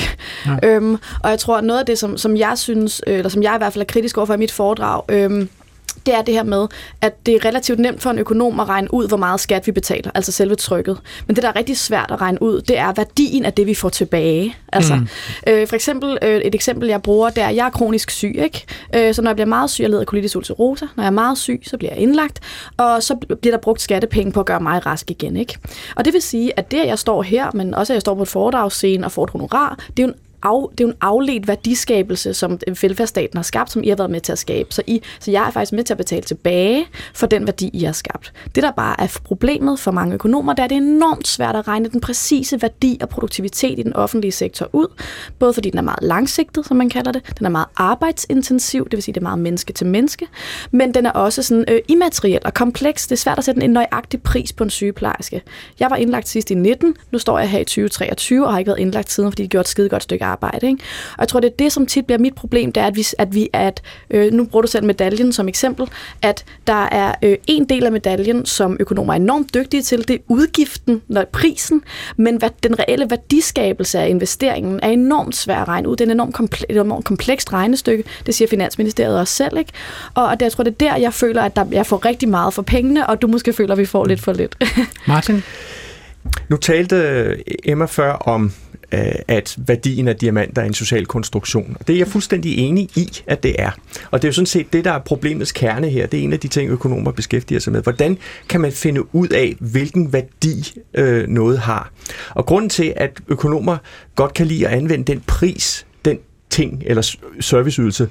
Øhm, 0.64 0.98
og 1.24 1.30
jeg 1.30 1.40
tror, 1.40 1.58
at 1.58 1.64
noget 1.64 1.80
af 1.80 1.86
det, 1.86 2.00
som, 2.00 2.18
som 2.18 2.38
jeg 2.38 2.54
synes, 2.56 3.02
øh, 3.08 3.18
eller 3.18 3.30
som 3.30 3.44
jeg 3.44 3.56
i 3.56 3.58
hvert 3.58 3.74
fald 3.74 3.82
er 3.82 3.86
kritisk 3.86 4.18
overfor 4.18 4.34
i 4.34 4.38
mit 4.38 4.52
foredrag, 4.52 5.02
øhm, 5.10 5.50
det 6.06 6.16
er 6.16 6.22
det 6.22 6.34
her 6.34 6.44
med, 6.44 6.68
at 7.02 7.26
det 7.26 7.36
er 7.36 7.46
relativt 7.46 7.80
nemt 7.80 8.02
for 8.02 8.10
en 8.10 8.20
økonom 8.20 8.60
at 8.60 8.70
regne 8.70 8.94
ud, 8.94 9.08
hvor 9.08 9.18
meget 9.18 9.40
skat 9.40 9.68
vi 9.68 9.72
betaler, 9.72 10.12
altså 10.16 10.32
selve 10.32 10.56
trykket. 10.56 10.98
Men 11.28 11.36
det, 11.36 11.44
der 11.44 11.50
er 11.50 11.56
rigtig 11.56 11.78
svært 11.78 12.12
at 12.12 12.22
regne 12.22 12.42
ud, 12.42 12.62
det 12.62 12.78
er 12.78 12.94
værdien 12.96 13.46
af 13.46 13.54
det, 13.54 13.68
vi 13.68 13.74
får 13.74 13.90
tilbage. 13.90 14.56
Altså, 14.74 14.96
mm. 14.96 15.08
øh, 15.48 15.68
for 15.68 15.76
eksempel, 15.76 16.18
øh, 16.22 16.38
et 16.38 16.56
eksempel, 16.56 16.90
jeg 16.90 17.02
bruger, 17.02 17.30
det 17.30 17.44
er, 17.44 17.48
at 17.48 17.56
jeg 17.56 17.66
er 17.66 17.70
kronisk 17.70 18.10
syg, 18.10 18.36
ikke? 18.38 18.66
Øh, 18.96 19.14
så 19.14 19.22
når 19.22 19.30
jeg 19.30 19.36
bliver 19.36 19.48
meget 19.48 19.70
syg, 19.70 19.82
jeg 19.82 19.90
lider 19.90 20.02
af 20.02 20.06
colitis 20.06 20.36
ulcerosa. 20.36 20.86
Når 20.96 21.04
jeg 21.04 21.08
er 21.08 21.12
meget 21.12 21.38
syg, 21.38 21.62
så 21.66 21.78
bliver 21.78 21.94
jeg 21.94 22.02
indlagt, 22.02 22.40
og 22.78 23.04
så 23.04 23.16
bliver 23.16 23.56
der 23.56 23.62
brugt 23.62 23.82
skattepenge 23.82 24.32
på 24.32 24.40
at 24.40 24.46
gøre 24.46 24.60
mig 24.60 24.86
rask 24.86 25.12
igen, 25.12 25.38
ikke? 25.38 25.58
Og 25.96 26.06
det 26.06 26.14
vil 26.14 26.22
sige, 26.22 26.60
at 26.60 26.72
det, 26.72 26.80
at 26.80 26.88
jeg 26.88 27.00
står 27.00 27.22
her, 27.22 27.52
men 27.54 27.74
også 27.74 27.94
at 27.94 27.96
jeg 27.96 28.02
står 28.02 28.16
på 28.16 28.22
et 28.22 28.28
foredragsscene 28.28 29.06
og 29.06 29.12
får 29.12 29.24
et 29.24 29.30
honorar, 29.30 29.80
det 29.98 30.04
er 30.04 30.08
jo 30.08 30.14
en 30.14 30.20
af, 30.44 30.70
det 30.72 30.84
er 30.84 30.88
jo 30.88 30.90
en 30.90 30.98
afledt 31.02 31.48
værdiskabelse, 31.48 32.34
som 32.34 32.60
velfærdsstaten 32.82 33.38
har 33.38 33.44
skabt, 33.44 33.72
som 33.72 33.84
I 33.84 33.90
har 33.90 33.96
været 33.96 34.12
med 34.12 34.22
til 34.22 34.32
at 34.32 34.40
skabe. 34.40 34.74
Så, 34.74 34.82
I, 34.88 35.02
så 35.20 35.32
jeg 35.32 35.48
er 35.48 35.52
faktisk 35.52 35.74
med 35.74 35.84
til 35.84 35.94
at 35.94 35.98
betale 35.98 36.22
tilbage 36.22 36.86
for 37.14 37.28
den 37.28 37.48
værdi, 37.48 37.70
I 37.74 37.84
har 37.84 37.92
skabt. 37.92 38.34
Det, 38.56 38.64
der 38.64 38.72
bare 38.72 39.02
er 39.02 39.20
problemet 39.24 39.80
for 39.80 39.92
mange 39.92 40.14
økonomer, 40.14 40.54
det 40.54 40.60
er, 40.60 40.64
at 40.64 40.70
det 40.70 40.76
er 40.76 40.82
enormt 40.82 41.28
svært 41.28 41.56
at 41.56 41.68
regne 41.68 41.90
den 41.90 42.02
præcise 42.02 42.62
værdi 42.62 42.98
og 43.02 43.10
produktivitet 43.10 43.80
i 43.80 43.84
den 43.84 43.94
offentlige 43.94 44.32
sektor 44.32 44.70
ud. 44.74 44.88
Både 45.40 45.54
fordi 45.54 45.70
den 45.70 45.78
er 45.78 45.84
meget 45.84 46.04
langsigtet, 46.04 46.66
som 46.66 46.78
man 46.78 46.90
kalder 46.90 47.12
det, 47.12 47.38
den 47.38 47.46
er 47.46 47.50
meget 47.50 47.68
arbejdsintensiv, 47.76 48.84
det 48.84 48.94
vil 48.94 49.04
sige, 49.04 49.14
det 49.14 49.20
er 49.20 49.24
meget 49.24 49.40
menneske 49.40 49.74
til 49.74 49.88
menneske, 49.88 50.28
men 50.72 50.94
den 50.94 51.06
er 51.06 51.12
også 51.12 51.44
sådan 51.44 51.66
øh, 51.68 51.80
immateriel 51.88 52.40
og 52.46 52.54
kompleks. 52.54 53.08
Det 53.08 53.12
er 53.12 53.20
svært 53.20 53.38
at 53.38 53.44
sætte 53.44 53.64
en 53.64 53.70
nøjagtig 53.70 54.22
pris 54.22 54.54
på 54.54 54.64
en 54.64 54.70
sygeplejerske. 54.70 55.42
Jeg 55.80 55.90
var 55.90 55.96
indlagt 55.96 56.28
sidst 56.28 56.52
i 56.52 56.54
19, 56.54 56.96
nu 57.12 57.20
står 57.20 57.40
jeg 57.40 57.50
her 57.50 57.60
i 57.60 57.64
2023 57.64 58.46
og 58.46 58.52
har 58.52 58.60
ikke 58.60 58.70
været 58.70 58.80
indlagt 58.80 59.12
siden, 59.12 59.32
fordi 59.32 59.44
de 59.44 59.48
gjorde 59.48 59.62
et 59.62 59.68
skide 59.68 59.90
godt 59.90 60.04
stykke 60.04 60.26
arbejde. 60.28 60.68
Ikke? 60.68 60.84
Og 61.14 61.20
jeg 61.20 61.28
tror, 61.28 61.40
det 61.40 61.48
er 61.48 61.56
det, 61.60 61.72
som 61.72 61.86
tit 61.86 62.06
bliver 62.06 62.20
mit 62.20 62.36
problem, 62.36 62.72
det 62.72 62.84
er, 62.84 62.88
at 62.88 62.96
vi, 62.96 63.06
at, 63.18 63.36
vi, 63.36 63.50
at 63.54 63.82
øh, 64.10 64.34
nu 64.34 64.46
bruger 64.46 64.62
du 64.62 64.68
selv 64.68 64.86
medaljen 64.86 65.34
som 65.34 65.48
eksempel, 65.48 65.88
at 66.22 66.46
der 66.68 66.88
er 66.92 67.14
øh, 67.24 67.38
en 67.48 67.66
del 67.66 67.86
af 67.86 67.92
medaljen, 67.92 68.46
som 68.46 68.78
økonomer 68.80 69.14
er 69.14 69.18
enormt 69.18 69.54
dygtige 69.54 69.82
til, 69.82 70.08
det 70.08 70.14
er 70.14 70.20
udgiften, 70.28 71.02
når 71.08 71.26
prisen, 71.32 71.82
men 72.18 72.38
hvad, 72.38 72.50
den 72.64 72.80
reelle 72.80 73.10
værdiskabelse 73.10 74.00
af 74.00 74.10
investeringen 74.10 74.80
er 74.84 74.90
enormt 74.90 75.36
svær 75.36 75.62
at 75.62 75.68
regne 75.68 75.90
ud. 75.90 75.96
Det 75.96 76.02
er 76.02 76.06
en 76.06 76.12
enormt, 76.12 76.36
komple- 76.36 76.66
et 76.70 76.78
enormt 76.78 77.06
komplekst 77.06 77.54
regnestykke, 77.54 78.04
det 78.26 78.36
siger 78.36 78.48
Finansministeriet 78.48 79.20
også 79.20 79.34
selv. 79.34 79.58
Ikke? 79.58 79.72
Og, 80.14 80.26
og 80.26 80.40
det, 80.40 80.46
jeg 80.46 80.52
tror, 80.52 80.64
det 80.64 80.72
er 80.72 80.90
der, 80.90 80.96
jeg 80.96 81.14
føler, 81.14 81.42
at 81.42 81.56
der, 81.56 81.66
jeg 81.72 81.86
får 81.86 82.06
rigtig 82.06 82.30
meget 82.30 82.54
for 82.54 82.62
pengene, 82.62 83.08
og 83.08 83.22
du 83.22 83.28
måske 83.28 83.54
føler, 83.54 83.72
at 83.72 83.80
vi 83.80 83.86
får 83.86 84.06
lidt 84.06 84.22
for 84.22 84.34
lidt. 84.34 84.56
Martin? 85.08 85.44
Nu 86.50 86.58
talte 86.58 87.38
Emma 87.70 87.86
før 87.86 88.14
om 88.14 88.52
at 88.92 89.58
værdien 89.58 90.08
af 90.08 90.16
diamanter 90.16 90.62
er 90.62 90.66
en 90.66 90.74
social 90.74 91.06
konstruktion. 91.06 91.78
Det 91.88 91.94
er 91.94 91.98
jeg 91.98 92.08
fuldstændig 92.08 92.58
enig 92.58 92.90
i, 92.96 93.10
at 93.28 93.44
det 93.44 93.56
er. 93.60 93.72
Og 94.12 94.22
det 94.22 94.28
er 94.28 94.30
jo 94.30 94.34
sådan 94.34 94.46
set 94.46 94.74
det, 94.74 94.86
der 94.86 94.92
er 94.92 95.00
problemets 95.00 95.52
kerne 95.52 95.90
her. 95.90 96.08
Det 96.08 96.20
er 96.20 96.24
en 96.24 96.34
af 96.34 96.40
de 96.40 96.48
ting, 96.48 96.72
økonomer 96.72 97.12
beskæftiger 97.12 97.60
sig 97.60 97.74
med. 97.74 97.82
Hvordan 97.82 98.18
kan 98.50 98.62
man 98.62 98.72
finde 98.72 99.16
ud 99.16 99.28
af, 99.28 99.56
hvilken 99.60 100.14
værdi 100.14 100.74
øh, 100.94 101.28
noget 101.28 101.60
har? 101.60 101.92
Og 102.30 102.46
grunden 102.46 102.70
til, 102.70 102.94
at 102.96 103.20
økonomer 103.28 103.78
godt 104.16 104.34
kan 104.34 104.48
lide 104.48 104.68
at 104.68 104.74
anvende 104.74 105.14
den 105.14 105.24
pris, 105.28 105.86
den 106.06 106.18
ting 106.50 106.84
eller 106.86 107.16
serviceydelse 107.40 108.10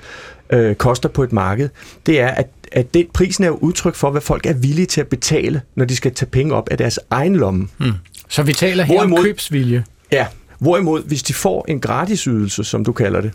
øh, 0.51 0.75
koster 0.75 1.09
på 1.09 1.23
et 1.23 1.33
marked, 1.33 1.69
det 2.07 2.21
er, 2.21 2.29
at, 2.29 2.49
at 2.73 2.95
det, 2.95 3.07
prisen 3.15 3.45
er 3.45 3.49
jo 3.49 3.55
udtryk 3.55 3.95
for, 3.95 4.11
hvad 4.11 4.21
folk 4.21 4.47
er 4.47 4.53
villige 4.53 4.87
til 4.87 5.01
at 5.01 5.07
betale, 5.07 5.63
når 5.75 5.85
de 5.85 5.97
skal 5.97 6.15
tage 6.15 6.31
penge 6.31 6.55
op 6.55 6.69
af 6.71 6.79
deres 6.79 7.01
egen 7.11 7.37
lomme. 7.37 7.69
Hmm. 7.79 7.93
Så 8.29 8.43
vi 8.43 8.53
taler 8.53 8.85
her 8.85 8.95
Hvorimod, 8.95 9.19
om 9.19 9.25
købsvilje. 9.25 9.85
Ja, 10.13 10.27
Hvorimod, 10.59 11.03
hvis 11.03 11.23
de 11.23 11.35
får 11.35 11.65
en 11.69 11.81
gratisydelse, 11.81 12.65
som 12.65 12.85
du 12.85 12.93
kalder 12.93 13.21
det, 13.21 13.33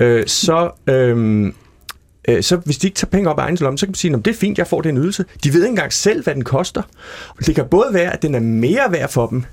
øh, 0.00 0.26
så, 0.26 0.70
øh, 0.86 1.46
øh, 2.28 2.42
så 2.42 2.56
hvis 2.56 2.78
de 2.78 2.86
ikke 2.86 2.96
tager 2.96 3.10
penge 3.10 3.30
op 3.30 3.38
af 3.38 3.42
egen 3.42 3.56
lomme, 3.56 3.78
så 3.78 3.86
kan 3.86 3.90
man 3.90 3.94
sige, 3.94 4.14
at 4.14 4.24
det 4.24 4.30
er 4.30 4.38
fint, 4.38 4.58
jeg 4.58 4.66
får 4.66 4.80
den 4.80 4.98
ydelse. 4.98 5.24
De 5.44 5.52
ved 5.52 5.60
ikke 5.62 5.68
engang 5.68 5.92
selv, 5.92 6.24
hvad 6.24 6.34
den 6.34 6.44
koster. 6.44 6.82
Det 7.46 7.54
kan 7.54 7.64
både 7.70 7.88
være, 7.92 8.12
at 8.12 8.22
den 8.22 8.34
er 8.34 8.40
mere 8.40 8.92
værd 8.92 9.10
for 9.10 9.26
dem, 9.26 9.44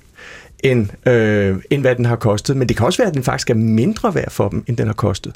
end, 0.63 1.09
øh, 1.09 1.55
end 1.69 1.81
hvad 1.81 1.95
den 1.95 2.05
har 2.05 2.15
kostet. 2.15 2.57
Men 2.57 2.69
det 2.69 2.77
kan 2.77 2.85
også 2.85 2.97
være, 2.97 3.07
at 3.07 3.13
den 3.13 3.23
faktisk 3.23 3.49
er 3.49 3.53
mindre 3.53 4.15
værd 4.15 4.31
for 4.31 4.49
dem, 4.49 4.63
end 4.67 4.77
den 4.77 4.87
har 4.87 4.93
kostet. 4.93 5.33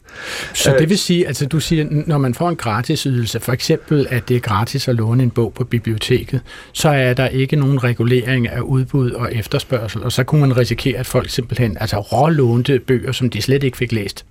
Så 0.53 0.71
det 0.71 0.81
øh, 0.81 0.89
vil 0.89 0.97
sige, 0.97 1.27
altså 1.27 1.45
du 1.45 1.59
siger, 1.59 1.85
når 2.07 2.17
man 2.17 2.33
får 2.33 2.49
en 2.49 2.55
gratis 2.55 3.03
ydelse, 3.03 3.39
for 3.39 3.51
eksempel 3.51 4.07
at 4.09 4.29
det 4.29 4.35
er 4.35 4.41
gratis 4.41 4.87
at 4.87 4.95
låne 4.95 5.23
en 5.23 5.31
bog 5.31 5.53
på 5.53 5.63
biblioteket, 5.63 6.41
så 6.73 6.89
er 6.89 7.13
der 7.13 7.27
ikke 7.27 7.55
nogen 7.55 7.83
regulering 7.83 8.49
af 8.49 8.61
udbud 8.61 9.11
og 9.11 9.35
efterspørgsel, 9.35 10.03
og 10.03 10.11
så 10.11 10.23
kunne 10.23 10.41
man 10.41 10.57
risikere, 10.57 10.97
at 10.97 11.05
folk 11.05 11.29
simpelthen 11.29 11.77
altså 11.79 11.99
rålånte 11.99 12.79
bøger, 12.79 13.11
som 13.11 13.29
de 13.29 13.41
slet 13.41 13.63
ikke 13.63 13.77
fik 13.77 13.91
læst. 13.91 14.25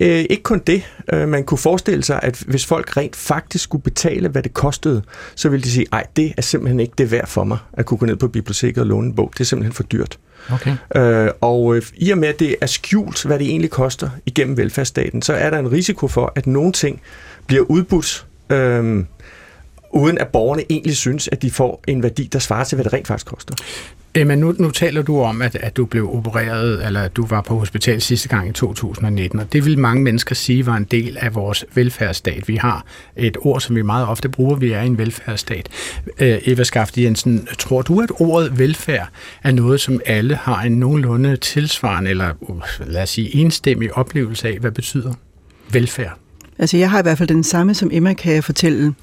Øh, 0.00 0.24
ikke 0.30 0.42
kun 0.42 0.62
det. 0.66 0.82
Øh, 1.12 1.28
man 1.28 1.44
kunne 1.44 1.58
forestille 1.58 2.04
sig, 2.04 2.20
at 2.22 2.42
hvis 2.46 2.66
folk 2.66 2.96
rent 2.96 3.16
faktisk 3.16 3.64
skulle 3.64 3.82
betale, 3.82 4.28
hvad 4.28 4.42
det 4.42 4.54
kostede, 4.54 5.02
så 5.34 5.48
ville 5.48 5.64
de 5.64 5.70
sige, 5.70 5.86
ej, 5.92 6.06
det 6.16 6.32
er 6.36 6.42
simpelthen 6.42 6.80
ikke 6.80 6.94
det 6.98 7.10
værd 7.10 7.26
for 7.26 7.44
mig, 7.44 7.58
at 7.72 7.86
kunne 7.86 7.98
gå 7.98 8.06
ned 8.06 8.16
på 8.16 8.28
biblioteket 8.28 8.78
og 8.78 8.86
låne 8.86 9.06
en 9.06 9.14
bog. 9.14 9.30
Det 9.32 9.40
er 9.40 9.44
simpelthen 9.44 9.72
for 9.72 9.82
dyrt. 9.82 10.18
Okay. 10.52 10.76
Øh, 10.96 11.30
og 11.40 11.76
øh, 11.76 11.82
i 11.96 12.10
og 12.10 12.18
med, 12.18 12.28
at 12.28 12.40
det 12.40 12.56
er 12.60 12.66
skjult, 12.66 13.24
hvad 13.24 13.38
det 13.38 13.46
egentlig 13.46 13.70
koster 13.70 14.10
igennem 14.26 14.56
velfærdsstaten, 14.56 15.22
så 15.22 15.32
er 15.32 15.50
der 15.50 15.58
en 15.58 15.72
risiko 15.72 16.08
for, 16.08 16.32
at 16.36 16.46
nogle 16.46 16.72
ting 16.72 17.00
bliver 17.46 17.62
udbudt, 17.62 18.26
øh, 18.50 19.04
uden 19.90 20.18
at 20.18 20.28
borgerne 20.28 20.62
egentlig 20.70 20.96
synes, 20.96 21.28
at 21.32 21.42
de 21.42 21.50
får 21.50 21.84
en 21.86 22.02
værdi, 22.02 22.28
der 22.32 22.38
svarer 22.38 22.64
til, 22.64 22.76
hvad 22.76 22.84
det 22.84 22.92
rent 22.92 23.06
faktisk 23.06 23.26
koster. 23.26 23.54
Men 24.14 24.38
nu, 24.38 24.54
nu 24.58 24.70
taler 24.70 25.02
du 25.02 25.20
om, 25.20 25.42
at, 25.42 25.54
at 25.54 25.76
du 25.76 25.84
blev 25.84 26.10
opereret, 26.14 26.86
eller 26.86 27.00
at 27.00 27.16
du 27.16 27.26
var 27.26 27.40
på 27.40 27.58
hospital 27.58 28.00
sidste 28.00 28.28
gang 28.28 28.48
i 28.48 28.52
2019, 28.52 29.38
og 29.38 29.52
det 29.52 29.64
vil 29.64 29.78
mange 29.78 30.02
mennesker 30.02 30.34
sige 30.34 30.66
var 30.66 30.76
en 30.76 30.84
del 30.84 31.16
af 31.20 31.34
vores 31.34 31.64
velfærdsstat. 31.74 32.48
Vi 32.48 32.56
har 32.56 32.84
et 33.16 33.36
ord, 33.40 33.60
som 33.60 33.76
vi 33.76 33.82
meget 33.82 34.06
ofte 34.06 34.28
bruger, 34.28 34.56
vi 34.56 34.72
er 34.72 34.80
en 34.80 34.98
velfærdsstat. 34.98 35.68
Øh, 36.18 36.38
Eva 36.44 36.64
Skafte 36.64 37.02
Jensen, 37.02 37.48
tror 37.58 37.82
du, 37.82 38.00
at 38.00 38.10
ordet 38.20 38.58
velfærd 38.58 39.08
er 39.42 39.52
noget, 39.52 39.80
som 39.80 40.00
alle 40.06 40.34
har 40.34 40.62
en 40.62 40.72
nogenlunde 40.72 41.36
tilsvarende, 41.36 42.10
eller 42.10 42.32
lad 42.86 43.02
os 43.02 43.10
sige 43.10 43.36
enstemmig 43.36 43.96
oplevelse 43.96 44.48
af, 44.48 44.58
hvad 44.58 44.70
betyder 44.70 45.12
velfærd? 45.72 46.18
Altså 46.58 46.76
jeg 46.76 46.90
har 46.90 46.98
i 46.98 47.02
hvert 47.02 47.18
fald 47.18 47.28
den 47.28 47.44
samme, 47.44 47.74
som 47.74 47.90
Emma 47.92 48.12
kan 48.12 48.42
fortælle. 48.42 48.94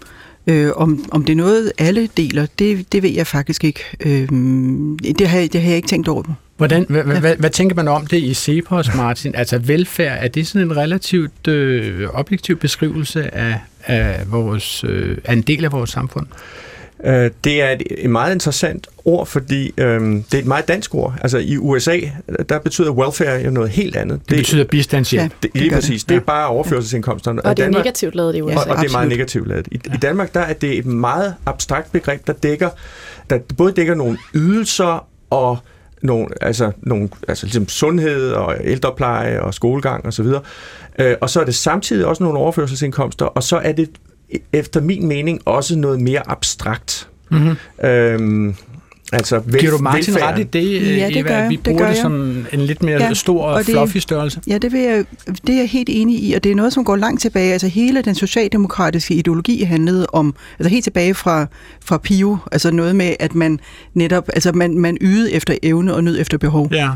Øh, 0.47 0.71
om, 0.75 1.05
om 1.11 1.25
det 1.25 1.33
er 1.33 1.37
noget, 1.37 1.71
alle 1.77 2.09
deler, 2.17 2.45
det, 2.59 2.91
det 2.91 3.03
ved 3.03 3.09
jeg 3.09 3.27
faktisk 3.27 3.63
ikke. 3.63 3.79
Øh, 3.99 4.27
det, 5.19 5.27
har, 5.27 5.39
det 5.39 5.61
har 5.61 5.69
jeg 5.69 5.75
ikke 5.75 5.87
tænkt 5.87 6.07
over. 6.07 6.23
Hvordan, 6.57 6.85
hvad, 6.89 7.05
ja. 7.05 7.19
hvad, 7.19 7.35
hvad 7.35 7.49
tænker 7.49 7.75
man 7.75 7.87
om 7.87 8.07
det 8.07 8.17
i 8.17 8.33
Cepos, 8.33 8.95
Martin? 8.95 9.35
Altså 9.35 9.57
velfærd, 9.57 10.17
er 10.23 10.27
det 10.27 10.47
sådan 10.47 10.67
en 10.67 10.77
relativt 10.77 11.47
øh, 11.47 12.09
objektiv 12.13 12.55
beskrivelse 12.55 13.35
af, 13.35 13.59
af, 13.83 14.31
vores, 14.31 14.83
øh, 14.83 15.17
af 15.23 15.33
en 15.33 15.41
del 15.41 15.65
af 15.65 15.71
vores 15.71 15.89
samfund? 15.89 16.25
Øh, 17.03 17.31
det 17.43 17.61
er 17.61 17.77
et 17.97 18.09
meget 18.09 18.33
interessant 18.33 18.87
ord, 19.05 19.27
fordi 19.27 19.73
øh, 19.77 20.01
det 20.01 20.33
er 20.33 20.37
et 20.37 20.45
meget 20.45 20.67
dansk 20.67 20.95
ord. 20.95 21.13
Altså 21.21 21.37
i 21.37 21.57
USA, 21.57 21.99
der 22.49 22.59
betyder 22.59 22.91
welfare 22.91 23.41
jo 23.41 23.51
noget 23.51 23.69
helt 23.69 23.95
andet. 23.95 24.19
Det, 24.19 24.29
det 24.29 24.37
betyder 24.37 24.63
bistandshjælp. 24.63 25.23
Ja, 25.23 25.29
det, 25.43 25.51
lige 25.53 25.71
præcis. 25.71 26.03
Det. 26.03 26.09
det 26.09 26.15
er 26.15 26.19
bare 26.19 26.47
overførselsindkomsterne. 26.47 27.41
Og, 27.41 27.49
og 27.49 27.57
det 27.57 27.63
er 27.63 27.67
Danmark, 27.67 27.85
negativt 27.85 28.15
lavet 28.15 28.35
i 28.35 28.41
USA. 28.41 28.59
Og, 28.59 28.65
og 28.69 28.77
det 28.77 28.87
er 28.87 28.91
meget 28.91 29.09
negativt 29.09 29.47
lavet. 29.47 29.67
I, 29.71 29.79
ja. 29.87 29.93
I 29.93 29.97
Danmark, 29.97 30.33
der 30.33 30.39
er 30.39 30.53
det 30.53 30.77
et 30.77 30.85
meget 30.85 31.35
abstrakt 31.45 31.91
begreb, 31.91 32.27
der 32.27 32.33
dækker, 32.33 32.69
der 33.29 33.39
både 33.57 33.71
dækker 33.71 33.95
nogle 33.95 34.17
ydelser 34.35 35.07
og 35.29 35.57
nogle, 36.01 36.27
altså, 36.41 36.71
nogle, 36.81 37.09
altså 37.27 37.45
ligesom 37.45 37.67
sundhed 37.67 38.31
og 38.31 38.55
ældrepleje 38.63 39.41
og 39.41 39.53
skolegang 39.53 40.05
osv. 40.05 40.25
Og, 40.25 40.43
så 40.97 41.03
øh, 41.03 41.15
og 41.21 41.29
så 41.29 41.41
er 41.41 41.45
det 41.45 41.55
samtidig 41.55 42.05
også 42.05 42.23
nogle 42.23 42.39
overførselsindkomster, 42.39 43.25
og 43.25 43.43
så 43.43 43.57
er 43.57 43.71
det 43.71 43.89
efter 44.53 44.81
min 44.81 45.07
mening 45.07 45.41
også 45.45 45.77
noget 45.77 46.01
mere 46.01 46.29
abstrakt. 46.29 47.09
Mm-hmm. 47.31 47.87
Øhm, 47.89 48.55
Altså 49.11 49.39
vel, 49.39 49.59
Giver 49.59 49.71
du 49.71 49.77
Martin 49.77 50.13
velfærd? 50.13 50.33
ret 50.33 50.39
i 50.39 50.43
det, 50.43 50.97
ja, 50.97 51.07
det 51.07 51.17
Eva, 51.17 51.43
at 51.43 51.49
vi 51.49 51.57
bruger 51.57 51.79
det, 51.79 51.89
det 51.89 51.97
som 51.97 52.45
en 52.53 52.59
lidt 52.59 52.83
mere 52.83 53.03
ja, 53.03 53.13
stor 53.13 53.43
og, 53.43 53.53
og 53.53 53.59
det, 53.59 53.65
fluffy 53.65 53.97
størrelse? 53.97 54.41
Ja, 54.47 54.57
det, 54.57 54.71
vil 54.71 54.81
jeg, 54.81 55.05
det 55.47 55.55
er 55.55 55.59
jeg 55.59 55.69
helt 55.69 55.89
enig 55.91 56.23
i, 56.23 56.33
og 56.33 56.43
det 56.43 56.51
er 56.51 56.55
noget, 56.55 56.73
som 56.73 56.85
går 56.85 56.95
langt 56.95 57.21
tilbage. 57.21 57.53
Altså 57.53 57.67
hele 57.67 58.01
den 58.01 58.15
socialdemokratiske 58.15 59.13
ideologi 59.13 59.63
handlede 59.63 60.07
om, 60.13 60.35
altså 60.59 60.69
helt 60.69 60.83
tilbage 60.83 61.13
fra, 61.13 61.45
fra 61.85 61.97
Pio, 61.97 62.37
altså 62.51 62.71
noget 62.71 62.95
med, 62.95 63.15
at 63.19 63.35
man 63.35 63.59
netop, 63.93 64.29
altså 64.33 64.51
man, 64.51 64.79
man 64.79 64.97
ydede 65.01 65.33
efter 65.33 65.57
evne 65.63 65.93
og 65.93 66.03
nød 66.03 66.21
efter 66.21 66.37
behov. 66.37 66.69
Ja. 66.71 66.89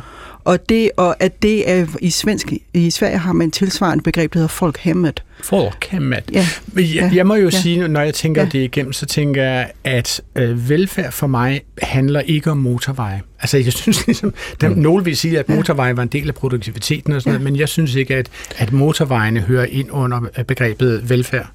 Og, 0.44 0.70
det, 0.70 0.89
og 0.98 1.15
at 1.20 1.41
det 1.41 1.70
er 1.72 1.86
i, 2.02 2.10
svensk, 2.10 2.54
i 2.74 2.89
Sverige 2.89 3.17
har 3.17 3.34
man 3.34 3.52
tilsvarende 3.52 4.04
begreb, 4.04 4.34
der 4.34 4.39
hedder 4.39 4.48
folkhemmet. 4.48 5.24
Folkhemmet. 5.43 6.23
Ja. 6.34 6.45
Jeg, 6.75 7.12
jeg 7.15 7.27
må 7.27 7.36
jo 7.36 7.43
ja. 7.43 7.49
sige, 7.49 7.88
når 7.88 8.01
jeg 8.01 8.13
tænker 8.13 8.41
ja. 8.41 8.49
det 8.49 8.60
igennem, 8.60 8.93
så 8.93 9.06
tænker 9.06 9.43
jeg, 9.43 9.71
at 9.84 10.21
øh, 10.36 10.69
velfærd 10.69 11.12
for 11.12 11.27
mig 11.27 11.62
handler 11.82 12.19
ikke 12.19 12.51
om 12.51 12.58
motorveje. 12.58 13.21
Altså, 13.41 13.58
jeg 13.58 13.73
synes 13.73 14.06
ligesom, 14.08 14.34
der, 14.62 14.69
mm. 14.69 14.77
nogen 14.77 15.06
vil 15.06 15.17
sige, 15.17 15.39
at 15.39 15.49
motorveje 15.49 15.97
var 15.97 16.04
en 16.04 16.10
del 16.10 16.27
af 16.27 16.36
produktiviteten 16.36 17.13
og 17.13 17.21
sådan 17.21 17.34
ja. 17.34 17.38
noget, 17.38 17.51
men 17.51 17.60
jeg 17.60 17.69
synes 17.69 17.95
ikke, 17.95 18.15
at, 18.15 18.30
at 18.58 18.73
motorvejene 18.73 19.39
hører 19.39 19.65
ind 19.65 19.91
under 19.91 20.19
begrebet 20.47 21.10
velfærd. 21.10 21.47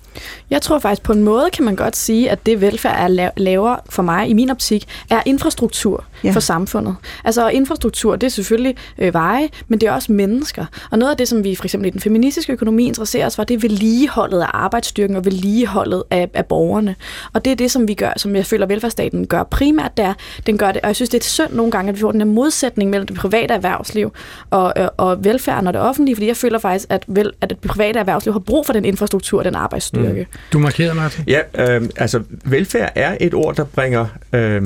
Jeg 0.50 0.62
tror 0.62 0.78
faktisk, 0.78 1.02
på 1.02 1.12
en 1.12 1.22
måde 1.22 1.48
kan 1.52 1.64
man 1.64 1.76
godt 1.76 1.96
sige, 1.96 2.30
at 2.30 2.46
det 2.46 2.60
velfærd 2.60 3.10
er 3.10 3.30
laver 3.36 3.76
for 3.90 4.02
mig, 4.02 4.28
i 4.28 4.32
min 4.32 4.50
optik, 4.50 4.84
er 5.10 5.22
infrastruktur 5.26 6.04
ja. 6.24 6.30
for 6.30 6.40
samfundet. 6.40 6.96
Altså 7.24 7.48
infrastruktur, 7.48 8.16
det 8.16 8.26
er 8.26 8.30
selvfølgelig 8.30 8.76
øh, 8.98 9.14
veje, 9.14 9.48
men 9.68 9.80
det 9.80 9.86
er 9.86 9.92
også 9.92 10.12
mennesker. 10.12 10.64
Og 10.90 10.98
noget 10.98 11.10
af 11.10 11.16
det, 11.16 11.28
som 11.28 11.44
vi 11.44 11.54
for 11.54 11.64
eksempel 11.64 11.88
i 11.88 11.90
den 11.90 12.00
feministiske 12.00 12.52
økonomi 12.52 12.86
interesserer 12.86 13.26
os 13.26 13.36
for, 13.36 13.44
det 13.44 13.54
er 13.54 13.58
vedligeholdet 13.58 14.40
af 14.40 14.48
arbejdsstyrken 14.52 15.16
og 15.16 15.24
vedligeholdet 15.24 16.02
af, 16.10 16.30
af 16.34 16.46
borgerne. 16.46 16.96
Og 17.32 17.44
det 17.44 17.50
er 17.50 17.56
det, 17.56 17.70
som 17.70 17.88
vi 17.88 17.94
gør, 17.94 18.12
som 18.16 18.36
jeg 18.36 18.46
føler, 18.46 18.66
velfærdsstaten 18.66 19.26
gør 19.26 19.42
primært 19.42 19.96
der. 19.96 20.14
Den 20.46 20.58
gør 20.58 20.72
det, 20.72 20.80
og 20.82 20.88
jeg 20.88 20.96
synes, 20.96 21.10
det 21.10 21.20
er 21.20 21.24
synd 21.24 21.52
nogle 21.52 21.72
gange, 21.76 21.88
at 21.88 21.94
vi 21.94 22.00
får 22.00 22.12
den 22.12 22.20
her 22.20 22.28
modsætning 22.28 22.90
mellem 22.90 23.06
det 23.06 23.16
private 23.16 23.54
erhvervsliv 23.54 24.12
og, 24.50 24.72
øh, 24.76 24.88
og 24.96 25.24
velfærden 25.24 25.66
og 25.66 25.72
det 25.72 25.82
offentlige, 25.82 26.16
fordi 26.16 26.26
jeg 26.26 26.36
føler 26.36 26.58
faktisk, 26.58 26.86
at, 26.88 27.04
vel, 27.06 27.32
at 27.40 27.50
det 27.50 27.58
private 27.58 27.98
erhvervsliv 27.98 28.32
har 28.32 28.40
brug 28.40 28.66
for 28.66 28.72
den 28.72 28.84
infrastruktur 28.84 29.38
og 29.38 29.44
den 29.44 29.54
arbejdsstyrke. 29.54 30.20
Mm. 30.32 30.38
Du 30.52 30.58
markerer, 30.58 30.94
Martin. 30.94 31.24
Ja, 31.26 31.40
øh, 31.58 31.88
altså 31.96 32.22
velfærd 32.44 32.92
er 32.94 33.16
et 33.20 33.34
ord, 33.34 33.56
der 33.56 33.64
bringer... 33.64 34.06
Øh, 34.32 34.62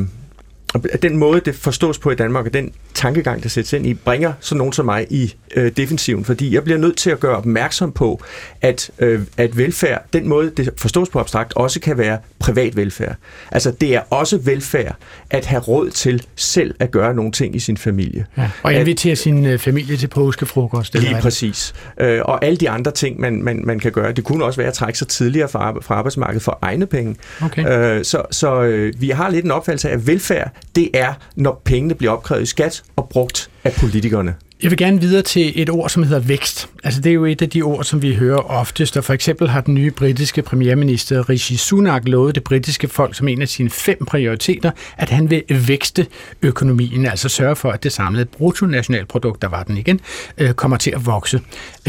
den 1.02 1.16
måde, 1.16 1.40
det 1.40 1.54
forstås 1.54 1.98
på 1.98 2.11
i 2.11 2.14
Danmark, 2.14 2.46
og 2.46 2.54
den 2.54 2.72
tankegang, 2.94 3.42
der 3.42 3.48
sættes 3.48 3.72
ind 3.72 3.87
i, 3.87 3.94
bringer 3.94 4.33
sådan 4.40 4.59
nogen 4.59 4.72
som 4.72 4.85
mig 4.85 5.06
i 5.11 5.35
øh, 5.56 5.72
defensiven, 5.76 6.24
fordi 6.24 6.54
jeg 6.54 6.64
bliver 6.64 6.78
nødt 6.78 6.96
til 6.96 7.11
at 7.11 7.20
gøre 7.20 7.37
opmærksom 7.37 7.92
på, 7.92 8.22
at, 8.61 8.90
øh, 8.98 9.20
at 9.37 9.56
velfærd, 9.56 10.04
den 10.12 10.28
måde, 10.28 10.52
det 10.56 10.70
forstås 10.76 11.09
på 11.09 11.18
abstrakt, 11.18 11.52
også 11.56 11.80
kan 11.80 11.98
være 11.98 12.18
privat 12.38 12.76
velfærd. 12.76 13.14
Altså, 13.52 13.70
det 13.70 13.94
er 13.94 14.00
også 14.11 14.38
velfærd 14.38 14.96
at 15.30 15.46
have 15.46 15.61
råd 15.62 15.90
til 15.90 16.22
selv 16.37 16.74
at 16.78 16.90
gøre 16.90 17.14
nogle 17.14 17.33
ting 17.33 17.56
i 17.56 17.59
sin 17.59 17.76
familie. 17.76 18.26
Ja, 18.37 18.50
og 18.62 18.74
invitere 18.74 19.12
at, 19.12 19.18
sin 19.18 19.46
øh, 19.46 19.59
familie 19.59 19.96
til 19.96 20.06
påskefrokost. 20.06 20.94
Lige 20.94 21.06
eller 21.06 21.20
præcis. 21.20 21.74
Øh, 22.00 22.20
og 22.24 22.44
alle 22.44 22.56
de 22.56 22.70
andre 22.70 22.90
ting, 22.90 23.20
man, 23.20 23.42
man, 23.42 23.61
man 23.64 23.80
kan 23.80 23.92
gøre. 23.92 24.12
Det 24.12 24.24
kunne 24.24 24.44
også 24.44 24.61
være 24.61 24.68
at 24.68 24.74
trække 24.74 24.98
sig 24.98 25.09
tidligere 25.09 25.48
fra, 25.48 25.74
fra 25.83 25.94
arbejdsmarkedet 25.94 26.42
for 26.42 26.59
egne 26.62 26.87
penge. 26.87 27.16
Okay. 27.42 27.98
Øh, 27.98 28.04
så 28.04 28.22
så 28.30 28.62
øh, 28.62 28.92
vi 28.98 29.11
har 29.11 29.30
lidt 29.30 29.44
en 29.44 29.50
opfattelse 29.50 29.88
af, 29.88 29.92
at 29.92 30.06
velfærd, 30.06 30.50
det 30.77 30.90
er, 30.94 31.14
når 31.37 31.62
pengene 31.64 31.94
bliver 31.94 32.12
opkrævet 32.12 32.42
i 32.42 32.46
skat 32.46 32.83
og 32.96 33.09
brugt 33.09 33.51
af 33.64 33.73
politikerne. 33.73 34.35
Jeg 34.62 34.70
vil 34.70 34.79
gerne 34.79 35.01
videre 35.01 35.23
til 35.23 35.62
et 35.62 35.70
ord, 35.70 35.88
som 35.88 36.03
hedder 36.03 36.20
vækst. 36.20 36.68
Altså 36.85 37.01
det 37.01 37.11
er 37.11 37.14
jo 37.14 37.25
et 37.25 37.42
af 37.42 37.51
de 37.51 37.62
ord, 37.62 37.85
som 37.85 38.03
vi 38.03 38.14
hører 38.14 38.51
oftest, 38.51 38.96
og 38.96 39.05
for 39.05 39.12
eksempel 39.12 39.49
har 39.49 39.61
den 39.61 39.75
nye 39.75 39.90
britiske 39.90 40.42
premierminister 40.42 41.29
Rishi 41.29 41.57
Sunak 41.57 42.09
lovet 42.09 42.35
det 42.35 42.44
britiske 42.44 42.88
folk 42.88 43.14
som 43.14 43.29
en 43.29 43.42
af 43.42 43.49
sine 43.49 43.70
fem 43.70 44.05
prioriteter, 44.07 44.70
at 44.96 45.11
han 45.11 45.31
vil 45.31 45.42
vækste 45.48 46.06
økonomien, 46.42 47.06
altså 47.06 47.29
sørge 47.29 47.56
for, 47.56 47.71
at 47.71 47.83
det 47.83 47.92
samlede 47.92 48.25
bruttonationalprodukt, 48.25 49.42
der 49.42 49.48
var 49.48 49.63
den 49.63 49.77
igen, 49.77 50.00
øh, 50.38 50.52
kommer 50.52 50.77
til 50.77 50.90
at 50.90 51.06
vokse. 51.06 51.40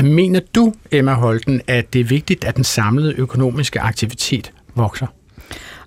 Mener 0.03 0.39
du, 0.55 0.73
Emma 0.91 1.13
Holten, 1.13 1.61
at 1.67 1.93
det 1.93 2.01
er 2.01 2.05
vigtigt, 2.05 2.43
at 2.43 2.55
den 2.55 2.63
samlede 2.63 3.13
økonomiske 3.17 3.79
aktivitet 3.79 4.51
vokser? 4.75 5.07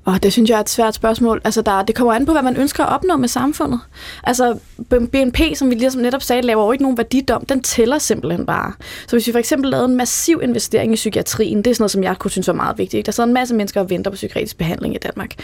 Og 0.05 0.23
det 0.23 0.33
synes 0.33 0.51
jeg 0.51 0.57
er 0.57 0.61
et 0.61 0.71
svært 0.71 0.95
spørgsmål. 0.95 1.41
Altså, 1.45 1.63
der, 1.63 1.83
det 1.83 1.95
kommer 1.95 2.13
an 2.15 2.27
på, 2.27 2.33
hvad 2.33 2.43
man 2.43 2.57
ønsker 2.57 2.85
at 2.85 2.95
opnå 2.95 3.17
med 3.17 3.29
samfundet. 3.29 3.81
Altså, 4.25 4.59
BNP, 4.89 5.39
som 5.55 5.71
vi 5.71 5.75
ligesom 5.75 6.01
netop 6.01 6.23
sagde, 6.23 6.43
laver 6.43 6.65
jo 6.65 6.73
ikke 6.73 6.85
nogen 6.85 6.99
værdidom. 6.99 7.47
Den 7.47 7.63
tæller 7.63 7.99
simpelthen 7.99 8.47
bare. 8.47 8.73
Så 9.07 9.17
hvis 9.17 9.27
vi 9.27 9.33
for 9.33 9.39
eksempel 9.39 9.71
lavede 9.71 9.89
en 9.89 9.97
massiv 9.97 10.41
investering 10.43 10.93
i 10.93 10.97
psykiatrien, 10.97 11.59
det 11.59 11.67
er 11.67 11.75
sådan 11.75 11.83
noget, 11.83 11.91
som 11.91 12.03
jeg 12.03 12.19
kunne 12.19 12.31
synes 12.31 12.49
var 12.49 12.55
meget 12.55 12.79
vigtigt. 12.79 12.95
Ikke? 12.95 13.07
Der 13.07 13.13
sidder 13.13 13.27
en 13.27 13.35
masse 13.35 13.55
mennesker 13.55 13.81
og 13.81 13.91
venter 13.91 14.11
på 14.11 14.15
psykiatrisk 14.15 14.59
behandling 14.59 14.95
i 14.95 14.99
Danmark. 14.99 15.35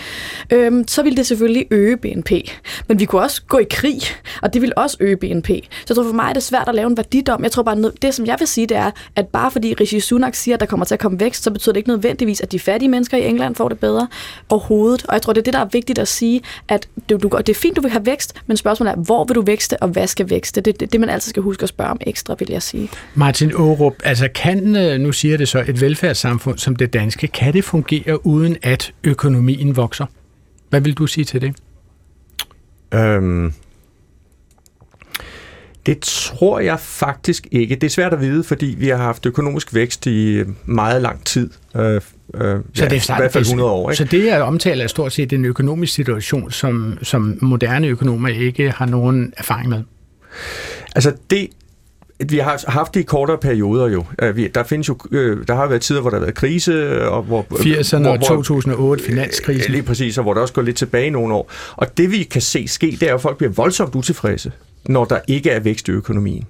Øhm, 0.50 0.88
så 0.88 1.02
ville 1.02 1.16
det 1.16 1.26
selvfølgelig 1.26 1.66
øge 1.70 1.96
BNP. 1.96 2.30
Men 2.88 3.00
vi 3.00 3.04
kunne 3.04 3.22
også 3.22 3.42
gå 3.48 3.58
i 3.58 3.66
krig, 3.70 4.00
og 4.42 4.54
det 4.54 4.62
ville 4.62 4.78
også 4.78 4.96
øge 5.00 5.16
BNP. 5.16 5.48
Så 5.48 5.84
jeg 5.88 5.96
tror 5.96 6.04
for 6.04 6.12
mig 6.12 6.28
er 6.28 6.32
det 6.32 6.42
svært 6.42 6.68
at 6.68 6.74
lave 6.74 6.86
en 6.86 6.96
værdidom. 6.96 7.42
Jeg 7.42 7.52
tror 7.52 7.62
bare, 7.62 7.92
det 8.02 8.14
som 8.14 8.26
jeg 8.26 8.36
vil 8.38 8.48
sige, 8.48 8.66
det 8.66 8.76
er, 8.76 8.90
at 9.16 9.28
bare 9.28 9.50
fordi 9.50 9.74
Rishi 9.74 10.00
Sunak 10.00 10.34
siger, 10.34 10.54
at 10.54 10.61
der 10.61 10.66
kommer 10.66 10.86
til 10.86 10.94
at 10.94 11.00
komme 11.00 11.20
vækst, 11.20 11.42
så 11.42 11.50
betyder 11.50 11.72
det 11.72 11.78
ikke 11.78 11.90
nødvendigvis, 11.90 12.40
at 12.40 12.52
de 12.52 12.58
fattige 12.58 12.88
mennesker 12.88 13.16
i 13.16 13.26
England 13.26 13.54
får 13.54 13.68
det 13.68 13.78
bedre 13.78 14.08
overhovedet. 14.51 15.07
Og 15.09 15.14
jeg 15.14 15.22
tror, 15.22 15.32
det 15.32 15.40
er 15.40 15.44
det, 15.44 15.53
der 15.53 15.61
er 15.61 15.68
vigtigt 15.72 15.98
at 15.98 16.09
sige, 16.09 16.40
at 16.68 16.88
du, 17.11 17.16
du, 17.16 17.30
det 17.38 17.48
er 17.48 17.55
fint, 17.55 17.76
du 17.76 17.80
vil 17.80 17.90
have 17.90 18.07
vækst, 18.07 18.34
men 18.46 18.57
spørgsmålet 18.57 18.92
er, 18.92 18.96
hvor 18.96 19.24
vil 19.24 19.34
du 19.34 19.42
vækste, 19.42 19.82
og 19.82 19.88
hvad 19.88 20.07
skal 20.07 20.30
vækste? 20.30 20.61
Det 20.61 20.74
er 20.74 20.78
det, 20.78 20.92
det, 20.92 21.01
man 21.01 21.09
altid 21.09 21.30
skal 21.30 21.42
huske 21.42 21.62
at 21.62 21.68
spørge 21.68 21.90
om 21.90 21.98
ekstra, 22.01 22.34
vil 22.38 22.48
jeg 22.51 22.62
sige. 22.62 22.88
Martin 23.14 23.51
Aarup, 23.51 23.94
altså 24.05 24.28
kan, 24.34 24.76
øh, 24.76 25.01
nu 25.01 25.12
siger 25.12 25.36
det 25.36 25.48
så, 25.48 25.64
et 25.68 25.80
velfærdssamfund 25.80 26.59
som 26.59 26.76
det 26.76 26.92
danske, 26.92 27.26
kan 27.26 27.53
det 27.53 27.64
fungere 27.64 28.26
uden 28.26 28.57
at 28.62 28.92
økonomien 29.05 29.76
vokser? 29.76 30.07
Hvad 30.70 30.80
vil 30.80 30.94
du 30.94 31.07
sige 31.07 31.24
til 31.24 31.40
det? 31.40 31.55
Øhm, 32.94 33.53
det 35.87 35.99
tror 36.01 36.61
jeg 36.61 36.81
faktisk 36.81 37.47
ikke. 37.51 37.74
Det 37.74 37.85
er 37.85 37.91
svært 37.91 38.12
at 38.12 38.20
vide, 38.20 38.45
fordi 38.45 38.74
vi 38.78 38.89
har 38.89 38.97
haft 38.97 39.26
økonomisk 39.26 39.74
vækst 39.74 40.07
i 40.07 40.43
meget 40.66 41.03
lang 41.03 41.24
tid. 41.24 41.51
Øh, 41.76 42.01
Øh, 42.35 42.61
så 42.74 42.83
ja, 42.83 42.89
det 42.89 43.11
er 43.11 43.14
i 43.14 43.20
hvert 43.20 43.33
fald 43.33 43.45
100 43.45 43.70
år. 43.70 43.91
Ikke? 43.91 43.97
Så 43.97 44.05
det 44.05 44.33
er 44.33 44.43
omtaler 44.43 44.85
er 44.85 44.89
stort 44.89 45.12
set 45.12 45.33
en 45.33 45.45
økonomisk 45.45 45.95
situation, 45.95 46.51
som, 46.51 46.99
som 47.03 47.39
moderne 47.41 47.87
økonomer 47.87 48.28
ikke 48.28 48.70
har 48.70 48.87
nogen 48.87 49.33
erfaring 49.37 49.68
med. 49.68 49.83
Altså 50.95 51.12
det, 51.31 51.49
vi 52.28 52.39
har 52.39 52.64
haft 52.70 52.95
det 52.95 53.01
i 53.01 53.03
kortere 53.03 53.39
perioder 53.39 53.89
jo. 53.89 54.05
Der 54.55 54.62
findes 54.62 54.89
jo, 54.89 54.99
øh, 55.11 55.47
der 55.49 55.55
har 55.55 55.66
været 55.66 55.83
tider, 55.83 56.01
hvor 56.01 56.11
der 56.11 56.16
har 56.16 56.24
været 56.24 56.35
krise, 56.35 57.03
og 57.09 57.22
hvor 57.22 57.47
80'erne 57.53 58.09
og 58.09 58.20
2008 58.20 59.05
finanskrisen. 59.05 59.72
Lige 59.72 59.83
præcis, 59.83 60.18
og 60.18 60.24
hvor 60.24 60.35
der 60.35 60.41
også 60.41 60.55
går 60.55 60.62
lidt 60.62 60.76
tilbage 60.76 61.11
nogle 61.11 61.35
år. 61.35 61.53
Og 61.76 61.97
det 61.97 62.11
vi 62.11 62.22
kan 62.22 62.41
se 62.43 62.68
ske, 62.68 62.97
det 63.01 63.11
er, 63.11 63.14
at 63.14 63.20
folk 63.20 63.37
bliver 63.37 63.53
voldsomt 63.53 63.95
utilfredse, 63.95 64.53
når 64.89 65.05
der 65.05 65.18
ikke 65.28 65.51
er 65.51 65.61
vækst 65.61 65.89
i 65.89 65.91
økonomien. 65.91 66.47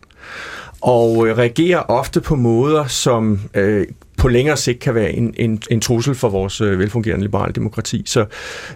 Og 0.80 1.26
øh, 1.26 1.38
reagerer 1.38 1.78
ofte 1.78 2.20
på 2.20 2.36
måder, 2.36 2.86
som 2.86 3.40
øh, 3.54 3.86
på 4.18 4.28
længere 4.28 4.56
sigt 4.56 4.80
kan 4.80 4.94
være 4.94 5.12
en, 5.12 5.34
en, 5.36 5.62
en 5.70 5.80
trussel 5.80 6.14
for 6.14 6.28
vores 6.28 6.60
øh, 6.60 6.78
velfungerende 6.78 7.24
liberale 7.24 7.52
demokrati. 7.52 8.02
Så, 8.06 8.26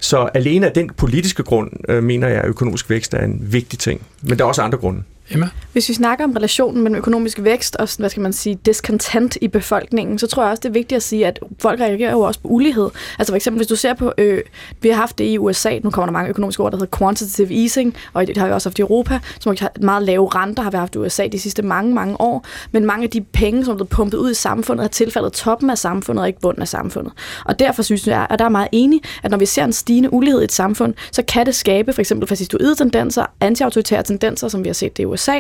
så 0.00 0.28
alene 0.34 0.66
af 0.66 0.72
den 0.72 0.90
politiske 0.96 1.42
grund, 1.42 1.70
øh, 1.88 2.02
mener 2.02 2.28
jeg, 2.28 2.40
at 2.40 2.48
økonomisk 2.48 2.90
vækst 2.90 3.14
er 3.14 3.24
en 3.24 3.38
vigtig 3.40 3.78
ting. 3.78 4.06
Men 4.22 4.38
der 4.38 4.44
er 4.44 4.48
også 4.48 4.62
andre 4.62 4.78
grunde. 4.78 5.02
Emma? 5.30 5.48
Hvis 5.72 5.88
vi 5.88 5.94
snakker 5.94 6.24
om 6.24 6.32
relationen 6.32 6.82
mellem 6.82 6.98
økonomisk 6.98 7.38
vækst 7.42 7.76
og 7.76 7.88
hvad 7.98 8.10
skal 8.10 8.22
man 8.22 8.32
sige, 8.32 8.58
discontent 8.66 9.36
i 9.40 9.48
befolkningen, 9.48 10.18
så 10.18 10.26
tror 10.26 10.42
jeg 10.42 10.50
også, 10.50 10.60
det 10.60 10.68
er 10.68 10.72
vigtigt 10.72 10.96
at 10.96 11.02
sige, 11.02 11.26
at 11.26 11.38
folk 11.58 11.80
reagerer 11.80 12.10
jo 12.10 12.20
også 12.20 12.40
på 12.40 12.48
ulighed. 12.48 12.90
Altså 13.18 13.32
for 13.32 13.36
eksempel, 13.36 13.58
hvis 13.58 13.66
du 13.66 13.76
ser 13.76 13.94
på, 13.94 14.12
øh, 14.18 14.40
vi 14.80 14.88
har 14.88 14.96
haft 14.96 15.18
det 15.18 15.24
i 15.24 15.38
USA, 15.38 15.78
nu 15.78 15.90
kommer 15.90 16.06
der 16.06 16.12
mange 16.12 16.28
økonomiske 16.28 16.62
ord, 16.62 16.72
der 16.72 16.78
hedder 16.78 16.98
quantitative 16.98 17.62
easing, 17.62 17.96
og 18.12 18.26
det 18.26 18.36
har 18.36 18.46
vi 18.46 18.52
også 18.52 18.68
haft 18.68 18.78
i 18.78 18.82
Europa, 18.82 19.18
som 19.40 19.56
har 19.60 19.70
meget 19.80 20.02
lave 20.02 20.28
renter, 20.34 20.62
har 20.62 20.70
vi 20.70 20.76
haft 20.76 20.94
i 20.94 20.98
USA 20.98 21.26
de 21.26 21.38
sidste 21.38 21.62
mange, 21.62 21.94
mange 21.94 22.20
år. 22.20 22.46
Men 22.72 22.86
mange 22.86 23.04
af 23.04 23.10
de 23.10 23.20
penge, 23.20 23.64
som 23.64 23.72
er 23.72 23.76
blevet 23.76 23.90
pumpet 23.90 24.18
ud 24.18 24.30
i 24.30 24.34
samfundet, 24.34 24.82
har 24.82 24.88
tilfaldet 24.88 25.32
toppen 25.32 25.70
af 25.70 25.78
samfundet 25.78 26.22
og 26.22 26.28
ikke 26.28 26.40
bunden 26.40 26.62
af 26.62 26.68
samfundet. 26.68 27.12
Og 27.44 27.58
derfor 27.58 27.82
synes 27.82 28.06
jeg, 28.06 28.26
at 28.30 28.38
der 28.38 28.44
er 28.44 28.48
meget 28.48 28.68
enig, 28.72 29.00
at 29.22 29.30
når 29.30 29.38
vi 29.38 29.46
ser 29.46 29.64
en 29.64 29.72
stigende 29.72 30.12
ulighed 30.12 30.40
i 30.40 30.44
et 30.44 30.52
samfund, 30.52 30.94
så 31.12 31.22
kan 31.22 31.46
det 31.46 31.54
skabe 31.54 31.92
for 31.92 32.00
eksempel 32.00 32.28
fascistoide 32.28 32.74
tendenser, 32.74 33.26
antiautoritære 33.40 34.02
tendenser, 34.02 34.48
som 34.48 34.64
vi 34.64 34.68
har 34.68 34.74
set 34.74 34.96
det 34.96 35.02
i 35.02 35.06
USA. 35.06 35.13
USA. 35.14 35.38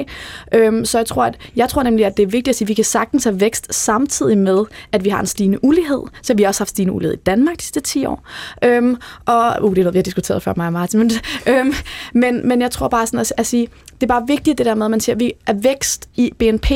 Øhm, 0.54 0.84
så 0.84 0.98
jeg 0.98 1.06
tror, 1.06 1.24
at, 1.24 1.36
jeg 1.56 1.68
tror 1.68 1.82
nemlig, 1.82 2.06
at 2.06 2.16
det 2.16 2.22
er 2.22 2.26
vigtigt 2.26 2.48
at 2.48 2.56
sige, 2.56 2.66
at 2.66 2.68
vi 2.68 2.74
kan 2.74 2.84
sagtens 2.84 3.24
have 3.24 3.40
vækst 3.40 3.74
samtidig 3.74 4.38
med, 4.38 4.64
at 4.92 5.04
vi 5.04 5.08
har 5.08 5.20
en 5.20 5.26
stigende 5.26 5.64
ulighed. 5.64 6.02
Så 6.22 6.34
vi 6.34 6.42
har 6.42 6.48
også 6.48 6.60
haft 6.60 6.70
stigende 6.70 6.92
ulighed 6.92 7.14
i 7.14 7.20
Danmark 7.20 7.56
de 7.56 7.62
sidste 7.62 7.80
10 7.80 8.06
år. 8.06 8.26
Øhm, 8.64 8.96
og 9.26 9.62
uh, 9.62 9.70
det 9.70 9.78
er 9.78 9.82
noget, 9.82 9.94
vi 9.94 9.98
har 9.98 10.02
diskuteret 10.02 10.42
før 10.42 10.52
mig 10.56 10.66
og 10.66 10.72
Martin. 10.72 10.98
Men, 10.98 11.10
øhm, 11.48 11.72
men, 12.12 12.48
men 12.48 12.62
jeg 12.62 12.70
tror 12.70 12.88
bare 12.88 13.06
sådan 13.06 13.20
at, 13.20 13.32
at 13.36 13.46
sige, 13.46 13.68
det 13.94 14.02
er 14.02 14.06
bare 14.06 14.26
vigtigt 14.26 14.58
det 14.58 14.66
der 14.66 14.74
med, 14.74 14.86
at 14.86 14.90
man 14.90 15.00
siger, 15.00 15.16
at, 15.16 15.20
vi, 15.20 15.32
at 15.46 15.64
vækst 15.64 16.08
i 16.16 16.32
BNP, 16.38 16.68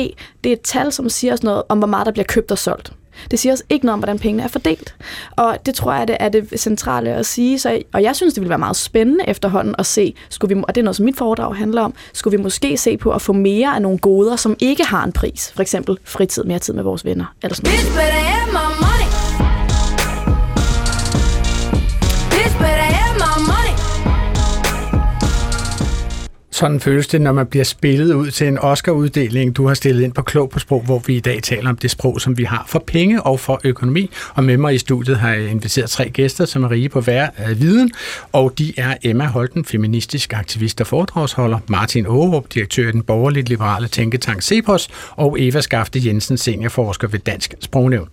det 0.43 0.49
er 0.49 0.53
et 0.53 0.61
tal, 0.61 0.91
som 0.91 1.09
siger 1.09 1.33
os 1.33 1.43
noget 1.43 1.63
om, 1.69 1.77
hvor 1.77 1.87
meget 1.87 2.05
der 2.05 2.11
bliver 2.11 2.25
købt 2.25 2.51
og 2.51 2.57
solgt. 2.57 2.93
Det 3.31 3.39
siger 3.39 3.53
os 3.53 3.63
ikke 3.69 3.85
noget 3.85 3.93
om, 3.93 3.99
hvordan 3.99 4.19
pengene 4.19 4.43
er 4.43 4.47
fordelt. 4.47 4.95
Og 5.31 5.57
det 5.65 5.75
tror 5.75 5.93
jeg, 5.93 6.07
det 6.07 6.17
er 6.19 6.29
det 6.29 6.59
centrale 6.59 7.09
at 7.09 7.25
sige. 7.25 7.59
Så, 7.59 7.81
og 7.93 8.03
jeg 8.03 8.15
synes, 8.15 8.33
det 8.33 8.41
ville 8.41 8.49
være 8.49 8.59
meget 8.59 8.75
spændende 8.75 9.23
efterhånden 9.27 9.75
at 9.77 9.85
se, 9.85 10.13
skulle 10.29 10.55
vi, 10.55 10.61
og 10.67 10.75
det 10.75 10.81
er 10.81 10.83
noget, 10.83 10.95
som 10.95 11.05
mit 11.05 11.17
foredrag 11.17 11.55
handler 11.55 11.81
om, 11.81 11.93
skulle 12.13 12.37
vi 12.37 12.43
måske 12.43 12.77
se 12.77 12.97
på 12.97 13.11
at 13.11 13.21
få 13.21 13.33
mere 13.33 13.75
af 13.75 13.81
nogle 13.81 13.97
goder, 13.97 14.35
som 14.35 14.55
ikke 14.59 14.83
har 14.83 15.03
en 15.03 15.11
pris. 15.11 15.51
For 15.55 15.61
eksempel 15.61 15.97
fritid, 16.03 16.43
mere 16.43 16.59
tid 16.59 16.73
med 16.73 16.83
vores 16.83 17.05
venner. 17.05 17.25
Eller 17.43 17.55
sådan 17.55 17.71
noget. 17.71 19.18
Sådan 26.59 26.79
føles 26.79 27.07
det, 27.07 27.21
når 27.21 27.31
man 27.31 27.45
bliver 27.45 27.63
spillet 27.63 28.13
ud 28.13 28.31
til 28.31 28.47
en 28.47 28.59
Oscar-uddeling. 28.59 29.55
Du 29.55 29.67
har 29.67 29.73
stillet 29.73 30.03
ind 30.03 30.13
på 30.13 30.21
Klog 30.21 30.49
på 30.49 30.59
Sprog, 30.59 30.81
hvor 30.81 30.99
vi 31.05 31.15
i 31.15 31.19
dag 31.19 31.43
taler 31.43 31.69
om 31.69 31.77
det 31.77 31.91
sprog, 31.91 32.21
som 32.21 32.37
vi 32.37 32.43
har 32.43 32.65
for 32.67 32.83
penge 32.87 33.23
og 33.23 33.39
for 33.39 33.61
økonomi. 33.63 34.09
Og 34.33 34.43
med 34.43 34.57
mig 34.57 34.75
i 34.75 34.77
studiet 34.77 35.17
har 35.17 35.33
jeg 35.33 35.51
inviteret 35.51 35.89
tre 35.89 36.09
gæster, 36.09 36.45
som 36.45 36.63
er 36.63 36.71
rige 36.71 36.89
på 36.89 37.01
hver 37.01 37.29
af 37.37 37.59
viden. 37.59 37.91
Og 38.31 38.53
de 38.57 38.73
er 38.77 38.97
Emma 39.03 39.25
Holten, 39.25 39.65
feministisk 39.65 40.33
aktivist 40.33 40.81
og 40.81 40.87
foredragsholder, 40.87 41.59
Martin 41.67 42.05
Aarup, 42.05 42.45
direktør 42.53 42.89
i 42.89 42.91
den 42.91 43.03
borgerligt 43.03 43.49
liberale 43.49 43.87
tænketank 43.87 44.41
CEPOS, 44.41 44.87
og 45.11 45.35
Eva 45.39 45.61
Skafte 45.61 46.01
Jensen, 46.05 46.37
seniorforsker 46.37 47.07
ved 47.07 47.19
Dansk 47.19 47.53
Sprognævn. 47.59 48.09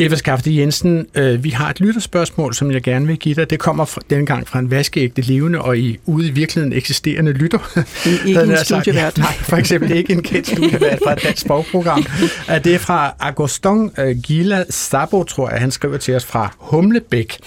Eva 0.00 0.16
Skafte 0.16 0.56
Jensen, 0.56 1.06
øh, 1.14 1.44
vi 1.44 1.50
har 1.50 1.70
et 1.70 1.80
lytterspørgsmål, 1.80 2.54
som 2.54 2.70
jeg 2.70 2.82
gerne 2.82 3.06
vil 3.06 3.16
give 3.16 3.34
dig. 3.34 3.50
Det 3.50 3.58
kommer 3.58 3.84
fra, 3.84 4.00
denne 4.10 4.26
gang 4.26 4.48
fra 4.48 4.58
en 4.58 4.70
vaskeægte 4.70 5.22
levende 5.22 5.60
og 5.60 5.78
i, 5.78 5.98
ude 6.06 6.28
i 6.28 6.30
virkeligheden 6.30 6.72
eksisterende 6.72 7.32
lytter. 7.32 7.78
Ikke 8.26 8.42
en 8.52 8.56
studievært. 8.64 9.18
Nej, 9.28 9.32
for 9.32 9.56
eksempel 9.56 9.92
ikke 9.92 10.12
en 10.12 10.22
kendt 10.22 10.46
studievært 10.46 10.98
fra 11.04 11.12
et 11.12 11.22
dansk 11.22 11.42
sprogprogram. 11.42 12.06
Det 12.64 12.74
er 12.74 12.78
fra 12.78 13.14
Agoston 13.20 13.90
øh, 13.98 14.16
Gila 14.16 14.64
Sabo, 14.70 15.22
tror 15.22 15.50
jeg. 15.50 15.60
Han 15.60 15.70
skriver 15.70 15.96
til 15.96 16.14
os 16.14 16.24
fra 16.24 16.54
Humlebæk. 16.58 17.38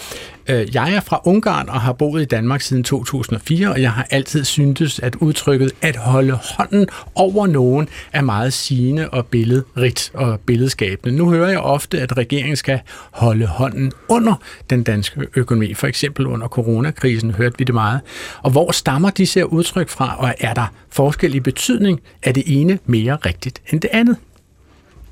Øh, 0.47 0.75
jeg 0.75 0.93
er 0.93 0.99
fra 0.99 1.21
Ungarn 1.25 1.69
og 1.69 1.81
har 1.81 1.93
boet 1.93 2.21
i 2.21 2.25
Danmark 2.25 2.61
siden 2.61 2.83
2004, 2.83 3.69
og 3.69 3.81
jeg 3.81 3.91
har 3.91 4.07
altid 4.09 4.43
syntes, 4.43 4.99
at 4.99 5.15
udtrykket 5.15 5.71
at 5.81 5.95
holde 5.95 6.33
hånden 6.57 6.87
over 7.15 7.47
nogen 7.47 7.89
er 8.13 8.21
meget 8.21 8.53
sigende 8.53 9.09
og 9.09 9.25
billedrigt 9.25 10.11
og 10.13 10.39
billedskabende. 10.39 11.17
Nu 11.17 11.29
hører 11.29 11.49
jeg 11.49 11.59
ofte, 11.59 12.01
at 12.01 12.17
regeringen 12.17 12.55
skal 12.55 12.79
holde 13.11 13.45
hånden 13.45 13.91
under 14.07 14.33
den 14.69 14.83
danske 14.83 15.27
økonomi. 15.35 15.73
For 15.73 15.87
eksempel 15.87 16.27
under 16.27 16.47
coronakrisen 16.47 17.31
hørte 17.31 17.57
vi 17.57 17.63
det 17.63 17.75
meget. 17.75 17.99
Og 18.41 18.51
hvor 18.51 18.71
stammer 18.71 19.09
disse 19.09 19.51
udtryk 19.51 19.89
fra, 19.89 20.15
og 20.19 20.33
er 20.39 20.53
der 20.53 20.73
forskel 20.89 21.35
i 21.35 21.39
betydning? 21.39 21.99
Er 22.23 22.31
det 22.31 22.43
ene 22.45 22.79
mere 22.85 23.15
rigtigt 23.15 23.61
end 23.71 23.81
det 23.81 23.89
andet? 23.93 24.17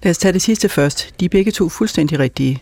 Lad 0.04 0.10
os 0.12 0.18
tage 0.18 0.34
det 0.34 0.42
sidste 0.42 0.70
først. 0.70 1.14
De 1.20 1.26
er 1.26 1.30
begge 1.30 1.52
to 1.52 1.70
fuldstændig 1.70 2.20
rigtige. 2.20 2.62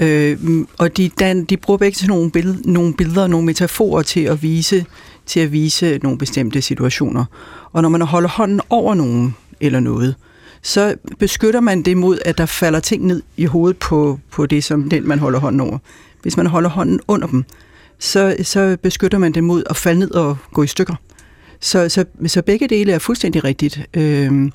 Øh, 0.00 0.38
og 0.78 0.96
de, 0.96 1.08
dan, 1.08 1.44
de 1.44 1.56
bruger 1.56 1.78
begge 1.78 1.96
til 1.96 2.08
nogle, 2.08 2.30
billed, 2.30 2.64
nogle 2.64 2.94
billeder, 2.94 3.26
nogle 3.26 3.46
metaforer 3.46 4.02
til 4.02 4.20
at 4.20 4.42
vise 4.42 4.86
til 5.26 5.40
at 5.40 5.52
vise 5.52 5.98
nogle 6.02 6.18
bestemte 6.18 6.62
situationer. 6.62 7.24
Og 7.72 7.82
når 7.82 7.88
man 7.88 8.02
holder 8.02 8.28
hånden 8.28 8.60
over 8.70 8.94
nogen 8.94 9.36
eller 9.60 9.80
noget, 9.80 10.14
så 10.62 10.94
beskytter 11.18 11.60
man 11.60 11.82
det 11.82 11.96
mod, 11.96 12.18
at 12.24 12.38
der 12.38 12.46
falder 12.46 12.80
ting 12.80 13.06
ned 13.06 13.22
i 13.36 13.44
hovedet 13.44 13.76
på, 13.76 14.20
på 14.30 14.46
det, 14.46 14.64
som 14.64 14.88
den, 14.88 15.08
man 15.08 15.18
holder 15.18 15.38
hånden 15.38 15.60
over. 15.60 15.78
Hvis 16.22 16.36
man 16.36 16.46
holder 16.46 16.70
hånden 16.70 17.00
under 17.08 17.26
dem, 17.26 17.44
så, 17.98 18.36
så 18.42 18.76
beskytter 18.82 19.18
man 19.18 19.32
det 19.32 19.44
mod 19.44 19.62
at 19.70 19.76
falde 19.76 19.98
ned 20.00 20.10
og 20.10 20.36
gå 20.52 20.62
i 20.62 20.66
stykker. 20.66 20.94
Så, 21.60 21.88
så, 21.88 22.04
så 22.26 22.42
begge 22.42 22.68
dele 22.68 22.92
er 22.92 22.98
fuldstændig 22.98 23.44
rigtigt. 23.44 23.80
Øh, 23.94 24.50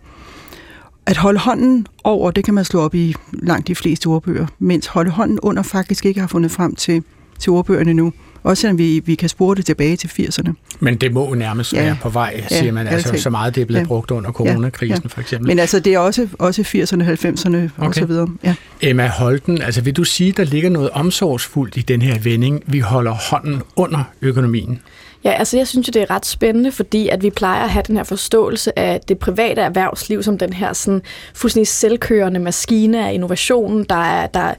at 1.05 1.17
holde 1.17 1.39
hånden 1.39 1.87
over, 2.03 2.31
det 2.31 2.43
kan 2.43 2.53
man 2.53 2.65
slå 2.65 2.81
op 2.81 2.95
i 2.95 3.15
langt 3.33 3.67
de 3.67 3.75
fleste 3.75 4.07
ordbøger, 4.07 4.47
mens 4.59 4.87
holde 4.87 5.11
hånden 5.11 5.39
under 5.39 5.63
faktisk 5.63 6.05
ikke 6.05 6.19
har 6.19 6.27
fundet 6.27 6.51
frem 6.51 6.75
til, 6.75 7.03
til 7.39 7.51
ordbøgerne 7.51 7.93
nu. 7.93 8.13
Også 8.43 8.61
selvom 8.61 8.77
vi, 8.77 9.01
vi 9.05 9.15
kan 9.15 9.29
spore 9.29 9.55
det 9.55 9.65
tilbage 9.65 9.95
til 9.95 10.07
80'erne. 10.07 10.51
Men 10.79 10.97
det 10.97 11.13
må 11.13 11.33
nærmest 11.33 11.73
ja. 11.73 11.83
være 11.83 11.97
på 12.01 12.09
vej, 12.09 12.43
siger 12.47 12.63
ja, 12.63 12.71
man. 12.71 12.87
Altså, 12.87 13.17
så 13.17 13.29
meget 13.29 13.55
det 13.55 13.61
er 13.61 13.65
blevet 13.65 13.81
ja. 13.81 13.87
brugt 13.87 14.11
under 14.11 14.31
coronakrisen, 14.31 14.95
ja. 14.95 15.01
ja. 15.03 15.07
for 15.07 15.21
eksempel. 15.21 15.47
Men 15.47 15.59
altså, 15.59 15.79
det 15.79 15.93
er 15.93 15.99
også, 15.99 16.27
også 16.39 16.61
80'erne, 16.61 17.03
90'erne 17.03 17.57
okay. 17.77 17.87
og 17.87 17.95
så 17.95 18.05
videre. 18.05 18.27
Ja. 18.43 18.55
Emma 18.81 19.07
Holten, 19.07 19.61
altså 19.61 19.81
vil 19.81 19.95
du 19.95 20.03
sige, 20.03 20.31
der 20.31 20.43
ligger 20.43 20.69
noget 20.69 20.89
omsorgsfuldt 20.89 21.77
i 21.77 21.81
den 21.81 22.01
her 22.01 22.19
vending, 22.19 22.63
vi 22.67 22.79
holder 22.79 23.11
hånden 23.11 23.61
under 23.75 24.03
økonomien? 24.21 24.79
Ja, 25.23 25.31
altså 25.31 25.57
jeg 25.57 25.67
synes 25.67 25.87
jo, 25.87 25.91
det 25.91 26.01
er 26.01 26.11
ret 26.11 26.25
spændende, 26.25 26.71
fordi 26.71 27.09
at 27.09 27.23
vi 27.23 27.29
plejer 27.29 27.63
at 27.63 27.69
have 27.69 27.83
den 27.87 27.97
her 27.97 28.03
forståelse 28.03 28.79
af 28.79 29.01
det 29.07 29.19
private 29.19 29.61
erhvervsliv 29.61 30.23
som 30.23 30.37
den 30.37 30.53
her 30.53 30.73
sådan 30.73 31.01
fuldstændig 31.33 31.67
selvkørende 31.67 32.39
maskine 32.39 33.07
af 33.07 33.13
innovationen, 33.13 33.83
der 33.83 33.95
er, 33.95 34.27
der 34.27 34.53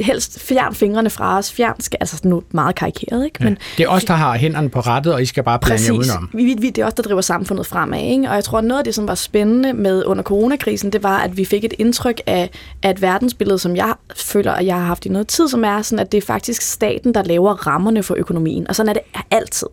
helst 0.00 0.40
fjern 0.40 0.74
fingrene 0.74 1.10
fra 1.10 1.38
os, 1.38 1.52
fjern 1.52 1.80
skal, 1.80 1.96
altså 2.00 2.20
nu 2.24 2.42
meget 2.50 2.74
karikeret, 2.74 3.24
ikke? 3.24 3.44
Men, 3.44 3.48
ja, 3.48 3.58
det 3.78 3.84
er 3.84 3.88
os, 3.88 4.04
der 4.04 4.14
har 4.14 4.36
hænderne 4.36 4.68
på 4.68 4.80
rettet, 4.80 5.14
og 5.14 5.22
I 5.22 5.26
skal 5.26 5.42
bare 5.42 5.58
blande 5.58 5.84
jer 5.86 5.92
udenom. 5.92 6.30
Vi, 6.34 6.56
vi, 6.58 6.70
det 6.70 6.82
er 6.82 6.86
os, 6.86 6.94
der 6.94 7.02
driver 7.02 7.20
samfundet 7.20 7.66
fremad, 7.66 8.00
ikke? 8.00 8.28
Og 8.28 8.34
jeg 8.34 8.44
tror, 8.44 8.58
at 8.58 8.64
noget 8.64 8.78
af 8.78 8.84
det, 8.84 8.94
som 8.94 9.08
var 9.08 9.14
spændende 9.14 9.72
med 9.72 10.04
under 10.04 10.22
coronakrisen, 10.22 10.92
det 10.92 11.02
var, 11.02 11.18
at 11.18 11.36
vi 11.36 11.44
fik 11.44 11.64
et 11.64 11.74
indtryk 11.78 12.20
af, 12.26 12.50
af 12.82 12.90
et 12.90 13.02
verdensbillede, 13.02 13.58
som 13.58 13.76
jeg 13.76 13.94
føler, 14.16 14.52
at 14.52 14.66
jeg 14.66 14.74
har 14.74 14.84
haft 14.84 15.06
i 15.06 15.08
noget 15.08 15.26
tid, 15.26 15.48
som 15.48 15.64
er 15.64 15.82
sådan, 15.82 15.98
at 15.98 16.12
det 16.12 16.18
er 16.18 16.26
faktisk 16.26 16.62
staten, 16.62 17.14
der 17.14 17.22
laver 17.22 17.66
rammerne 17.66 18.02
for 18.02 18.14
økonomien. 18.14 18.68
Og 18.68 18.74
sådan 18.74 18.88
er 18.88 18.92
det 18.92 19.02
altid. 19.30 19.66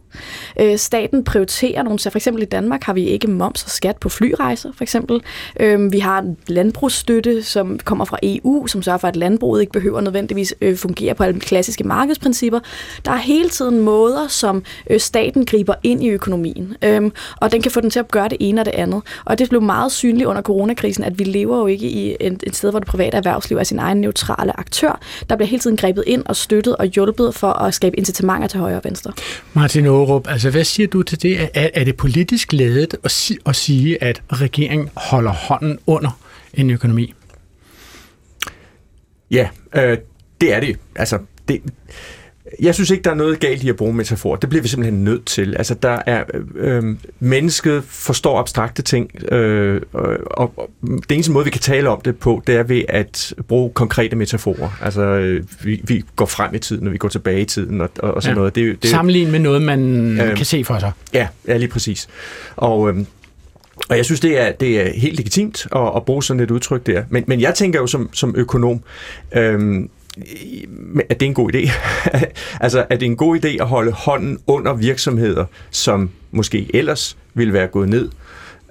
Øh, 0.59 0.77
staten 0.77 1.23
prioriterer 1.23 1.83
nogle, 1.83 1.99
så 1.99 2.09
for 2.09 2.17
eksempel 2.17 2.43
i 2.43 2.45
Danmark 2.45 2.83
har 2.83 2.93
vi 2.93 3.05
ikke 3.05 3.27
moms 3.27 3.63
og 3.63 3.69
skat 3.69 3.97
på 3.97 4.09
flyrejser, 4.09 4.71
for 4.75 4.83
eksempel. 4.83 5.21
Øh, 5.59 5.91
vi 5.91 5.99
har 5.99 6.19
en 6.19 6.37
landbrugsstøtte, 6.47 7.43
som 7.43 7.79
kommer 7.85 8.05
fra 8.05 8.17
EU, 8.23 8.67
som 8.67 8.81
sørger 8.81 8.97
for, 8.97 9.07
at 9.07 9.15
landbruget 9.15 9.61
ikke 9.61 9.73
behøver 9.73 10.01
nødvendigvis 10.01 10.53
øh, 10.61 10.77
fungere 10.77 11.15
på 11.15 11.23
alle 11.23 11.39
klassiske 11.39 11.83
markedsprincipper. 11.83 12.59
Der 13.05 13.11
er 13.11 13.17
hele 13.17 13.49
tiden 13.49 13.79
måder, 13.79 14.27
som 14.27 14.63
øh, 14.89 14.99
staten 14.99 15.45
griber 15.45 15.73
ind 15.83 16.03
i 16.03 16.09
økonomien, 16.09 16.75
øh, 16.83 17.11
og 17.37 17.51
den 17.51 17.61
kan 17.61 17.71
få 17.71 17.81
den 17.81 17.89
til 17.89 17.99
at 17.99 18.11
gøre 18.11 18.29
det 18.29 18.37
ene 18.39 18.61
og 18.61 18.65
det 18.65 18.73
andet. 18.73 19.01
Og 19.25 19.39
det 19.39 19.49
blev 19.49 19.61
meget 19.61 19.91
synligt 19.91 20.27
under 20.27 20.41
coronakrisen, 20.41 21.03
at 21.03 21.19
vi 21.19 21.23
lever 21.23 21.57
jo 21.57 21.65
ikke 21.67 21.87
i 21.87 22.15
et, 22.19 22.43
et 22.47 22.55
sted, 22.55 22.69
hvor 22.69 22.79
det 22.79 22.87
private 22.87 23.17
erhvervsliv 23.17 23.57
er 23.57 23.63
sin 23.63 23.79
egen 23.79 24.01
neutrale 24.01 24.59
aktør. 24.59 24.99
Der 25.29 25.35
bliver 25.35 25.47
hele 25.47 25.59
tiden 25.59 25.77
grebet 25.77 26.03
ind 26.07 26.23
og 26.25 26.35
støttet 26.35 26.75
og 26.75 26.85
hjulpet 26.85 27.35
for 27.35 27.47
at 27.47 27.73
skabe 27.73 27.97
incitamenter 27.97 28.47
til 28.47 28.59
højre 28.59 28.77
og 28.77 28.83
venstre. 28.83 29.11
Martin 29.53 29.85
Aarup, 29.91 30.27
altså 30.27 30.49
hvad 30.49 30.63
siger 30.63 30.87
du 30.87 31.03
til 31.03 31.21
det? 31.21 31.41
Er, 31.53 31.69
er 31.73 31.83
det 31.83 31.97
politisk 31.97 32.53
ledet 32.53 32.95
at, 33.03 33.11
si- 33.11 33.37
at 33.45 33.55
sige, 33.55 34.03
at 34.03 34.21
regeringen 34.31 34.89
holder 34.95 35.31
hånden 35.31 35.79
under 35.87 36.19
en 36.53 36.69
økonomi? 36.69 37.13
Ja, 39.31 39.49
øh, 39.75 39.97
det 40.41 40.53
er 40.53 40.59
det. 40.59 40.77
Altså, 40.95 41.19
det, 41.47 41.61
jeg 42.59 42.75
synes 42.75 42.89
ikke, 42.89 43.03
der 43.03 43.11
er 43.11 43.15
noget 43.15 43.39
galt 43.39 43.63
i 43.63 43.69
at 43.69 43.75
bruge 43.75 43.93
metafor. 43.93 44.35
Det 44.35 44.49
bliver 44.49 44.61
vi 44.61 44.67
simpelthen 44.67 45.03
nødt 45.03 45.25
til. 45.25 45.55
Altså, 45.57 45.73
der 45.73 46.01
er, 46.05 46.23
øh, 46.55 46.83
mennesket 47.19 47.83
forstår 47.83 48.39
abstrakte 48.39 48.81
ting, 48.81 49.33
øh, 49.33 49.81
og, 49.93 50.17
og 50.31 50.69
det 50.81 51.11
eneste 51.11 51.31
måde, 51.31 51.45
vi 51.45 51.51
kan 51.51 51.61
tale 51.61 51.89
om 51.89 52.01
det 52.01 52.17
på, 52.17 52.43
det 52.47 52.55
er 52.55 52.63
ved 52.63 52.83
at 52.89 53.33
bruge 53.47 53.71
konkrete 53.73 54.15
metaforer. 54.15 54.79
Altså, 54.81 55.01
øh, 55.01 55.43
vi, 55.63 55.81
vi 55.83 56.03
går 56.15 56.25
frem 56.25 56.55
i 56.55 56.59
tiden, 56.59 56.87
og 56.87 56.93
vi 56.93 56.97
går 56.97 57.09
tilbage 57.09 57.41
i 57.41 57.45
tiden, 57.45 57.81
og, 57.81 57.89
og 57.99 58.23
sådan 58.23 58.35
ja. 58.35 58.39
noget. 58.39 58.55
Det, 58.55 58.83
det, 58.83 58.89
Sammenlign 58.89 59.31
med 59.31 59.39
noget, 59.39 59.61
man 59.61 60.21
øh, 60.21 60.37
kan 60.37 60.45
se 60.45 60.63
for 60.63 60.79
sig. 60.79 60.91
Ja, 61.13 61.27
ja 61.47 61.57
lige 61.57 61.69
præcis. 61.69 62.07
Og... 62.55 62.89
Øh, 62.89 63.05
og 63.89 63.97
jeg 63.97 64.05
synes, 64.05 64.19
det 64.19 64.39
er, 64.39 64.51
det 64.51 64.81
er 64.81 64.91
helt 64.99 65.17
legitimt 65.17 65.67
at, 65.75 65.91
at 65.95 66.05
bruge 66.05 66.23
sådan 66.23 66.39
et 66.39 66.51
udtryk 66.51 66.85
der. 66.85 67.03
Men, 67.09 67.23
men 67.27 67.41
jeg 67.41 67.55
tænker 67.55 67.79
jo 67.79 67.87
som, 67.87 68.09
som 68.13 68.33
økonom, 68.37 68.81
øhm, 69.35 69.89
er 71.09 71.13
det 71.13 71.21
er 71.21 71.25
en 71.25 71.33
god 71.33 71.55
idé. 71.55 71.71
altså, 72.63 72.85
at 72.89 72.99
det 72.99 73.05
er 73.05 73.09
en 73.09 73.17
god 73.17 73.45
idé 73.45 73.47
at 73.47 73.67
holde 73.67 73.91
hånden 73.91 74.39
under 74.47 74.73
virksomheder, 74.73 75.45
som 75.71 76.09
måske 76.31 76.75
ellers 76.75 77.17
ville 77.33 77.53
være 77.53 77.67
gået 77.67 77.89
ned, 77.89 78.09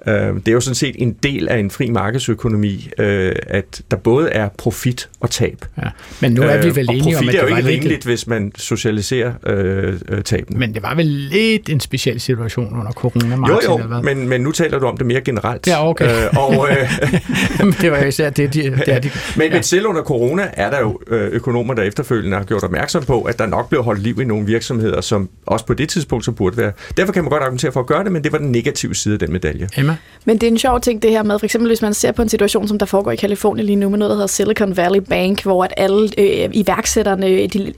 Øh, 0.07 0.13
det 0.13 0.47
er 0.47 0.51
jo 0.51 0.59
sådan 0.59 0.75
set 0.75 0.95
en 0.97 1.13
del 1.23 1.49
af 1.49 1.57
en 1.57 1.71
fri 1.71 1.89
markedsøkonomi, 1.89 2.89
øh, 2.97 3.35
at 3.47 3.81
der 3.91 3.97
både 3.97 4.29
er 4.29 4.49
profit 4.57 5.09
og 5.19 5.29
tab. 5.29 5.65
Ja. 5.77 5.89
Men 6.19 6.31
nu 6.31 6.41
er 6.41 6.61
vi 6.61 6.75
vel 6.75 6.89
enige 6.89 7.17
om, 7.17 7.27
at 7.27 7.33
det 7.33 7.39
er 7.39 7.49
jo 7.49 7.55
ikke 7.55 7.69
rimeligt, 7.69 7.83
lidt... 7.83 8.03
hvis 8.03 8.27
man 8.27 8.51
socialiserer 8.55 9.33
øh, 9.45 9.99
øh, 10.09 10.23
tabene. 10.23 10.59
Men 10.59 10.73
det 10.73 10.83
var 10.83 10.95
vel 10.95 11.05
lidt 11.05 11.69
en 11.69 11.79
speciel 11.79 12.19
situation 12.19 12.79
under 12.79 12.91
corona, 12.91 13.35
Martin, 13.35 13.55
Jo, 13.55 13.73
jo, 13.73 13.77
eller 13.77 14.01
hvad? 14.01 14.15
Men, 14.15 14.29
men 14.29 14.41
nu 14.41 14.51
taler 14.51 14.79
du 14.79 14.85
om 14.85 14.97
det 14.97 15.05
mere 15.05 15.21
generelt. 15.21 15.67
Ja, 15.67 15.89
okay. 15.89 16.25
Øh, 16.25 16.37
og, 16.37 16.67
øh, 16.71 17.73
det 17.81 17.91
var 17.91 17.99
jo 17.99 18.07
især 18.07 18.29
det, 18.29 18.53
de, 18.53 18.61
det 18.61 18.87
er 18.87 18.99
de, 18.99 19.09
men, 19.37 19.47
ja. 19.47 19.53
men 19.53 19.63
selv 19.63 19.87
under 19.87 20.01
corona 20.01 20.49
er 20.53 20.69
der 20.69 20.79
jo 20.79 20.99
økonomer, 21.09 21.73
der 21.73 21.83
efterfølgende 21.83 22.37
har 22.37 22.43
gjort 22.43 22.63
opmærksom 22.63 23.03
på, 23.03 23.21
at 23.21 23.39
der 23.39 23.45
nok 23.45 23.69
blev 23.69 23.83
holdt 23.83 24.01
liv 24.01 24.21
i 24.21 24.25
nogle 24.25 24.45
virksomheder, 24.45 25.01
som 25.01 25.29
også 25.45 25.65
på 25.65 25.73
det 25.73 25.89
tidspunkt 25.89 26.25
så 26.25 26.31
burde 26.31 26.57
være. 26.57 26.71
Derfor 26.97 27.13
kan 27.13 27.23
man 27.23 27.29
godt 27.29 27.43
argumentere 27.43 27.71
for 27.71 27.79
at 27.79 27.85
gøre 27.85 28.03
det, 28.03 28.11
men 28.11 28.23
det 28.23 28.31
var 28.31 28.37
den 28.37 28.51
negative 28.51 28.95
side 28.95 29.13
af 29.13 29.19
den 29.19 29.31
medalje. 29.31 29.69
Emma? 29.77 29.90
Emma? 29.91 29.97
Men 30.25 30.37
det 30.37 30.47
er 30.47 30.51
en 30.51 30.57
sjov 30.57 30.81
ting, 30.81 31.01
det 31.01 31.11
her 31.11 31.23
med, 31.23 31.39
for 31.39 31.45
eksempel 31.45 31.69
hvis 31.69 31.81
man 31.81 31.93
ser 31.93 32.11
på 32.11 32.21
en 32.21 32.29
situation, 32.29 32.67
som 32.67 32.79
der 32.79 32.85
foregår 32.85 33.11
i 33.11 33.15
Kalifornien 33.15 33.65
lige 33.65 33.75
nu, 33.75 33.89
med 33.89 33.97
noget, 33.99 34.09
der 34.09 34.15
hedder 34.15 34.27
Silicon 34.27 34.77
Valley 34.77 34.99
Bank, 34.99 35.43
hvor 35.43 35.63
at 35.63 35.73
alle 35.77 36.09
øh, 36.17 36.49
iværksætterne, 36.53 37.47
de 37.47 37.73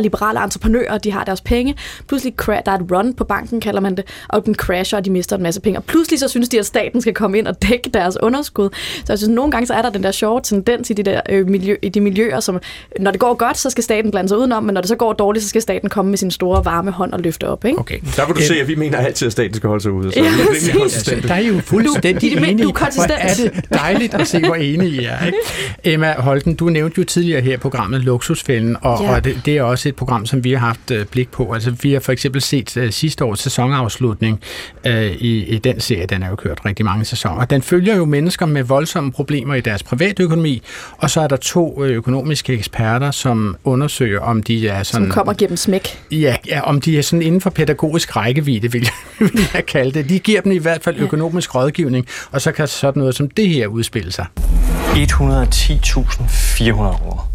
liberale 0.00 0.42
entreprenører, 0.44 0.98
de 0.98 1.12
har 1.12 1.24
deres 1.24 1.40
penge. 1.40 1.74
Pludselig 2.08 2.34
der 2.46 2.62
er 2.66 2.78
et 2.78 2.92
run 2.92 3.14
på 3.14 3.24
banken, 3.24 3.60
kalder 3.60 3.80
man 3.80 3.96
det, 3.96 4.04
og 4.28 4.46
den 4.46 4.54
crasher, 4.54 4.98
og 4.98 5.04
de 5.04 5.10
mister 5.10 5.36
en 5.36 5.42
masse 5.42 5.60
penge. 5.60 5.78
Og 5.78 5.84
pludselig 5.84 6.20
så 6.20 6.28
synes 6.28 6.48
de, 6.48 6.58
at 6.58 6.66
staten 6.66 7.00
skal 7.00 7.14
komme 7.14 7.38
ind 7.38 7.46
og 7.46 7.62
dække 7.62 7.90
deres 7.94 8.16
underskud. 8.22 8.68
Så 9.04 9.12
jeg 9.12 9.18
synes, 9.18 9.34
nogle 9.34 9.50
gange 9.50 9.66
så 9.66 9.74
er 9.74 9.82
der 9.82 9.90
den 9.90 10.02
der 10.02 10.10
sjove 10.10 10.40
tendens 10.40 10.90
i 10.90 10.92
de, 10.92 11.02
der, 11.02 11.20
øh, 11.28 11.48
miljø, 11.48 11.76
i 11.82 11.88
de 11.88 12.00
miljøer, 12.00 12.40
som 12.40 12.60
når 13.00 13.10
det 13.10 13.20
går 13.20 13.34
godt, 13.34 13.58
så 13.58 13.70
skal 13.70 13.84
staten 13.84 14.10
blande 14.10 14.28
sig 14.28 14.38
udenom, 14.38 14.64
men 14.64 14.74
når 14.74 14.80
det 14.80 14.88
så 14.88 14.96
går 14.96 15.12
dårligt, 15.12 15.42
så 15.42 15.48
skal 15.48 15.62
staten 15.62 15.88
komme 15.88 16.08
med 16.08 16.18
sin 16.18 16.30
store 16.30 16.64
varme 16.64 16.90
hånd 16.90 17.12
og 17.12 17.20
løfte 17.20 17.48
op. 17.48 17.64
Ikke? 17.64 17.78
Okay. 17.78 18.00
Der 18.16 18.26
vil 18.26 18.36
du 18.36 18.40
se, 18.40 18.54
at 18.54 18.68
vi 18.68 18.74
mener 18.74 18.98
altid, 18.98 19.26
at 19.26 19.32
staten 19.32 19.54
skal 19.54 19.68
holde 19.68 19.82
sig 19.82 19.92
ude. 19.92 20.12
Så 20.12 20.20
ja, 20.20 20.24
det 20.24 21.30
er 21.30 21.34
er 21.34 21.38
jo 21.54 21.60
fuldstændig 21.60 22.38
du, 22.38 22.44
enige. 22.44 22.64
Du 22.64 22.70
er 22.70 23.06
er 23.18 23.34
det 23.34 23.64
dejligt 23.72 24.14
at 24.14 24.28
se, 24.28 24.40
hvor 24.40 24.54
enige 24.54 24.90
I 24.90 25.04
er. 25.04 25.26
Ikke? 25.26 25.38
Emma 25.84 26.14
Holten, 26.18 26.54
du 26.54 26.68
nævnte 26.68 26.98
jo 26.98 27.04
tidligere 27.04 27.40
her 27.40 27.58
programmet 27.58 28.00
Luksusfælden, 28.00 28.76
og, 28.80 29.02
ja. 29.02 29.14
og 29.14 29.24
det, 29.24 29.40
det 29.44 29.56
er 29.56 29.62
også 29.62 29.88
et 29.88 29.96
program, 29.96 30.26
som 30.26 30.44
vi 30.44 30.52
har 30.52 30.58
haft 30.58 30.90
uh, 30.90 31.04
blik 31.10 31.30
på. 31.30 31.52
Altså, 31.52 31.70
vi 31.70 31.92
har 31.92 32.00
for 32.00 32.12
eksempel 32.12 32.40
set 32.40 32.76
uh, 32.76 32.90
sidste 32.90 33.24
års 33.24 33.40
sæsonafslutning 33.40 34.40
uh, 34.86 34.92
i, 35.02 35.44
i 35.44 35.58
den 35.58 35.80
serie. 35.80 36.06
Den 36.06 36.22
er 36.22 36.28
jo 36.28 36.36
kørt 36.36 36.60
rigtig 36.64 36.84
mange 36.84 37.04
sæsoner. 37.04 37.44
Den 37.44 37.62
følger 37.62 37.96
jo 37.96 38.04
mennesker 38.04 38.46
med 38.46 38.62
voldsomme 38.62 39.12
problemer 39.12 39.54
i 39.54 39.60
deres 39.60 39.82
privatøkonomi, 39.82 40.62
og 40.98 41.10
så 41.10 41.20
er 41.20 41.28
der 41.28 41.36
to 41.36 41.84
økonomiske 41.84 42.52
eksperter, 42.52 43.10
som 43.10 43.56
undersøger, 43.64 44.20
om 44.20 44.42
de 44.42 44.68
er 44.68 44.82
sådan... 44.82 45.06
Som 45.06 45.12
kommer 45.12 45.32
og 45.32 45.36
giver 45.36 45.48
dem 45.48 45.56
smæk. 45.56 45.98
Ja, 46.10 46.36
ja 46.48 46.60
om 46.60 46.80
de 46.80 46.98
er 46.98 47.02
sådan 47.02 47.22
inden 47.22 47.40
for 47.40 47.50
pædagogisk 47.50 48.16
rækkevidde, 48.16 48.72
vil 48.72 48.82
jeg, 48.82 49.28
vil 49.32 49.48
jeg 49.54 49.66
kalde 49.66 49.92
det. 49.92 50.08
De 50.08 50.18
giver 50.18 50.40
dem 50.40 50.52
i 50.52 50.58
hvert 50.58 50.82
fald 50.82 50.96
økonomisk 50.98 51.41
rådgivning, 51.48 52.06
og 52.32 52.40
så 52.40 52.52
kan 52.52 52.68
sådan 52.68 53.00
noget 53.00 53.14
som 53.14 53.30
det 53.30 53.48
her 53.48 53.66
udspille 53.66 54.12
sig. 54.12 54.26
110.400 54.36 56.72
kroner. 56.72 57.28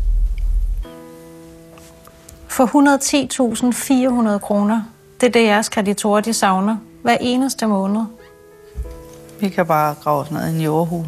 For 2.47 2.65
110.400 4.33 4.39
kroner, 4.39 4.81
det 5.21 5.27
er 5.27 5.31
det, 5.31 5.43
jeres 5.43 5.69
kreditorer 5.69 6.21
de 6.21 6.33
savner 6.33 6.77
hver 7.03 7.17
eneste 7.21 7.67
måned. 7.67 8.01
Vi 9.39 9.49
kan 9.49 9.65
bare 9.65 9.95
grave 10.03 10.21
os 10.21 10.31
ned 10.31 10.47
i 10.47 10.55
en 10.55 10.61
jordhul. 10.61 11.05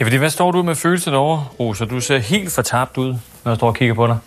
Ja, 0.00 0.04
fordi 0.04 0.16
hvad 0.16 0.30
står 0.30 0.50
du 0.50 0.62
med 0.62 0.74
følelsen 0.74 1.14
over, 1.14 1.54
Rosa? 1.60 1.84
Du 1.84 2.00
ser 2.00 2.18
helt 2.18 2.52
fortabt 2.52 2.98
ud, 2.98 3.14
når 3.44 3.52
jeg 3.52 3.56
står 3.56 3.66
og 3.66 3.74
kigger 3.74 3.94
på 3.94 4.06
dig. 4.06 4.18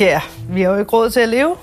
Ja, 0.00 0.20
vi 0.48 0.62
har 0.62 0.70
jo 0.70 0.78
ikke 0.78 0.90
råd 0.90 1.10
til 1.10 1.20
at 1.20 1.28
leve. 1.28 1.56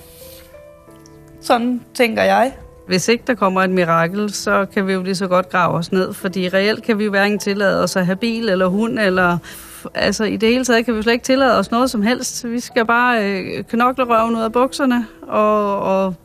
Sådan 1.42 1.82
tænker 1.94 2.24
jeg. 2.24 2.52
Hvis 2.88 3.08
ikke 3.08 3.24
der 3.28 3.36
kommer 3.36 3.62
et 3.62 3.70
mirakel, 3.70 4.34
så 4.34 4.66
kan 4.74 4.88
vi 4.88 4.94
jo 4.94 5.04
lige 5.04 5.16
så 5.16 5.28
godt 5.28 5.50
grave 5.50 5.74
os 5.74 5.92
ned, 5.92 6.14
fordi 6.14 6.50
reelt 6.50 6.84
kan 6.84 7.00
vi 7.00 7.04
jo 7.04 7.10
hverken 7.10 7.40
tillade 7.40 7.84
os 7.84 7.96
at 7.96 8.06
have 8.06 8.16
bil 8.16 8.50
eller 8.50 8.68
hund, 8.68 9.00
eller 9.00 9.38
altså 9.94 10.24
i 10.24 10.38
det 10.38 10.50
hele 10.50 10.66
taget 10.66 10.86
kan 10.86 10.96
vi 10.96 11.02
slet 11.02 11.14
ikke 11.14 11.26
tillade 11.26 11.60
os 11.60 11.72
noget 11.72 11.90
som 11.90 12.02
helst. 12.02 12.48
Vi 12.48 12.60
skal 12.60 12.86
bare 12.86 13.24
øh, 13.24 13.64
knokle 13.64 14.04
røven 14.04 14.36
ud 14.36 14.42
af 14.42 14.52
bukserne, 14.52 15.08
og, 15.22 15.80
og 15.80 16.16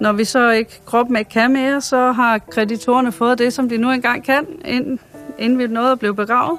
når 0.00 0.12
vi 0.12 0.24
så 0.24 0.50
ikke 0.50 0.80
kroppen 0.86 1.16
ikke 1.16 1.30
kan 1.30 1.52
mere, 1.52 1.80
så 1.80 2.12
har 2.12 2.38
kreditorerne 2.38 3.12
fået 3.12 3.38
det, 3.38 3.52
som 3.52 3.68
de 3.68 3.76
nu 3.76 3.90
engang 3.90 4.24
kan, 4.24 4.46
inden, 4.64 5.00
inden 5.38 5.58
vi 5.58 5.66
nåede 5.66 5.92
at 5.92 5.98
blive 5.98 6.14
begravet. 6.14 6.58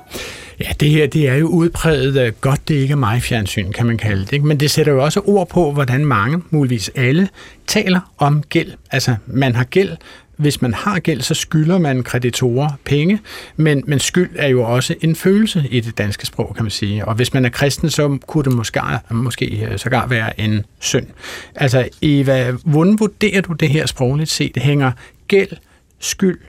Ja, 0.60 0.72
det 0.80 0.89
her 0.89 1.08
det 1.08 1.28
er 1.28 1.36
jo 1.36 1.47
udpræget 1.47 2.18
af 2.18 2.41
godt, 2.41 2.68
det 2.68 2.76
ikke 2.76 2.91
er 2.91 2.95
mig 2.95 3.22
fjernsyn, 3.22 3.72
kan 3.72 3.86
man 3.86 3.97
kalde 3.97 4.22
det. 4.22 4.34
Ikke? 4.34 4.45
Men 4.45 4.60
det 4.60 4.72
sætter 4.72 4.93
jo 4.93 5.03
også 5.03 5.20
ord 5.20 5.49
på, 5.49 5.72
hvordan 5.72 6.05
mange, 6.05 6.41
muligvis 6.49 6.91
alle, 6.95 7.30
taler 7.68 8.14
om 8.18 8.43
gæld. 8.43 8.72
Altså, 8.91 9.16
man 9.26 9.55
har 9.55 9.64
gæld, 9.64 9.97
hvis 10.38 10.62
man 10.62 10.74
har 10.74 10.99
gæld, 10.99 11.22
så 11.22 11.34
skylder 11.34 11.78
man 11.78 12.03
kreditorer 12.03 12.70
penge, 12.86 13.20
men, 13.55 13.84
men 13.88 13.99
skyld 13.99 14.30
er 14.36 14.47
jo 14.47 14.64
også 14.64 14.95
en 15.01 15.16
følelse 15.16 15.68
i 15.72 15.80
det 15.80 15.97
danske 15.97 16.26
sprog, 16.26 16.53
kan 16.55 16.64
man 16.64 16.72
sige. 16.72 17.05
Og 17.05 17.16
hvis 17.16 17.34
man 17.34 17.45
er 17.45 17.49
kristen, 17.49 17.89
så 17.89 18.18
kunne 18.28 18.43
det 18.43 18.53
måske, 18.53 18.82
måske 19.12 19.68
øh, 19.72 19.80
sågar 19.80 20.08
være 20.08 20.39
en 20.39 20.66
synd. 20.80 21.08
Altså, 21.55 21.89
Eva, 22.01 22.51
hvordan 22.51 22.99
vurderer 22.99 23.41
du 23.41 23.53
det 23.53 23.70
her 23.70 23.86
sprogligt 23.86 24.30
set? 24.30 24.55
Det 24.55 24.64
hænger 24.64 24.91
gæld, 25.28 25.51
skyld 25.99 26.39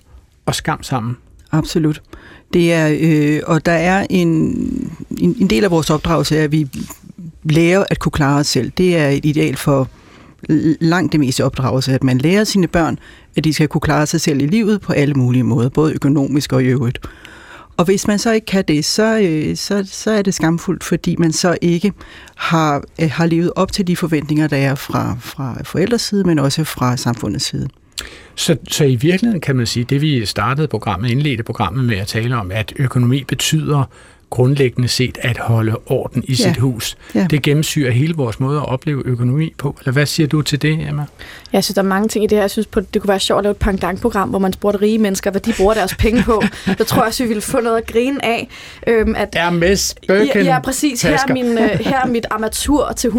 og 0.46 0.54
skam 0.54 0.82
sammen. 0.82 1.16
Absolut. 1.52 2.02
Det 2.52 2.72
er, 2.72 2.96
øh, 3.00 3.40
og 3.46 3.66
der 3.66 3.72
er 3.72 4.06
en, 4.10 4.28
en, 5.18 5.36
en 5.40 5.46
del 5.46 5.64
af 5.64 5.70
vores 5.70 5.90
opdragelse, 5.90 6.38
at 6.38 6.52
vi 6.52 6.68
lærer 7.42 7.84
at 7.90 7.98
kunne 7.98 8.12
klare 8.12 8.40
os 8.40 8.46
selv. 8.46 8.72
Det 8.78 8.96
er 8.96 9.08
et 9.08 9.24
ideal 9.24 9.56
for 9.56 9.88
langt 10.80 11.12
det 11.12 11.20
meste 11.20 11.44
opdragelse, 11.44 11.92
at 11.92 12.04
man 12.04 12.18
lærer 12.18 12.44
sine 12.44 12.66
børn, 12.66 12.98
at 13.36 13.44
de 13.44 13.52
skal 13.52 13.68
kunne 13.68 13.80
klare 13.80 14.06
sig 14.06 14.20
selv 14.20 14.42
i 14.42 14.46
livet 14.46 14.80
på 14.80 14.92
alle 14.92 15.14
mulige 15.14 15.42
måder, 15.42 15.68
både 15.68 15.94
økonomisk 15.94 16.52
og 16.52 16.62
i 16.62 16.66
øvrigt. 16.66 16.98
Og 17.76 17.84
hvis 17.84 18.06
man 18.06 18.18
så 18.18 18.32
ikke 18.32 18.44
kan 18.44 18.64
det, 18.68 18.84
så, 18.84 19.18
øh, 19.18 19.56
så, 19.56 19.88
så 19.92 20.10
er 20.10 20.22
det 20.22 20.34
skamfuldt, 20.34 20.84
fordi 20.84 21.16
man 21.18 21.32
så 21.32 21.58
ikke 21.60 21.92
har, 22.36 22.82
øh, 23.02 23.10
har 23.10 23.26
levet 23.26 23.52
op 23.56 23.72
til 23.72 23.86
de 23.86 23.96
forventninger, 23.96 24.46
der 24.46 24.56
er 24.56 24.74
fra, 24.74 25.16
fra 25.20 25.56
forældres 25.64 26.02
side, 26.02 26.24
men 26.24 26.38
også 26.38 26.64
fra 26.64 26.96
samfundets 26.96 27.44
side. 27.44 27.68
Så, 28.34 28.56
så 28.68 28.84
i 28.84 28.94
virkeligheden 28.94 29.40
kan 29.40 29.56
man 29.56 29.66
sige, 29.66 29.84
det 29.84 30.00
vi 30.00 30.26
startede 30.26 30.68
programmet, 30.68 31.10
indledte 31.10 31.42
programmet 31.42 31.84
med 31.84 31.96
at 31.96 32.06
tale 32.06 32.36
om, 32.36 32.50
at 32.50 32.72
økonomi 32.76 33.24
betyder 33.24 33.84
grundlæggende 34.30 34.88
set 34.88 35.18
at 35.22 35.38
holde 35.38 35.76
orden 35.86 36.24
i 36.26 36.32
ja. 36.32 36.34
sit 36.34 36.56
hus. 36.56 36.96
Ja. 37.14 37.26
Det 37.30 37.42
gennemsyrer 37.42 37.90
hele 37.90 38.14
vores 38.14 38.40
måde 38.40 38.58
at 38.58 38.68
opleve 38.68 39.02
økonomi 39.04 39.54
på. 39.58 39.76
Eller 39.80 39.92
hvad 39.92 40.06
siger 40.06 40.26
du 40.26 40.42
til 40.42 40.62
det, 40.62 40.88
Emma? 40.88 41.04
Jeg 41.52 41.64
synes, 41.64 41.74
der 41.74 41.82
er 41.82 41.86
mange 41.86 42.08
ting 42.08 42.24
i 42.24 42.26
det 42.26 42.36
her. 42.36 42.42
Jeg 42.42 42.50
synes, 42.50 42.66
på, 42.66 42.80
det 42.80 43.02
kunne 43.02 43.08
være 43.08 43.20
sjovt 43.20 43.38
at 43.38 43.42
lave 43.42 43.50
et 43.50 43.56
pangdang-program, 43.56 44.28
hvor 44.28 44.38
man 44.38 44.52
spurgte 44.52 44.80
rige 44.80 44.98
mennesker, 44.98 45.30
hvad 45.30 45.40
de 45.40 45.52
bruger 45.56 45.74
deres 45.74 45.94
penge 45.94 46.22
på. 46.22 46.42
Der 46.78 46.84
tror 46.84 47.02
jeg, 47.02 47.08
at 47.08 47.20
vi 47.20 47.26
ville 47.26 47.40
få 47.40 47.60
noget 47.60 47.76
at 47.76 47.86
grine 47.86 48.24
af. 48.24 48.48
Øhm, 48.86 49.14
at, 49.16 49.28
Hermes 49.34 49.94
Birken 50.08 50.28
Ja, 50.34 50.42
ja 50.42 50.60
præcis. 50.60 51.02
Her 51.02 51.12
er, 51.12 51.32
min, 51.32 51.58
øh, 51.58 51.68
her 51.68 52.00
er 52.00 52.06
mit 52.06 52.26
armatur 52.30 52.92
til 52.96 53.08
120.000. 53.08 53.14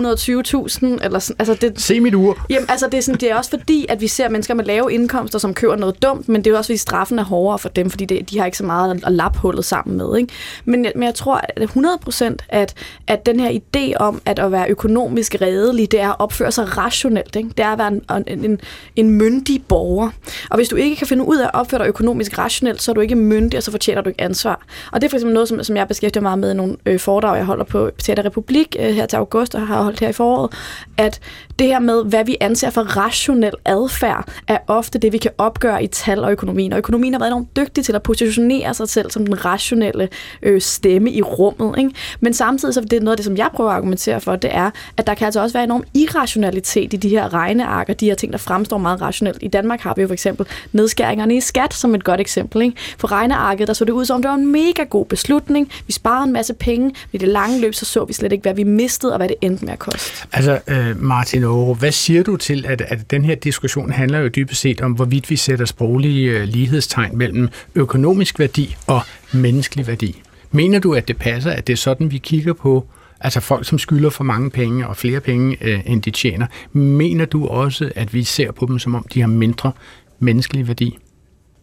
Eller 1.05 1.19
sådan, 1.19 1.35
altså 1.39 1.53
det, 1.61 1.81
Se 1.81 1.99
mit 1.99 2.15
ur. 2.15 2.45
Jamen, 2.49 2.69
altså 2.69 2.85
det, 2.85 2.97
er 2.97 3.01
sådan, 3.01 3.19
det 3.19 3.31
er 3.31 3.35
også 3.35 3.49
fordi, 3.49 3.85
at 3.89 4.01
vi 4.01 4.07
ser 4.07 4.29
mennesker 4.29 4.53
med 4.53 4.65
lave 4.65 4.93
indkomster, 4.93 5.39
som 5.39 5.53
køber 5.53 5.75
noget 5.75 6.01
dumt, 6.01 6.29
men 6.29 6.43
det 6.43 6.53
er 6.53 6.57
også 6.57 6.67
fordi, 6.67 6.77
straffen 6.77 7.19
er 7.19 7.23
hårdere 7.23 7.59
for 7.59 7.69
dem, 7.69 7.89
fordi 7.89 8.05
det, 8.05 8.29
de 8.29 8.39
har 8.39 8.45
ikke 8.45 8.57
så 8.57 8.65
meget 8.65 9.03
at 9.05 9.11
lappe 9.11 9.39
hullet 9.39 9.65
sammen 9.65 9.97
med. 9.97 10.17
Ikke? 10.17 10.33
Men, 10.65 10.85
men 10.99 11.05
jeg 11.05 11.15
tror 11.15 11.41
at 11.55 11.69
100% 11.69 12.35
at, 12.49 12.73
at 13.07 13.25
den 13.25 13.39
her 13.39 13.59
idé 13.59 13.93
om, 13.99 14.21
at 14.25 14.39
at 14.39 14.51
være 14.51 14.69
økonomisk 14.69 15.35
redelig, 15.41 15.91
det 15.91 16.01
er 16.01 16.09
at 16.09 16.15
opføre 16.19 16.51
sig 16.51 16.77
rationelt. 16.77 17.35
Ikke? 17.35 17.49
Det 17.57 17.65
er 17.65 17.69
at 17.69 17.77
være 17.77 17.87
en, 17.87 18.03
en, 18.27 18.45
en, 18.45 18.61
en 18.95 19.09
myndig 19.09 19.63
borger. 19.67 20.09
Og 20.49 20.57
hvis 20.57 20.69
du 20.69 20.75
ikke 20.75 20.95
kan 20.95 21.07
finde 21.07 21.27
ud 21.27 21.37
af 21.37 21.45
at 21.45 21.51
opføre 21.53 21.79
dig 21.81 21.87
økonomisk 21.87 22.37
rationelt, 22.37 22.81
så 22.81 22.91
er 22.91 22.93
du 22.93 23.01
ikke 23.01 23.15
myndig, 23.15 23.57
og 23.57 23.63
så 23.63 23.71
fortjener 23.71 24.01
du 24.01 24.09
ikke 24.09 24.21
ansvar. 24.21 24.65
Og 24.91 25.01
det 25.01 25.07
er 25.07 25.09
for 25.09 25.17
eksempel 25.17 25.33
noget, 25.33 25.47
som, 25.49 25.63
som 25.63 25.75
jeg 25.75 25.87
beskæftiger 25.87 26.21
meget 26.21 26.39
med 26.39 26.51
i 26.51 26.53
nogle 26.53 26.77
øh, 26.85 26.99
foredrag, 26.99 27.37
jeg 27.37 27.45
holder 27.45 27.63
på 27.63 27.89
Teater 27.97 28.25
Republik 28.25 28.75
øh, 28.79 28.95
her 28.95 29.05
til 29.05 29.17
august, 29.17 29.55
og 29.55 29.67
har 29.67 29.83
holdt 29.83 29.99
her 29.99 30.09
i 30.09 30.13
foråret, 30.13 30.53
at 30.97 31.19
det 31.59 31.67
her 31.67 31.79
med, 31.79 32.05
hvad 32.05 32.25
vi 32.25 32.37
anser 32.41 32.69
for 32.69 32.81
rationel 32.81 33.53
adfærd, 33.65 34.29
er 34.47 34.57
ofte 34.67 34.99
det, 34.99 35.13
vi 35.13 35.17
kan 35.17 35.31
opgøre 35.37 35.83
i 35.83 35.87
tal 35.87 36.23
og 36.23 36.31
økonomien. 36.31 36.73
Og 36.73 36.77
økonomien 36.77 37.13
har 37.13 37.19
været 37.19 37.29
enormt 37.29 37.55
dygtig 37.55 37.85
til 37.85 37.95
at 37.95 38.03
positionere 38.03 38.73
sig 38.73 38.89
selv 38.89 39.11
som 39.11 39.25
den 39.25 39.45
rationelle 39.45 40.09
øh, 40.43 40.61
stemme 40.61 40.88
i 40.95 41.21
rummet. 41.21 41.77
Ikke? 41.77 41.91
Men 42.19 42.33
samtidig 42.33 42.73
så 42.73 42.79
er 42.79 42.83
det 42.83 43.03
noget 43.03 43.13
af 43.13 43.17
det, 43.17 43.25
som 43.25 43.37
jeg 43.37 43.49
prøver 43.53 43.69
at 43.69 43.75
argumentere 43.75 44.21
for, 44.21 44.35
det 44.35 44.55
er, 44.55 44.69
at 44.97 45.07
der 45.07 45.13
kan 45.13 45.25
altså 45.25 45.41
også 45.41 45.53
være 45.53 45.63
enorm 45.63 45.83
irrationalitet 45.93 46.93
i 46.93 46.97
de 46.97 47.09
her 47.09 47.33
regnearker, 47.33 47.93
de 47.93 48.05
her 48.05 48.15
ting, 48.15 48.31
der 48.31 48.37
fremstår 48.37 48.77
meget 48.77 49.01
rationelt. 49.01 49.37
I 49.41 49.47
Danmark 49.47 49.81
har 49.81 49.93
vi 49.95 50.01
jo 50.01 50.07
for 50.07 50.13
eksempel 50.13 50.45
nedskæringerne 50.71 51.35
i 51.35 51.41
skat 51.41 51.73
som 51.73 51.95
et 51.95 52.03
godt 52.03 52.19
eksempel. 52.19 52.61
Ikke? 52.61 52.77
For 52.97 53.11
regnearket, 53.11 53.67
der 53.67 53.73
så 53.73 53.85
det 53.85 53.91
ud 53.91 54.05
som, 54.05 54.21
det 54.21 54.29
var 54.29 54.35
en 54.35 54.51
mega 54.51 54.83
god 54.83 55.05
beslutning. 55.05 55.71
Vi 55.87 55.93
sparede 55.93 56.27
en 56.27 56.33
masse 56.33 56.53
penge. 56.53 56.91
I 57.13 57.17
det 57.17 57.27
lange 57.27 57.61
løb, 57.61 57.73
så 57.73 57.85
så 57.85 58.05
vi 58.05 58.13
slet 58.13 58.31
ikke, 58.31 58.41
hvad 58.41 58.53
vi 58.53 58.63
mistede, 58.63 59.13
og 59.13 59.17
hvad 59.17 59.27
det 59.27 59.35
endte 59.41 59.65
med 59.65 59.73
at 59.73 59.79
koste. 59.79 60.27
Altså, 60.33 60.59
øh, 60.67 61.03
Martin 61.03 61.43
Aaro, 61.43 61.73
hvad 61.73 61.91
siger 61.91 62.23
du 62.23 62.37
til, 62.37 62.65
at, 62.67 62.81
at 62.81 63.11
den 63.11 63.25
her 63.25 63.35
diskussion 63.35 63.91
handler 63.91 64.19
jo 64.19 64.27
dybest 64.27 64.61
set 64.61 64.81
om, 64.81 64.91
hvorvidt 64.91 65.29
vi 65.29 65.35
sætter 65.35 65.65
sproglige 65.65 66.31
øh, 66.31 66.43
lighedstegn 66.43 67.17
mellem 67.17 67.49
økonomisk 67.75 68.39
værdi 68.39 68.75
og 68.87 69.01
menneskelig 69.31 69.87
værdi? 69.87 70.21
Mener 70.51 70.79
du, 70.79 70.93
at 70.93 71.07
det 71.07 71.17
passer, 71.17 71.51
at 71.51 71.67
det 71.67 71.73
er 71.73 71.77
sådan, 71.77 72.11
vi 72.11 72.17
kigger 72.17 72.53
på 72.53 72.87
altså 73.21 73.39
folk, 73.39 73.65
som 73.65 73.79
skylder 73.79 74.09
for 74.09 74.23
mange 74.23 74.49
penge 74.49 74.87
og 74.87 74.97
flere 74.97 75.19
penge, 75.19 75.57
øh, 75.61 75.81
end 75.85 76.01
de 76.01 76.11
tjener? 76.11 76.47
Mener 76.73 77.25
du 77.25 77.47
også, 77.47 77.91
at 77.95 78.13
vi 78.13 78.23
ser 78.23 78.51
på 78.51 78.65
dem, 78.65 78.79
som 78.79 78.95
om 78.95 79.05
de 79.13 79.21
har 79.21 79.27
mindre 79.27 79.71
menneskelig 80.19 80.67
værdi? 80.67 80.97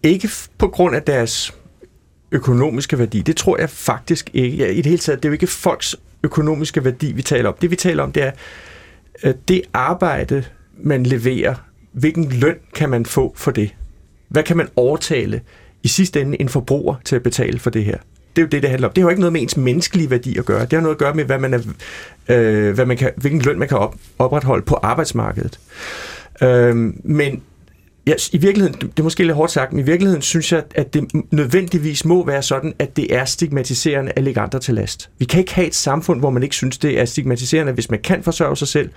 Ikke 0.02 0.28
på 0.58 0.68
grund 0.68 0.96
af 0.96 1.02
deres 1.02 1.54
økonomiske 2.32 2.98
værdi. 2.98 3.22
Det 3.22 3.36
tror 3.36 3.58
jeg 3.58 3.70
faktisk 3.70 4.30
ikke. 4.32 4.56
Ja, 4.56 4.66
I 4.66 4.76
det 4.76 4.86
hele 4.86 4.98
taget, 4.98 5.22
det 5.22 5.24
er 5.24 5.30
jo 5.30 5.32
ikke 5.32 5.46
folks 5.46 5.96
økonomiske 6.22 6.84
værdi, 6.84 7.12
vi 7.12 7.22
taler 7.22 7.48
om. 7.48 7.54
Det 7.60 7.70
vi 7.70 7.76
taler 7.76 8.02
om, 8.02 8.12
det 8.12 8.22
er 8.22 8.30
øh, 9.24 9.34
det 9.48 9.62
arbejde, 9.72 10.44
man 10.82 11.02
leverer. 11.02 11.54
Hvilken 11.92 12.32
løn 12.32 12.56
kan 12.74 12.90
man 12.90 13.06
få 13.06 13.32
for 13.36 13.50
det? 13.50 13.74
Hvad 14.28 14.42
kan 14.42 14.56
man 14.56 14.68
overtale 14.76 15.40
i 15.82 15.88
sidste 15.88 16.20
ende 16.20 16.40
en 16.40 16.48
forbruger 16.48 16.94
til 17.04 17.16
at 17.16 17.22
betale 17.22 17.58
for 17.58 17.70
det 17.70 17.84
her? 17.84 17.98
Det 18.36 18.42
er 18.42 18.46
jo 18.46 18.48
det, 18.48 18.62
det 18.62 18.70
handler 18.70 18.88
om. 18.88 18.94
Det 18.94 19.02
har 19.02 19.06
jo 19.06 19.10
ikke 19.10 19.20
noget 19.20 19.32
med 19.32 19.42
ens 19.42 19.56
menneskelige 19.56 20.10
værdi 20.10 20.38
at 20.38 20.44
gøre. 20.44 20.60
Det 20.60 20.72
har 20.72 20.80
noget 20.80 20.94
at 20.94 20.98
gøre 20.98 21.14
med, 21.14 21.24
hvad 21.24 21.38
man 21.38 21.54
er, 21.54 21.60
øh, 22.28 22.74
hvad 22.74 22.86
man 22.86 22.96
kan, 22.96 23.10
hvilken 23.16 23.40
løn 23.40 23.58
man 23.58 23.68
kan 23.68 23.78
op, 23.78 23.94
opretholde 24.18 24.64
på 24.64 24.74
arbejdsmarkedet. 24.74 25.60
Øh, 26.42 26.76
men 27.04 27.42
ja, 28.06 28.12
i 28.32 28.38
virkeligheden, 28.38 28.80
det 28.80 28.98
er 28.98 29.02
måske 29.02 29.22
lidt 29.22 29.34
hårdt 29.34 29.52
sagt, 29.52 29.72
men 29.72 29.80
i 29.80 29.82
virkeligheden 29.82 30.22
synes 30.22 30.52
jeg, 30.52 30.62
at 30.74 30.94
det 30.94 31.04
nødvendigvis 31.30 32.04
må 32.04 32.26
være 32.26 32.42
sådan, 32.42 32.74
at 32.78 32.96
det 32.96 33.14
er 33.14 33.24
stigmatiserende 33.24 34.12
at 34.16 34.22
lægge 34.22 34.40
andre 34.40 34.58
til 34.58 34.74
last. 34.74 35.10
Vi 35.18 35.24
kan 35.24 35.40
ikke 35.40 35.54
have 35.54 35.66
et 35.66 35.74
samfund, 35.74 36.20
hvor 36.20 36.30
man 36.30 36.42
ikke 36.42 36.54
synes, 36.54 36.78
det 36.78 37.00
er 37.00 37.04
stigmatiserende, 37.04 37.72
hvis 37.72 37.90
man 37.90 38.00
kan 38.00 38.22
forsørge 38.22 38.56
sig 38.56 38.68
selv, 38.68 38.90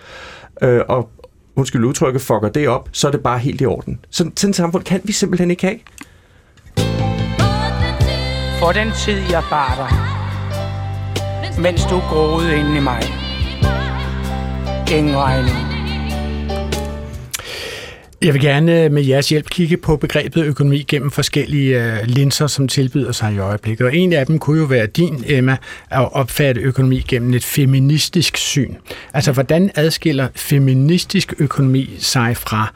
øh, 0.61 0.81
og 0.87 1.09
undskyld 1.55 1.85
udtrykket, 1.85 2.21
fucker 2.21 2.49
det 2.49 2.67
op, 2.67 2.89
så 2.91 3.07
er 3.07 3.11
det 3.11 3.23
bare 3.23 3.39
helt 3.39 3.61
i 3.61 3.65
orden. 3.65 3.99
Så, 4.09 4.31
sådan 4.35 4.49
et 4.49 4.55
samfund 4.55 4.83
kan 4.83 5.01
vi 5.03 5.11
simpelthen 5.11 5.51
ikke 5.51 5.63
have 5.63 5.79
for 8.59 8.71
den 8.71 8.91
tid, 8.91 9.21
jeg 9.29 9.43
bar 9.49 9.75
dig, 9.75 9.91
mens 11.61 11.85
du 11.85 11.99
groede 11.99 12.57
ind 12.57 12.67
i 12.77 12.79
mig. 12.79 13.01
Ingen 14.91 15.17
regning. 15.17 15.57
Jeg 18.21 18.33
vil 18.33 18.41
gerne 18.41 18.83
øh, 18.83 18.91
med 18.91 19.03
jeres 19.03 19.29
hjælp 19.29 19.49
kigge 19.49 19.77
på 19.77 19.97
begrebet 19.97 20.43
økonomi 20.43 20.85
gennem 20.87 21.11
forskellige 21.11 21.83
øh, 21.83 21.97
linser, 22.05 22.47
som 22.47 22.67
tilbyder 22.67 23.11
sig 23.11 23.33
i 23.33 23.37
øjeblikket. 23.37 23.87
Og 23.87 23.95
en 23.95 24.13
af 24.13 24.25
dem 24.25 24.39
kunne 24.39 24.59
jo 24.59 24.65
være 24.65 24.85
din, 24.85 25.23
Emma, 25.27 25.57
at 25.89 26.13
opfatte 26.13 26.61
økonomi 26.61 27.05
gennem 27.07 27.33
et 27.33 27.45
feministisk 27.45 28.37
syn. 28.37 28.75
Altså, 29.13 29.31
hvordan 29.31 29.71
adskiller 29.75 30.27
feministisk 30.35 31.33
økonomi 31.39 31.95
sig 31.99 32.37
fra 32.37 32.73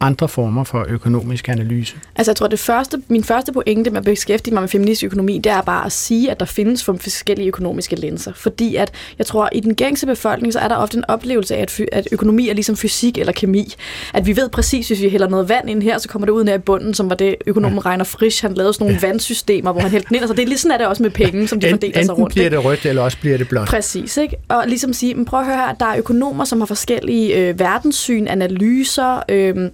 andre 0.00 0.28
former 0.28 0.64
for 0.64 0.86
økonomisk 0.88 1.48
analyse? 1.48 1.96
Altså 2.16 2.30
jeg 2.30 2.36
tror, 2.36 2.46
det 2.46 2.58
første, 2.58 3.02
min 3.08 3.24
første 3.24 3.52
pointe 3.52 3.90
med 3.90 3.98
at 3.98 4.04
beskæftige 4.04 4.54
mig 4.54 4.62
med 4.62 4.68
feministisk 4.68 5.04
økonomi, 5.04 5.38
det 5.38 5.52
er 5.52 5.60
bare 5.60 5.86
at 5.86 5.92
sige, 5.92 6.30
at 6.30 6.40
der 6.40 6.46
findes 6.46 6.84
forskellige 6.84 7.48
økonomiske 7.48 7.96
linser. 7.96 8.32
Fordi 8.34 8.76
at 8.76 8.92
jeg 9.18 9.26
tror, 9.26 9.44
at 9.44 9.50
i 9.52 9.60
den 9.60 9.74
gængse 9.74 10.06
befolkning, 10.06 10.52
så 10.52 10.58
er 10.58 10.68
der 10.68 10.76
ofte 10.76 10.98
en 10.98 11.04
oplevelse 11.08 11.56
af, 11.56 11.62
at, 11.62 11.80
at 11.92 12.08
økonomi 12.12 12.48
er 12.48 12.54
ligesom 12.54 12.76
fysik 12.76 13.18
eller 13.18 13.32
kemi. 13.32 13.74
At 14.14 14.26
vi 14.26 14.36
ved 14.36 14.48
præcis, 14.48 14.88
hvis 14.88 15.02
vi 15.02 15.08
hælder 15.08 15.28
noget 15.28 15.48
vand 15.48 15.70
ind 15.70 15.82
her, 15.82 15.98
så 15.98 16.08
kommer 16.08 16.26
det 16.26 16.32
ud 16.32 16.44
ned 16.44 16.54
i 16.54 16.58
bunden, 16.58 16.94
som 16.94 17.10
var 17.10 17.16
det 17.16 17.36
økonomen 17.46 17.80
ja. 17.84 17.90
Reiner 17.90 18.04
Frisch, 18.04 18.44
han 18.44 18.54
lavede 18.54 18.72
sådan 18.72 18.84
nogle 18.84 18.98
ja. 19.02 19.06
vandsystemer, 19.06 19.72
hvor 19.72 19.80
han 19.80 19.90
hældte 19.90 20.08
den 20.08 20.14
ind. 20.14 20.22
Altså 20.22 20.34
det 20.34 20.42
er 20.42 20.46
ligesom 20.46 20.70
er 20.70 20.76
det 20.78 20.86
også 20.86 21.02
med 21.02 21.10
penge, 21.10 21.48
som 21.48 21.60
de 21.60 21.70
fordeler 21.70 21.92
Enten 21.92 22.06
sig 22.06 22.18
rundt. 22.18 22.34
bliver 22.34 22.50
det 22.50 22.64
rødt, 22.64 22.86
eller 22.86 23.02
også 23.02 23.18
bliver 23.20 23.38
det 23.38 23.48
blåt. 23.48 23.68
Præcis, 23.68 24.16
ikke? 24.16 24.36
Og 24.48 24.64
ligesom 24.66 24.92
sige, 24.92 25.14
men 25.14 25.24
prøv 25.24 25.40
at 25.40 25.46
høre 25.46 25.56
her, 25.56 25.72
der 25.74 25.86
er 25.86 25.98
økonomer, 25.98 26.44
som 26.44 26.60
har 26.60 26.66
forskellige 26.66 27.36
øh, 27.36 27.58
verdenssyn, 27.58 28.26
analyser, 28.26 29.22
øh, 29.28 29.70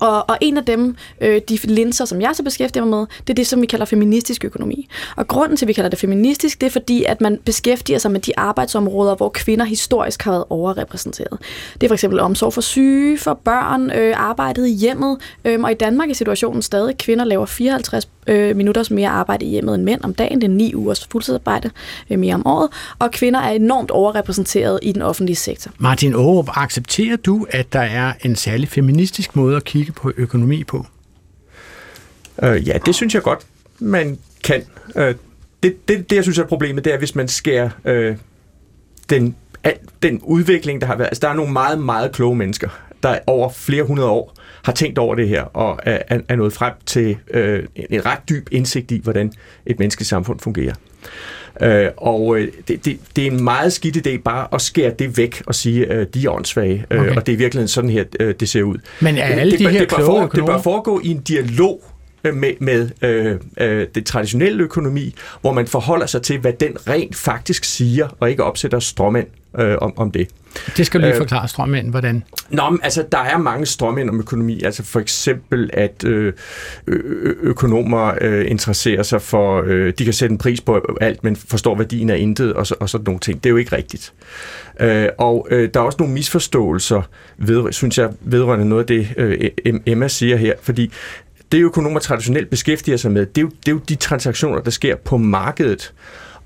og, 0.00 0.30
og 0.30 0.38
en 0.40 0.56
af 0.56 0.64
dem, 0.64 0.96
øh, 1.20 1.40
de 1.48 1.58
linser, 1.64 2.04
som 2.04 2.20
jeg 2.20 2.30
så 2.34 2.42
beskæftiger 2.42 2.84
mig 2.84 2.98
med, 2.98 3.06
det 3.20 3.30
er 3.30 3.34
det, 3.34 3.46
som 3.46 3.60
vi 3.60 3.66
kalder 3.66 3.84
feministisk 3.86 4.44
økonomi. 4.44 4.88
Og 5.16 5.28
grunden 5.28 5.56
til, 5.56 5.64
at 5.64 5.68
vi 5.68 5.72
kalder 5.72 5.90
det 5.90 5.98
feministisk, 5.98 6.60
det 6.60 6.66
er 6.66 6.70
fordi, 6.70 7.04
at 7.04 7.20
man 7.20 7.38
beskæftiger 7.44 7.98
sig 7.98 8.10
med 8.10 8.20
de 8.20 8.38
arbejdsområder, 8.38 9.14
hvor 9.14 9.28
kvinder 9.28 9.64
historisk 9.64 10.22
har 10.22 10.30
været 10.30 10.44
overrepræsenteret. 10.50 11.38
Det 11.74 11.82
er 11.82 11.88
for 11.88 11.94
eksempel 11.94 12.20
omsorg 12.20 12.52
for 12.52 12.60
syge, 12.60 13.18
for 13.18 13.34
børn, 13.34 13.90
øh, 13.90 14.14
arbejdet 14.16 14.66
i 14.66 14.74
hjemmet. 14.74 15.18
Øh, 15.44 15.60
og 15.60 15.70
i 15.70 15.74
Danmark 15.74 16.10
er 16.10 16.14
situationen 16.14 16.62
stadig, 16.62 16.98
kvinder 16.98 17.24
laver 17.24 17.46
54 17.46 18.08
øh, 18.26 18.56
minutters 18.56 18.90
mere 18.90 19.08
arbejde 19.08 19.44
i 19.44 19.48
hjemmet 19.48 19.74
end 19.74 19.82
mænd 19.82 20.00
om 20.04 20.14
dagen. 20.14 20.40
Det 20.40 20.46
er 20.46 20.52
ni 20.52 20.74
ugers 20.74 21.06
fuldtidsarbejde 21.10 21.70
øh, 22.10 22.18
mere 22.18 22.34
om 22.34 22.46
året. 22.46 22.68
Og 22.98 23.10
kvinder 23.10 23.40
er 23.40 23.50
enormt 23.50 23.90
overrepræsenteret 23.90 24.78
i 24.82 24.92
den 24.92 25.02
offentlige 25.02 25.36
sektor. 25.36 25.70
Martin 25.78 26.14
Aarup, 26.14 26.48
accepterer 26.54 27.16
du, 27.16 27.46
at 27.50 27.72
der 27.72 27.80
er 27.80 28.12
en 28.24 28.36
særlig 28.36 28.68
feministisk 28.68 29.36
måde 29.36 29.56
at 29.56 29.64
kigge 29.64 29.81
på 29.90 30.12
økonomi 30.16 30.64
på? 30.64 30.86
Øh, 32.42 32.68
ja, 32.68 32.78
det 32.86 32.94
synes 32.94 33.14
jeg 33.14 33.22
godt, 33.22 33.46
man 33.78 34.18
kan. 34.44 34.62
Øh, 34.96 35.14
det, 35.62 35.88
det, 35.88 36.10
det, 36.10 36.16
jeg 36.16 36.22
synes 36.22 36.38
er 36.38 36.44
problemet, 36.44 36.84
det 36.84 36.94
er, 36.94 36.98
hvis 36.98 37.14
man 37.14 37.28
skærer 37.28 37.70
øh, 37.84 38.16
den, 39.10 39.36
al, 39.64 39.74
den 40.02 40.20
udvikling, 40.22 40.80
der 40.80 40.86
har 40.86 40.96
været. 40.96 41.08
Altså, 41.08 41.20
der 41.20 41.28
er 41.28 41.34
nogle 41.34 41.52
meget, 41.52 41.78
meget 41.78 42.12
kloge 42.12 42.36
mennesker, 42.36 42.68
der 43.02 43.18
over 43.26 43.50
flere 43.50 43.82
hundrede 43.82 44.08
år 44.08 44.34
har 44.64 44.72
tænkt 44.72 44.98
over 44.98 45.14
det 45.14 45.28
her, 45.28 45.42
og 45.42 45.80
er, 45.82 46.20
er 46.28 46.36
nået 46.36 46.52
frem 46.52 46.72
til 46.86 47.16
øh, 47.30 47.64
en 47.76 48.06
ret 48.06 48.18
dyb 48.28 48.48
indsigt 48.50 48.90
i, 48.90 49.00
hvordan 49.02 49.32
et 49.66 49.78
menneskesamfund 49.78 50.40
fungerer. 50.40 50.74
Øh, 51.60 51.86
og 51.96 52.38
øh, 52.38 52.48
det, 52.68 52.84
det, 52.84 52.98
det 53.16 53.26
er 53.26 53.30
en 53.30 53.44
meget 53.44 53.72
skidt 53.72 54.06
idé 54.06 54.22
bare 54.22 54.46
at 54.52 54.60
skære 54.60 54.92
det 54.98 55.16
væk 55.18 55.42
og 55.46 55.54
sige, 55.54 55.92
øh, 55.92 56.06
de 56.14 56.24
er 56.24 56.30
åndssvage, 56.30 56.84
øh, 56.90 57.00
okay. 57.00 57.16
og 57.16 57.26
det 57.26 57.32
er 57.32 57.36
virkelig 57.36 57.68
sådan 57.68 57.90
her, 57.90 58.04
øh, 58.20 58.34
det 58.40 58.48
ser 58.48 58.62
ud. 58.62 58.76
Men 59.00 59.16
er 59.18 59.22
alle 59.22 59.50
det, 59.50 59.58
de 59.58 59.64
det, 59.64 59.72
her 59.72 59.80
det 59.80 59.88
bør, 59.88 59.96
kloge 59.96 60.10
for, 60.10 60.20
det 60.20 60.38
økonomer- 60.38 60.52
bør 60.52 60.62
foregå 60.62 61.00
i 61.04 61.08
en 61.08 61.20
dialog 61.20 61.84
øh, 62.24 62.34
med, 62.34 62.50
med 62.60 62.90
øh, 63.02 63.36
øh, 63.60 63.86
det 63.94 64.06
traditionelle 64.06 64.62
økonomi, 64.62 65.14
hvor 65.40 65.52
man 65.52 65.66
forholder 65.66 66.06
sig 66.06 66.22
til, 66.22 66.38
hvad 66.38 66.52
den 66.52 66.76
rent 66.88 67.16
faktisk 67.16 67.64
siger, 67.64 68.08
og 68.20 68.30
ikke 68.30 68.44
opsætter 68.44 68.78
stråmænd 68.78 69.26
øh, 69.58 69.76
om, 69.80 69.92
om 69.98 70.10
det. 70.10 70.28
Det 70.76 70.86
skal 70.86 71.00
du 71.00 71.04
lige 71.04 71.14
Øh, 71.14 71.18
forklare, 71.18 71.48
Strømmen, 71.48 71.88
hvordan? 71.88 72.24
Nå, 72.50 72.70
men 72.70 72.80
altså, 72.82 73.04
der 73.12 73.18
er 73.18 73.38
mange 73.38 73.66
strømænd 73.66 74.10
om 74.10 74.18
økonomi. 74.18 74.62
Altså 74.62 74.82
for 74.84 75.00
eksempel, 75.00 75.70
at 75.72 76.04
øh, 76.04 76.32
økonomer 77.42 78.14
øh, 78.20 78.50
interesserer 78.50 79.02
sig 79.02 79.22
for, 79.22 79.62
øh, 79.66 79.92
de 79.98 80.04
kan 80.04 80.12
sætte 80.12 80.32
en 80.32 80.38
pris 80.38 80.60
på 80.60 80.96
alt, 81.00 81.24
men 81.24 81.36
forstår 81.36 81.76
værdien 81.76 82.10
af 82.10 82.18
intet, 82.18 82.52
og, 82.52 82.66
så, 82.66 82.74
og 82.80 82.88
sådan 82.88 83.04
nogle 83.04 83.20
ting. 83.20 83.44
Det 83.44 83.48
er 83.48 83.50
jo 83.50 83.56
ikke 83.56 83.76
rigtigt. 83.76 84.12
Øh, 84.80 85.08
og 85.18 85.46
øh, 85.50 85.70
der 85.74 85.80
er 85.80 85.84
også 85.84 85.96
nogle 85.98 86.14
misforståelser, 86.14 87.02
ved, 87.38 87.72
synes 87.72 87.98
jeg, 87.98 88.10
vedrørende 88.20 88.68
noget 88.68 88.82
af 88.82 88.86
det, 88.86 89.08
øh, 89.16 89.50
Emma 89.86 90.08
siger 90.08 90.36
her, 90.36 90.54
fordi 90.62 90.92
det 91.52 91.58
økonomer 91.58 92.00
traditionelt 92.00 92.50
beskæftiger 92.50 92.96
sig 92.96 93.10
med, 93.10 93.26
det 93.26 93.38
er 93.38 93.42
jo, 93.42 93.48
det 93.48 93.68
er 93.68 93.72
jo 93.72 93.80
de 93.88 93.94
transaktioner, 93.94 94.60
der 94.60 94.70
sker 94.70 94.96
på 94.96 95.16
markedet. 95.16 95.92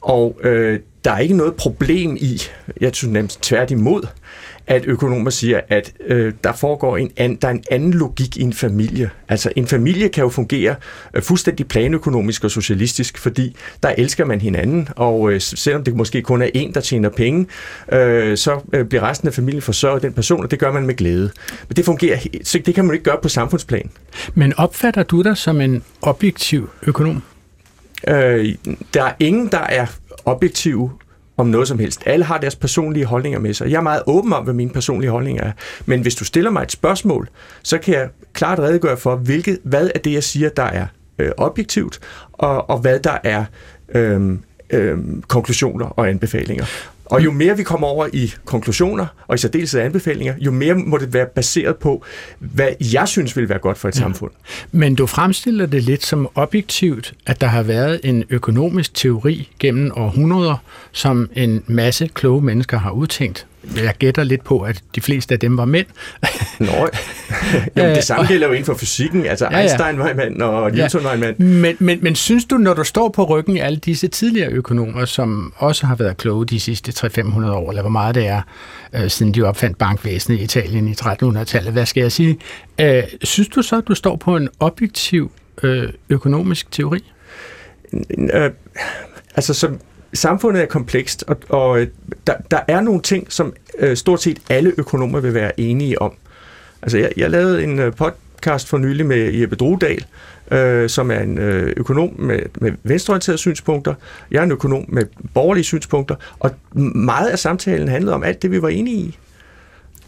Og 0.07 0.38
øh, 0.44 0.80
der 1.04 1.12
er 1.12 1.18
ikke 1.18 1.36
noget 1.36 1.54
problem 1.54 2.16
i, 2.20 2.42
jeg 2.80 2.90
synes 2.94 3.12
nærmest 3.12 3.42
tværtimod, 3.42 4.02
at 4.66 4.84
økonomer 4.86 5.30
siger, 5.30 5.61
at 5.68 5.92
øh, 6.07 6.32
der 6.44 6.52
foregår 6.52 6.96
en, 6.96 7.11
an, 7.16 7.36
der 7.42 7.48
er 7.48 7.52
en 7.52 7.64
anden 7.70 7.94
logik 7.94 8.36
i 8.36 8.42
en 8.42 8.52
familie. 8.52 9.11
Altså 9.28 9.52
en 9.57 9.66
familie 9.66 10.09
kan 10.09 10.22
jo 10.22 10.28
fungere 10.28 10.74
øh, 11.14 11.22
fuldstændig 11.22 11.68
planøkonomisk 11.68 12.44
og 12.44 12.50
socialistisk, 12.50 13.18
fordi 13.18 13.57
der 13.82 13.88
elsker 13.98 14.24
man 14.24 14.40
hinanden, 14.40 14.88
og 14.96 15.32
øh, 15.32 15.40
selvom 15.40 15.84
det 15.84 15.96
måske 15.96 16.22
kun 16.22 16.42
er 16.42 16.50
en, 16.54 16.74
der 16.74 16.80
tjener 16.80 17.09
penge, 17.09 17.46
øh, 17.92 18.36
så 18.36 18.61
øh, 18.72 18.84
bliver 18.84 19.02
resten 19.02 19.28
af 19.28 19.34
familien 19.34 19.62
forsørget 19.62 19.96
af 19.96 20.00
den 20.00 20.12
person, 20.12 20.44
og 20.44 20.50
det 20.50 20.59
gør 20.59 20.72
man 20.72 20.86
med 20.86 20.94
glæde. 20.94 21.30
Men 21.68 21.76
det 21.76 21.84
fungerer, 21.84 22.18
så 22.44 22.59
det 22.66 22.74
kan 22.74 22.84
man 22.84 22.94
ikke 22.94 23.04
gøre 23.04 23.18
på 23.22 23.28
samfundsplan. 23.28 23.90
Men 24.34 24.52
opfatter 24.57 25.02
du 25.02 25.22
dig 25.22 25.36
som 25.36 25.61
en 25.61 25.82
objektiv 26.02 26.70
økonom? 26.82 27.22
Øh, 28.09 28.54
der 28.94 29.02
er 29.02 29.12
ingen, 29.18 29.48
der 29.48 29.59
er 29.59 29.86
objektive 30.24 30.90
om 31.36 31.46
noget 31.46 31.68
som 31.68 31.78
helst. 31.78 32.02
Alle 32.07 32.24
har 32.24 32.38
deres 32.38 32.57
personlige 32.57 33.04
holdninger 33.07 33.38
med 33.38 33.54
sig. 33.54 33.70
Jeg 33.70 33.76
er 33.76 33.82
meget 33.82 34.02
åben 34.07 34.32
om, 34.32 34.44
hvad 34.44 34.54
mine 34.54 34.70
personlige 34.70 35.11
holdninger 35.11 35.44
er. 35.44 35.52
Men 35.86 36.00
hvis 36.00 36.14
du 36.14 36.24
stiller 36.24 36.50
mig 36.50 36.62
et 36.62 36.72
spørgsmål, 36.72 37.28
så 37.62 37.78
kan 37.78 37.94
jeg 37.94 38.09
klart 38.32 38.59
redegøre 38.59 38.96
for, 38.96 39.16
hvilket, 39.16 39.59
hvad 39.62 39.90
er 39.94 39.98
det, 39.98 40.12
jeg 40.12 40.22
siger, 40.22 40.48
der 40.48 40.62
er 40.62 40.86
øh, 41.18 41.30
objektivt, 41.36 42.00
og, 42.32 42.70
og 42.70 42.78
hvad 42.78 43.00
der 43.00 43.18
er 43.24 43.44
øh, 43.94 44.38
øh, 44.70 44.98
konklusioner 45.28 45.86
og 45.86 46.09
anbefalinger. 46.09 46.64
Og 47.07 47.24
jo 47.24 47.32
mere 47.32 47.57
vi 47.57 47.62
kommer 47.62 47.86
over 47.86 48.09
i 48.12 48.32
konklusioner, 48.44 49.07
og 49.26 49.34
i 49.34 49.38
særdeleshed 49.38 49.80
anbefalinger, 49.80 50.34
jo 50.38 50.50
mere 50.50 50.74
må 50.74 50.98
det 50.98 51.12
være 51.12 51.26
baseret 51.26 51.76
på, 51.76 52.04
hvad 52.38 52.68
jeg 52.92 53.09
synes 53.09 53.36
vil 53.36 53.48
være 53.48 53.59
godt 53.59 53.78
for 53.78 53.88
et 53.88 53.94
samfund. 53.94 54.30
Men 54.72 54.94
du 54.94 55.07
fremstiller 55.07 55.66
det 55.66 55.82
lidt 55.82 56.04
som 56.04 56.28
objektivt, 56.34 57.14
at 57.26 57.40
der 57.40 57.46
har 57.46 57.62
været 57.62 58.00
en 58.04 58.24
økonomisk 58.30 58.94
teori 58.94 59.48
gennem 59.59 59.92
århundreder, 59.96 60.57
som 60.92 61.30
en 61.34 61.62
masse 61.66 62.09
kloge 62.14 62.42
mennesker 62.42 62.78
har 62.78 62.90
udtænkt. 62.90 63.46
Jeg 63.77 63.95
gætter 63.99 64.25
lidt 64.25 64.45
på, 64.45 64.61
at 64.61 64.83
de 64.95 65.01
fleste 65.01 65.35
af 65.35 65.41
dem 65.41 65.57
var 65.57 65.64
mænd. 65.64 65.87
Nå, 66.59 66.67
jamen 67.77 67.97
det 67.97 68.05
samme 68.05 68.27
gælder 68.27 68.47
jo 68.47 68.53
inden 68.53 68.67
for 68.67 68.75
fysikken. 68.75 69.27
Altså 69.27 69.49
Ja, 69.51 69.57
ja. 69.57 69.62
Einstein 69.62 69.99
var 69.99 70.09
en 70.09 70.17
mand, 70.17 70.43
og 70.43 70.73
Newton 70.73 71.05
var 71.05 71.12
en 71.12 71.21
mand. 71.21 71.39
Men, 71.39 71.77
men, 71.79 71.99
men 72.03 72.14
synes 72.14 72.45
du, 72.45 72.57
når 72.57 72.75
du 72.75 72.85
står 72.85 73.09
på 73.09 73.25
ryggen 73.25 73.59
af 73.59 73.67
alle 73.67 73.79
disse 73.79 74.09
tidligere 74.09 74.51
økonomer, 74.51 75.05
som 75.05 75.53
også 75.57 75.87
har 75.87 75.95
været 75.95 76.17
kloge 76.17 76.47
de 76.47 76.61
sidste 76.61 76.93
300-500 77.07 77.47
år, 77.51 77.71
eller 77.71 77.83
hvor 77.83 77.91
meget 77.91 78.14
det 78.14 78.27
er, 78.27 78.41
øh, 78.95 79.11
siden 79.11 79.35
de 79.35 79.43
opfandt 79.43 79.79
bankvæsenet 79.79 80.39
i 80.39 80.43
Italien 80.43 80.89
i 80.89 80.93
1300-tallet, 80.93 81.73
hvad 81.73 81.87
skal 81.87 82.01
jeg 82.01 82.12
sige? 82.12 82.39
Øh, 82.81 83.03
synes 83.23 83.49
du 83.49 83.62
så, 83.62 83.79
at 83.79 83.89
du 83.89 83.95
står 83.95 84.17
på 84.17 84.37
en 84.37 84.49
objektiv 84.61 85.31
øh, 85.62 85.89
økonomisk 86.09 86.71
teori? 86.71 87.12
Øh, 88.33 88.51
altså, 89.37 89.55
som, 89.55 89.79
samfundet 90.14 90.62
er 90.62 90.66
komplekst, 90.66 91.24
og, 91.26 91.36
og 91.48 91.80
øh, 91.80 91.86
der, 92.26 92.34
der 92.50 92.61
er 92.68 92.80
nogle 92.80 93.02
ting, 93.02 93.32
som 93.32 93.52
øh, 93.78 93.96
stort 93.96 94.22
set 94.22 94.38
alle 94.50 94.72
økonomer 94.76 95.20
vil 95.20 95.34
være 95.34 95.61
enige 95.61 96.02
om. 96.02 96.12
Altså, 96.82 96.98
jeg, 96.98 97.12
jeg 97.16 97.30
lavede 97.30 97.64
en 97.64 97.78
øh, 97.78 97.92
podcast 97.92 98.68
for 98.68 98.78
nylig 98.78 99.07
med 99.07 99.32
Jeppe 99.32 99.57
Drudal, 99.57 100.04
øh, 100.50 100.88
som 100.88 101.11
er 101.11 101.18
en 101.18 101.38
øh, 101.38 101.74
økonom 101.76 102.11
med, 102.18 102.40
med 102.54 102.72
venstreorienterede 102.82 103.38
synspunkter. 103.38 103.94
Jeg 104.30 104.38
er 104.38 104.42
en 104.42 104.52
økonom 104.52 104.84
med 104.88 105.04
borgerlige 105.34 105.64
synspunkter, 105.64 106.14
og 106.38 106.50
meget 106.94 107.28
af 107.28 107.38
samtalen 107.38 107.88
handlede 107.88 108.14
om 108.14 108.22
alt 108.22 108.42
det, 108.42 108.50
vi 108.50 108.62
var 108.62 108.68
enige 108.68 108.96
i. 108.96 109.18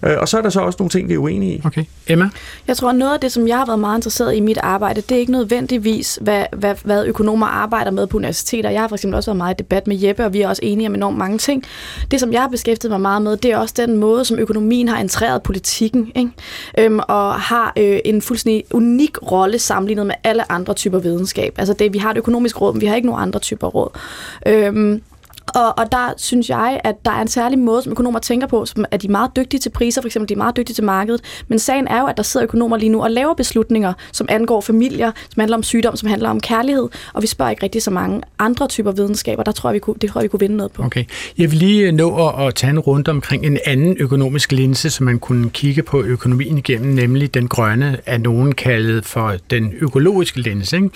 Øh, 0.03 0.17
og 0.19 0.29
så 0.29 0.39
er 0.39 0.43
der 0.43 0.51
så 0.51 0.61
også 0.61 0.77
nogle 0.81 0.91
ting, 0.91 1.09
vi 1.09 1.15
er 1.15 1.19
uenige 1.19 1.55
i. 1.55 1.63
Okay. 1.65 1.85
Emma? 2.07 2.31
Jeg 2.69 2.77
tror, 2.77 2.91
at 2.91 2.97
noget 2.97 3.15
af 3.15 3.21
det, 3.21 3.33
som 3.33 3.49
jeg 3.49 3.57
har 3.57 3.67
været 3.67 3.81
meget 3.81 3.99
interesseret 3.99 4.35
i 4.35 4.39
i 4.39 4.41
mit 4.41 4.59
arbejde, 4.59 5.01
det 5.01 5.15
er 5.15 5.19
ikke 5.19 5.33
nødvendigvis, 5.33 6.19
hvad, 6.23 6.45
hvad, 6.53 6.75
hvad 6.85 7.05
økonomer 7.05 7.47
arbejder 7.47 7.91
med 7.91 8.07
på 8.07 8.17
universiteter. 8.17 8.71
Jeg 8.71 8.81
har 8.81 8.89
for 8.89 8.97
eksempel 8.97 9.17
også 9.17 9.31
været 9.31 9.37
meget 9.37 9.55
i 9.55 9.59
debat 9.59 9.87
med 9.87 9.97
Jeppe, 10.03 10.25
og 10.25 10.33
vi 10.33 10.43
er 10.43 10.49
også 10.49 10.63
enige 10.65 10.89
om 10.89 10.95
enormt 10.95 11.19
mange 11.19 11.39
ting. 11.39 11.65
Det, 12.11 12.21
som 12.21 12.33
jeg 12.33 12.41
har 12.41 12.49
beskæftiget 12.49 12.91
mig 12.91 13.01
meget 13.01 13.23
med, 13.23 13.37
det 13.37 13.53
er 13.53 13.57
også 13.57 13.75
den 13.77 13.97
måde, 13.97 14.25
som 14.25 14.39
økonomien 14.39 14.89
har 14.89 15.01
entreret 15.01 15.43
politikken, 15.43 16.13
ikke? 16.15 16.31
Øhm, 16.79 17.01
og 17.09 17.35
har 17.35 17.73
øh, 17.77 17.99
en 18.05 18.23
fuldstændig 18.23 18.65
unik 18.71 19.31
rolle 19.31 19.59
sammenlignet 19.59 20.07
med 20.07 20.15
alle 20.25 20.53
andre 20.53 20.75
typer 20.75 20.99
videnskab. 20.99 21.55
Altså 21.59 21.75
det, 21.75 21.93
vi 21.93 21.99
har 21.99 22.11
et 22.11 22.17
økonomisk 22.17 22.61
råd, 22.61 22.73
men 22.73 22.81
vi 22.81 22.87
har 22.87 22.95
ikke 22.95 23.07
nogen 23.09 23.23
andre 23.23 23.41
typer 23.41 23.67
råd. 23.67 23.91
Øhm, 24.47 25.03
og, 25.55 25.79
og 25.79 25.93
der 25.93 26.15
synes 26.17 26.51
jeg, 26.51 26.81
at 26.85 26.95
der 27.05 27.11
er 27.11 27.21
en 27.21 27.29
særlig 27.29 27.59
måde, 27.59 27.83
som 27.83 27.93
økonomer 27.93 28.19
tænker 28.19 28.47
på, 28.47 28.67
som 28.67 28.85
er 28.91 28.97
de 28.97 29.09
meget 29.09 29.31
dygtige 29.37 29.61
til 29.61 29.71
priser, 29.71 30.03
for 30.03 30.07
eksempel 30.07 30.29
de 30.29 30.35
er 30.35 30.39
meget 30.39 30.57
dygtige 30.57 30.75
til 30.75 30.85
markedet. 30.85 31.21
Men 31.49 31.59
sagen 31.59 31.89
er 31.89 32.01
jo, 32.01 32.07
at 32.07 32.17
der 32.17 32.23
sidder 32.23 32.45
økonomer 32.45 32.77
lige 32.77 32.89
nu 32.89 33.03
og 33.03 33.11
laver 33.11 33.35
beslutninger, 33.35 33.93
som 34.13 34.27
angår 34.31 34.61
familier, 34.61 35.13
som 35.31 35.41
handler 35.41 35.57
om 35.57 35.63
sygdom, 35.63 35.97
som 35.97 36.09
handler 36.09 36.31
om 36.31 36.41
kærlighed, 36.41 36.89
og 37.15 37.23
vi 37.23 37.27
spørger 37.27 37.51
ikke 37.51 37.63
rigtig 37.63 37.83
så 37.83 37.91
mange 37.91 38.23
andre 38.39 38.69
typer 38.69 38.93
videnskaber. 38.93 39.43
Der 39.43 39.53
tror 39.53 39.71
jeg, 39.71 39.75
vi 39.75 39.79
kunne, 39.79 39.97
det 40.01 40.11
tror 40.11 40.21
jeg, 40.21 40.23
vi 40.23 40.29
kunne 40.29 40.41
vinde 40.41 40.57
noget 40.57 40.73
på. 40.73 40.83
Okay. 40.83 41.05
Jeg 41.39 41.51
vil 41.51 41.59
lige 41.59 41.87
øh, 41.87 41.93
nå 41.93 42.29
at, 42.29 42.47
at 42.47 42.55
tage 42.55 42.71
en 42.71 42.79
runde 42.79 43.11
omkring 43.11 43.47
en 43.47 43.59
anden 43.67 43.97
økonomisk 44.01 44.53
linse, 44.53 44.91
som 44.91 45.07
man 45.07 45.19
kunne 45.19 45.51
kigge 45.51 45.83
på 45.83 46.03
økonomien 46.03 46.59
igennem, 46.59 46.95
nemlig 46.95 47.35
den 47.35 47.49
grønne, 47.49 47.99
af 48.07 48.21
nogen 48.21 48.55
kaldet 48.55 49.07
for 49.07 49.35
den 49.51 49.73
økologiske 49.81 50.41
linse. 50.41 50.77
Ikke? 50.77 50.91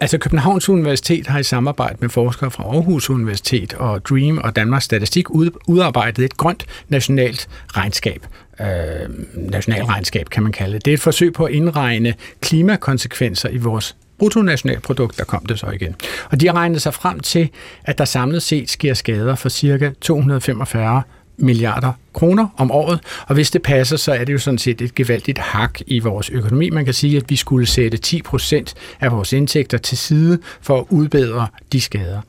Altså 0.00 0.18
Københavns 0.18 0.68
Universitet 0.68 1.26
har 1.26 1.38
i 1.38 1.42
samarbejde 1.42 1.96
med 2.00 2.08
forskere 2.08 2.50
fra 2.50 2.62
Aarhus 2.62 3.10
Universitet 3.10 3.74
og 3.74 3.87
og 3.88 4.06
Dream 4.06 4.38
og 4.38 4.56
Danmarks 4.56 4.84
Statistik 4.84 5.30
ud, 5.30 5.50
udarbejdet 5.66 6.24
et 6.24 6.36
grønt 6.36 6.66
nationalt 6.88 7.48
regnskab. 7.76 8.26
Øh, 8.60 8.66
nationalregnskab 9.34 10.28
kan 10.28 10.42
man 10.42 10.52
kalde 10.52 10.74
det. 10.74 10.84
Det 10.84 10.90
er 10.90 10.94
et 10.94 11.00
forsøg 11.00 11.32
på 11.32 11.44
at 11.44 11.52
indregne 11.52 12.14
klimakonsekvenser 12.40 13.48
i 13.48 13.56
vores 13.56 13.96
bruttonationalprodukt, 14.18 15.18
der 15.18 15.24
kom 15.24 15.46
det 15.46 15.58
så 15.58 15.66
igen. 15.66 15.94
Og 16.30 16.40
de 16.40 16.46
har 16.46 16.54
regnet 16.54 16.82
sig 16.82 16.94
frem 16.94 17.20
til, 17.20 17.48
at 17.84 17.98
der 17.98 18.04
samlet 18.04 18.42
set 18.42 18.70
sker 18.70 18.94
skader 18.94 19.34
for 19.34 19.48
ca. 19.48 19.92
245 20.00 21.02
milliarder 21.38 21.92
kroner 22.12 22.46
om 22.56 22.70
året, 22.70 23.00
og 23.26 23.34
hvis 23.34 23.50
det 23.50 23.62
passer, 23.62 23.96
så 23.96 24.12
er 24.12 24.24
det 24.24 24.32
jo 24.32 24.38
sådan 24.38 24.58
set 24.58 24.80
et 24.80 24.94
gevaldigt 24.94 25.38
hak 25.38 25.80
i 25.86 25.98
vores 25.98 26.30
økonomi. 26.30 26.70
Man 26.70 26.84
kan 26.84 26.94
sige, 26.94 27.16
at 27.16 27.24
vi 27.28 27.36
skulle 27.36 27.66
sætte 27.66 27.98
10 27.98 28.22
procent 28.22 28.74
af 29.00 29.12
vores 29.12 29.32
indtægter 29.32 29.78
til 29.78 29.98
side 29.98 30.38
for 30.60 30.78
at 30.78 30.84
udbedre 30.90 31.46
de 31.72 31.80
skader. 31.80 32.20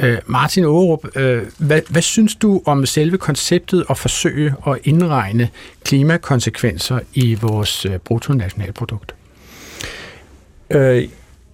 Øh, 0.00 0.18
Martin 0.26 0.64
Aarup, 0.64 1.16
øh, 1.16 1.42
hvad, 1.58 1.80
hvad 1.88 2.02
synes 2.02 2.34
du 2.34 2.62
om 2.66 2.86
selve 2.86 3.18
konceptet 3.18 3.84
at 3.90 3.98
forsøge 3.98 4.54
at 4.66 4.78
indregne 4.84 5.48
klimakonsekvenser 5.84 7.00
i 7.14 7.34
vores 7.34 7.86
øh, 7.86 7.98
bruttonationalprodukt? 7.98 9.14
Øh, 10.70 11.08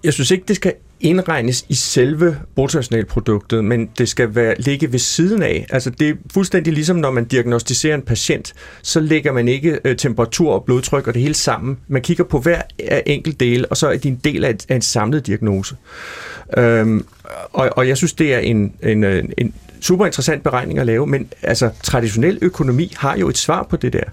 jeg 0.05 0.13
synes 0.13 0.31
ikke, 0.31 0.45
det 0.49 0.57
skal 0.57 0.73
indregnes 1.01 1.67
i 1.69 1.75
selve 1.75 2.37
bruttonationalproduktet, 2.55 3.65
men 3.65 3.91
det 3.99 4.09
skal 4.09 4.35
være, 4.35 4.55
ligge 4.59 4.93
ved 4.93 4.99
siden 4.99 5.43
af. 5.43 5.67
Altså 5.71 5.91
det 5.91 6.09
er 6.09 6.15
fuldstændig 6.33 6.73
ligesom, 6.73 6.97
når 6.97 7.11
man 7.11 7.25
diagnostiserer 7.25 7.95
en 7.95 8.03
patient, 8.03 8.55
så 8.83 9.01
lægger 9.01 9.33
man 9.33 9.49
ikke 9.49 9.79
øh, 9.85 9.97
temperatur 9.97 10.53
og 10.53 10.65
blodtryk 10.65 11.07
og 11.07 11.15
det 11.15 11.23
hele 11.23 11.35
sammen. 11.35 11.79
Man 11.89 12.03
kigger 12.03 12.25
på 12.25 12.39
hver 12.39 12.63
øh, 12.93 12.99
enkelt 13.07 13.41
del, 13.41 13.67
og 13.71 13.77
så 13.77 13.89
er 13.89 13.93
det 13.93 14.07
en 14.07 14.21
del 14.25 14.45
af, 14.45 14.51
et, 14.51 14.67
af 14.69 14.75
en 14.75 14.83
samlet 14.83 15.27
diagnose. 15.27 15.77
Øhm, 16.57 17.07
og, 17.53 17.71
og 17.77 17.89
jeg 17.89 17.97
synes, 17.97 18.13
det 18.13 18.35
er 18.35 18.39
en, 18.39 18.73
en, 18.83 19.05
øh, 19.05 19.25
en 19.39 19.55
super 19.81 20.07
interessant 20.07 20.43
beregning 20.43 20.79
at 20.79 20.87
lave, 20.87 21.07
men 21.07 21.29
altså 21.43 21.71
traditionel 21.83 22.39
økonomi 22.43 22.93
har 22.97 23.17
jo 23.17 23.29
et 23.29 23.39
svar 23.39 23.63
på 23.63 23.77
det 23.77 23.93
der. 23.93 24.05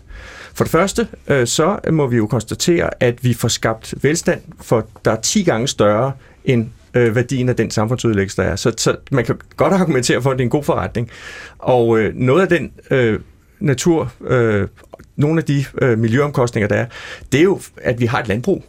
For 0.54 0.64
det 0.64 0.72
første, 0.72 1.08
øh, 1.28 1.48
så 1.48 1.80
må 1.92 2.08
vi 2.08 2.18
jo 2.18 2.28
konstatere, 2.28 2.90
at 3.00 3.24
vi 3.24 3.34
får 3.34 3.48
skabt 3.48 3.94
velstand, 4.02 4.42
for 4.62 4.88
der 5.06 5.12
er 5.12 5.22
10 5.22 5.44
gange 5.44 5.68
større 5.68 6.12
end 6.46 6.70
øh, 6.94 7.16
værdien 7.16 7.50
af 7.50 7.56
den 7.56 7.72
samfundsødelæggelse, 7.72 8.42
der 8.42 8.48
er. 8.48 8.56
Så, 8.56 8.74
så 8.78 8.96
man 9.12 9.26
kan 9.26 9.40
godt 9.58 9.74
argumentere 9.74 10.22
for, 10.22 10.32
at 10.32 10.38
det 10.38 10.44
er 10.44 10.46
en 10.46 10.50
god 10.50 10.64
forretning. 10.64 11.10
Og 11.60 12.00
øh, 12.00 12.16
noget 12.16 12.42
af 12.42 12.48
den 12.48 12.72
øh, 12.92 13.20
natur, 13.60 14.14
øh, 14.28 14.68
nogle 15.16 15.40
af 15.40 15.46
de 15.46 15.66
øh, 15.82 16.00
miljøomkostninger, 16.00 16.68
der 16.68 16.76
er, 16.76 16.86
det 17.32 17.40
er 17.40 17.44
jo, 17.44 17.60
at 17.82 18.00
vi 18.00 18.06
har 18.06 18.20
et 18.20 18.28
landbrug. 18.28 18.66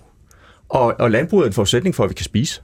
Og, 0.69 0.95
og 0.99 1.11
landbruget 1.11 1.45
er 1.45 1.47
en 1.47 1.53
forudsætning 1.53 1.95
for, 1.95 2.05
at 2.05 2.11
vi 2.11 2.15
kan 2.15 2.25
spise. 2.25 2.63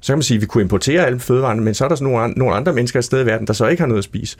Så 0.00 0.12
kan 0.12 0.18
man 0.18 0.22
sige, 0.22 0.36
at 0.36 0.40
vi 0.42 0.46
kunne 0.46 0.62
importere 0.62 1.06
alle 1.06 1.20
fødevarene, 1.20 1.62
men 1.62 1.74
så 1.74 1.84
er 1.84 1.88
der 1.88 1.96
sådan 1.96 2.34
nogle, 2.36 2.54
andre 2.54 2.72
mennesker 2.72 2.98
et 2.98 3.04
sted 3.04 3.22
i 3.22 3.26
verden, 3.26 3.46
der 3.46 3.52
så 3.52 3.66
ikke 3.66 3.82
har 3.82 3.86
noget 3.86 3.98
at 3.98 4.04
spise. 4.04 4.36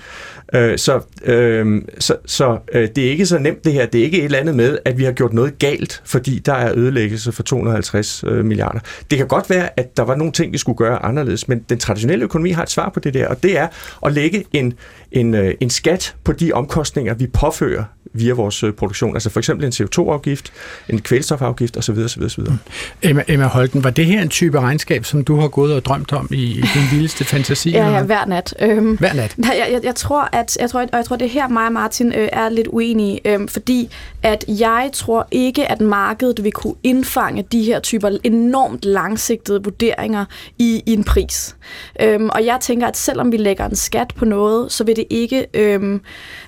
Øh, 0.55 0.79
så 0.79 1.01
øh, 1.25 1.83
så, 1.99 2.17
så 2.27 2.59
øh, 2.73 2.89
det 2.97 3.07
er 3.07 3.11
ikke 3.11 3.27
så 3.27 3.39
nemt 3.39 3.65
det 3.65 3.73
her. 3.73 3.87
Det 3.87 4.01
er 4.01 4.05
ikke 4.05 4.19
et 4.19 4.25
eller 4.25 4.39
andet 4.39 4.55
med, 4.55 4.79
at 4.85 4.99
vi 4.99 5.05
har 5.05 5.13
gjort 5.13 5.33
noget 5.33 5.59
galt, 5.59 6.03
fordi 6.05 6.39
der 6.39 6.53
er 6.53 6.73
ødelæggelse 6.77 7.33
for 7.33 7.43
250 7.43 8.25
øh, 8.27 8.45
milliarder. 8.45 8.81
Det 9.11 9.19
kan 9.19 9.29
godt 9.29 9.51
være, 9.51 9.81
at 9.81 9.97
der 9.97 10.03
var 10.03 10.15
nogle 10.15 10.33
ting, 10.33 10.53
vi 10.53 10.59
skulle 10.59 10.77
gøre 10.77 11.05
anderledes, 11.05 11.49
men 11.49 11.65
den 11.69 11.79
traditionelle 11.79 12.25
økonomi 12.25 12.51
har 12.51 12.63
et 12.63 12.71
svar 12.71 12.89
på 12.89 13.01
det 13.01 13.15
der, 13.15 13.29
og 13.29 13.43
det 13.43 13.59
er 13.59 13.69
at 14.07 14.13
lægge 14.13 14.45
en, 14.53 14.75
en, 15.13 15.35
øh, 15.35 15.55
en 15.61 15.71
skat 15.71 16.15
på 16.25 16.33
de 16.33 16.53
omkostninger, 16.53 17.15
vi 17.15 17.27
påfører 17.27 17.85
via 18.13 18.33
vores 18.33 18.63
øh, 18.63 18.73
produktion. 18.73 19.17
Altså 19.17 19.31
for 19.31 19.41
eksempel 19.41 19.67
en 19.67 19.73
CO2-afgift, 19.73 20.53
en 20.89 21.01
kvælstofafgift 21.01 21.77
osv. 21.77 21.99
osv., 21.99 22.23
osv. 22.23 22.45
Emma, 23.03 23.23
Emma 23.29 23.47
Holten, 23.47 23.85
var 23.85 23.91
det 23.91 24.07
her 24.07 24.23
en 24.23 24.29
type 24.29 24.61
regnskab, 24.61 25.05
som 25.05 25.25
du 25.25 25.37
har 25.37 25.49
gået 25.49 25.75
og 25.75 25.85
drømt 25.85 26.13
om 26.13 26.29
i, 26.31 26.43
i 26.43 26.65
din 26.75 26.83
vildeste 26.93 27.25
fantasi? 27.25 27.71
Ja, 27.71 27.89
ja, 27.89 28.03
hver 28.03 28.25
nat. 28.25 28.55
Øhm, 28.61 28.99
hver 28.99 29.13
nat? 29.13 29.35
Nej, 29.37 29.57
jeg, 29.59 29.73
jeg, 29.73 29.85
jeg, 29.85 29.95
tror, 29.95 30.29
at, 30.33 30.57
jeg, 30.61 30.71
tror, 30.71 30.81
og 30.81 30.89
jeg 30.93 31.05
tror, 31.05 31.17
det 31.17 31.25
er 31.25 31.31
her 31.31 31.49
mig 31.49 31.67
og 31.67 31.73
Martin 31.73 32.13
øh, 32.13 32.29
er 32.33 32.49
lidt 32.49 32.69
uenige, 32.71 33.21
øh, 33.25 33.49
fordi 33.49 33.91
at 34.23 34.45
jeg 34.49 34.91
tror 34.93 35.29
ikke, 35.31 35.71
at 35.71 35.81
markedet 35.81 36.45
vil 36.45 36.53
kunne 36.53 36.75
indfange 36.83 37.45
de 37.53 37.63
her 37.63 37.81
typer 37.81 38.19
enormt 38.25 38.85
langsigtede 38.85 39.65
vurderinger 39.65 40.25
i, 40.59 40.83
i 40.87 40.93
en 40.93 41.05
pris. 41.05 41.57
Øhm, 42.01 42.29
og 42.29 42.45
jeg 42.45 42.59
tænker, 42.61 42.87
at 42.87 42.97
selvom 42.97 43.33
vi 43.33 43.37
lægger 43.37 43.69
en 43.69 43.77
skat 43.77 44.13
på 44.17 44.25
noget, 44.25 44.73
så 44.73 44.85
vil 44.85 44.97
det 44.97 45.05
ikke 45.11 45.47
øhm, 45.55 46.01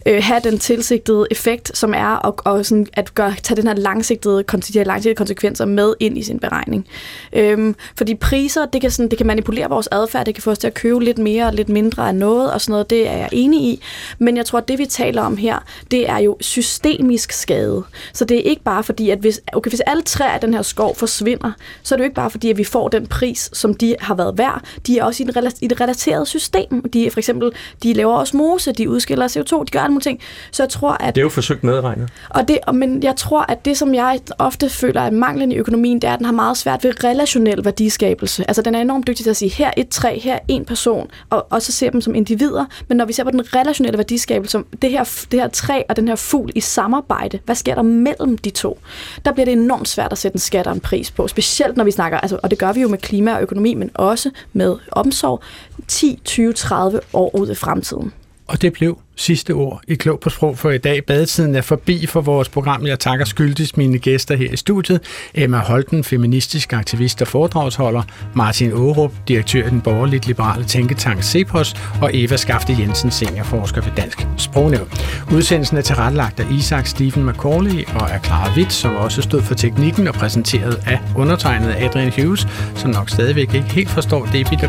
øh, 0.07 0.23
have 0.23 0.41
den 0.45 0.59
tilsigtede 0.59 1.27
effekt, 1.31 1.52
som 1.75 1.95
er 1.95 2.27
at, 2.27 2.35
og 2.45 2.67
sådan, 2.67 2.87
at 2.93 3.15
gøre, 3.15 3.35
tage 3.43 3.57
den 3.57 3.67
her 3.67 3.75
langsigtede, 3.75 4.43
de 4.43 4.79
her 4.79 4.85
langsigtede 4.85 5.15
konsekvenser 5.15 5.65
med 5.65 5.95
ind 6.01 6.19
i 6.19 6.23
sin 6.23 6.39
beregning. 6.39 6.87
Øhm, 7.33 7.75
fordi 7.97 8.15
priser, 8.15 8.67
det 8.67 8.81
kan, 8.81 8.91
sådan, 8.91 9.11
det 9.11 9.19
kan 9.19 9.27
manipulere 9.27 9.69
vores 9.69 9.89
adfærd, 9.93 10.27
det 10.27 10.35
kan 10.35 10.43
få 10.43 10.51
os 10.51 10.59
til 10.59 10.67
at 10.67 10.75
købe 10.75 11.05
lidt 11.05 11.19
mere 11.19 11.47
og 11.47 11.53
lidt 11.53 11.69
mindre 11.69 12.09
af 12.09 12.15
noget 12.15 12.53
og 12.53 12.61
sådan 12.61 12.73
noget, 12.73 12.91
det 12.91 13.09
er 13.09 13.17
jeg 13.17 13.29
enig 13.33 13.61
i. 13.61 13.83
Men 14.19 14.37
jeg 14.37 14.47
tror, 14.47 14.59
at 14.59 14.69
det 14.69 14.79
vi 14.79 14.87
taler 14.87 15.23
om 15.23 15.37
her, 15.37 15.59
det 15.91 16.09
er 16.09 16.19
jo 16.19 16.37
systemisk 16.41 17.33
skade. 17.33 17.83
Så 18.13 18.25
det 18.25 18.37
er 18.37 18.43
ikke 18.43 18.63
bare 18.63 18.85
fordi, 18.85 19.11
at 19.11 19.19
hvis, 19.19 19.41
okay, 19.53 19.71
hvis 19.71 19.81
alle 19.81 20.03
træer 20.03 20.31
af 20.31 20.41
den 20.41 20.55
her 20.55 20.63
skov 20.63 20.97
forsvinder, 20.97 21.53
så 21.83 21.95
er 21.95 21.97
det 21.97 22.03
jo 22.03 22.05
ikke 22.05 22.15
bare 22.15 22.31
fordi, 22.31 22.51
at 22.51 22.59
vi 22.59 22.65
får 22.65 22.89
den 22.89 23.07
pris, 23.07 23.51
som 23.53 23.75
de 23.75 23.97
har 24.01 24.15
været 24.15 24.39
værd. 24.39 24.63
De 24.87 24.99
er 24.99 25.05
også 25.05 25.23
i, 25.23 25.27
en, 25.27 25.53
i 25.61 25.65
et 25.65 25.81
relateret 25.81 26.29
system. 26.29 26.91
De 26.91 27.11
for 27.11 27.21
eksempel, 27.21 27.53
de 27.83 27.93
laver 27.93 28.15
osmose, 28.15 28.73
de 28.73 28.91
udskiller 28.91 29.29
CO2, 29.29 29.65
de 29.65 29.71
gør 29.71 29.81
alle 29.81 29.93
mulige 29.93 30.05
ting. 30.05 30.21
Så 30.53 30.63
jeg 30.63 30.71
tror, 30.71 30.91
at... 30.91 31.15
Det 31.15 31.21
er 31.21 31.25
jo 31.25 31.29
forsøgt 31.43 31.65
medregnet. 31.65 32.09
Og 32.29 32.49
det, 32.49 32.59
men 32.75 33.03
jeg 33.03 33.17
tror, 33.17 33.45
at 33.49 33.65
det, 33.65 33.77
som 33.79 33.95
jeg 33.95 34.21
ofte 34.39 34.69
føler 34.69 35.01
er 35.01 35.11
manglen 35.11 35.53
i 35.53 35.57
økonomien, 35.57 35.99
det 35.99 36.09
er, 36.09 36.13
at 36.13 36.19
den 36.19 36.27
har 36.27 36.33
meget 36.33 36.57
svært 36.57 36.85
ved 36.85 37.05
relationel 37.05 37.65
værdiskabelse. 37.65 38.45
Altså, 38.49 38.63
den 38.63 38.75
er 38.75 38.81
enormt 38.81 39.07
dygtig 39.07 39.25
til 39.25 39.31
at 39.31 39.37
sige, 39.37 39.51
her 39.51 39.71
et 39.77 39.89
træ, 39.89 40.19
her 40.19 40.39
en 40.49 40.65
person, 40.65 41.11
og, 41.31 41.47
og 41.51 41.63
så 41.63 41.73
ser 41.73 41.91
dem 41.91 42.01
som 42.01 42.15
individer. 42.15 42.65
Men 42.89 42.97
når 42.97 43.05
vi 43.05 43.13
ser 43.13 43.25
på 43.25 43.31
den 43.31 43.55
relationelle 43.57 43.99
værdiskabelse, 43.99 44.53
som 44.53 44.67
det 44.83 44.91
her, 44.91 45.25
det 45.31 45.41
her 45.41 45.49
træ 45.49 45.83
og 45.89 45.97
den 45.97 46.09
her 46.09 46.17
fugl 46.17 46.53
i 46.55 46.61
samarbejde, 46.61 47.39
hvad 47.45 47.55
sker 47.55 47.75
der 47.75 47.83
mellem 47.83 48.39
de 48.39 48.51
to? 48.51 48.79
Der 49.25 49.33
bliver 49.33 49.45
det 49.45 49.53
enormt 49.53 49.89
svært 49.89 50.13
at 50.13 50.19
sætte 50.19 50.37
en 50.37 50.41
skat 50.41 50.67
og 50.67 50.73
en 50.73 50.81
pris 50.81 51.11
på, 51.11 51.29
specielt 51.29 51.77
når 51.77 51.85
vi 51.85 51.91
snakker, 51.91 52.19
altså, 52.19 52.39
og 52.43 52.51
det 52.51 52.59
gør 52.59 52.73
vi 52.73 52.81
jo 52.81 52.89
med 52.89 52.99
klima 52.99 53.35
og 53.35 53.43
økonomi, 53.43 53.75
men 53.75 53.91
også 53.95 54.31
med 54.53 54.77
omsorg, 54.93 55.43
10, 55.89 56.21
20, 56.25 56.53
30 56.53 57.01
år 57.13 57.37
ud 57.37 57.51
i 57.51 57.55
fremtiden. 57.55 58.13
Og 58.47 58.63
det 58.63 58.73
blev 58.73 58.99
sidste 59.17 59.51
ord 59.51 59.81
i 59.89 59.95
Klog 59.95 60.21
på 60.21 60.31
Sprog 60.31 60.59
for 60.59 60.71
i 60.71 60.79
dag. 60.79 61.05
Badetiden 61.05 61.55
er 61.55 61.61
forbi 61.61 62.07
for 62.07 62.21
vores 62.21 62.49
program. 62.49 62.87
Jeg 62.87 62.99
takker 62.99 63.25
skyldigst 63.25 63.77
mine 63.77 63.99
gæster 63.99 64.37
her 64.37 64.53
i 64.53 64.57
studiet. 64.57 65.01
Emma 65.35 65.59
Holten, 65.59 66.05
feministisk 66.05 66.73
aktivist 66.73 67.23
og 67.23 67.29
foredragsholder. 67.29 68.03
Martin 68.35 68.73
Aarup, 68.73 69.13
direktør 69.29 69.67
i 69.67 69.71
den 69.71 69.81
borgerligt 69.81 70.27
liberale 70.27 70.65
tænketank 70.65 71.23
CEPOS. 71.23 71.75
Og 72.03 72.11
Eva 72.15 72.37
Skafte 72.37 72.77
Jensen, 72.79 73.11
seniorforsker 73.11 73.81
ved 73.81 73.93
Dansk 73.97 74.27
Sprognævn. 74.37 74.89
Udsendelsen 75.33 75.77
er 75.77 75.83
tilrettelagt 75.83 76.41
af 76.41 76.47
Isak 76.53 76.87
Stephen 76.87 77.27
McCauley 77.27 77.85
og 77.95 78.09
er 78.11 78.19
Clara 78.19 78.53
Witt, 78.57 78.73
som 78.73 78.97
også 78.97 79.23
stod 79.23 79.43
for 79.43 79.55
teknikken 79.55 80.09
og 80.09 80.15
præsenteret 80.15 80.81
af 80.87 81.01
undertegnet 81.17 81.75
Adrian 81.79 82.13
Hughes, 82.17 82.47
som 82.75 82.91
nok 82.91 83.11
stadigvæk 83.11 83.55
ikke 83.55 83.73
helt 83.73 83.91
forstår 83.91 84.27
det, 84.27 84.51
vi 84.51 84.57
der 84.61 84.69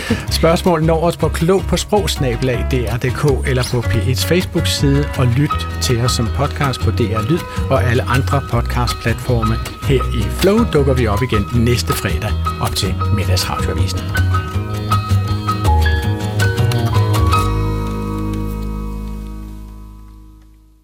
Spørgsmål 0.40 0.84
når 0.84 1.02
os 1.02 1.16
på 1.16 1.28
klog 1.28 1.62
på 1.68 1.76
sprogsnabelag, 1.76 2.66
DR.dk 2.70 3.48
eller 3.48 3.62
på 3.72 3.78
P1's 3.80 4.24
Facebook-side 4.30 5.04
og 5.18 5.26
lyt 5.26 5.68
til 5.82 6.00
os 6.00 6.12
som 6.12 6.28
podcast 6.36 6.80
på 6.80 6.90
DR 6.90 7.22
Lyd 7.30 7.42
og 7.70 7.84
alle 7.84 8.02
andre 8.02 8.40
podcast-platforme. 8.52 9.54
Her 9.88 10.02
i 10.18 10.22
Flow 10.22 10.58
dukker 10.72 10.94
vi 10.94 11.06
op 11.06 11.22
igen 11.22 11.44
næste 11.54 11.92
fredag 11.92 12.32
op 12.60 12.74
til 12.76 12.94
middagsradioavisen. 13.16 14.41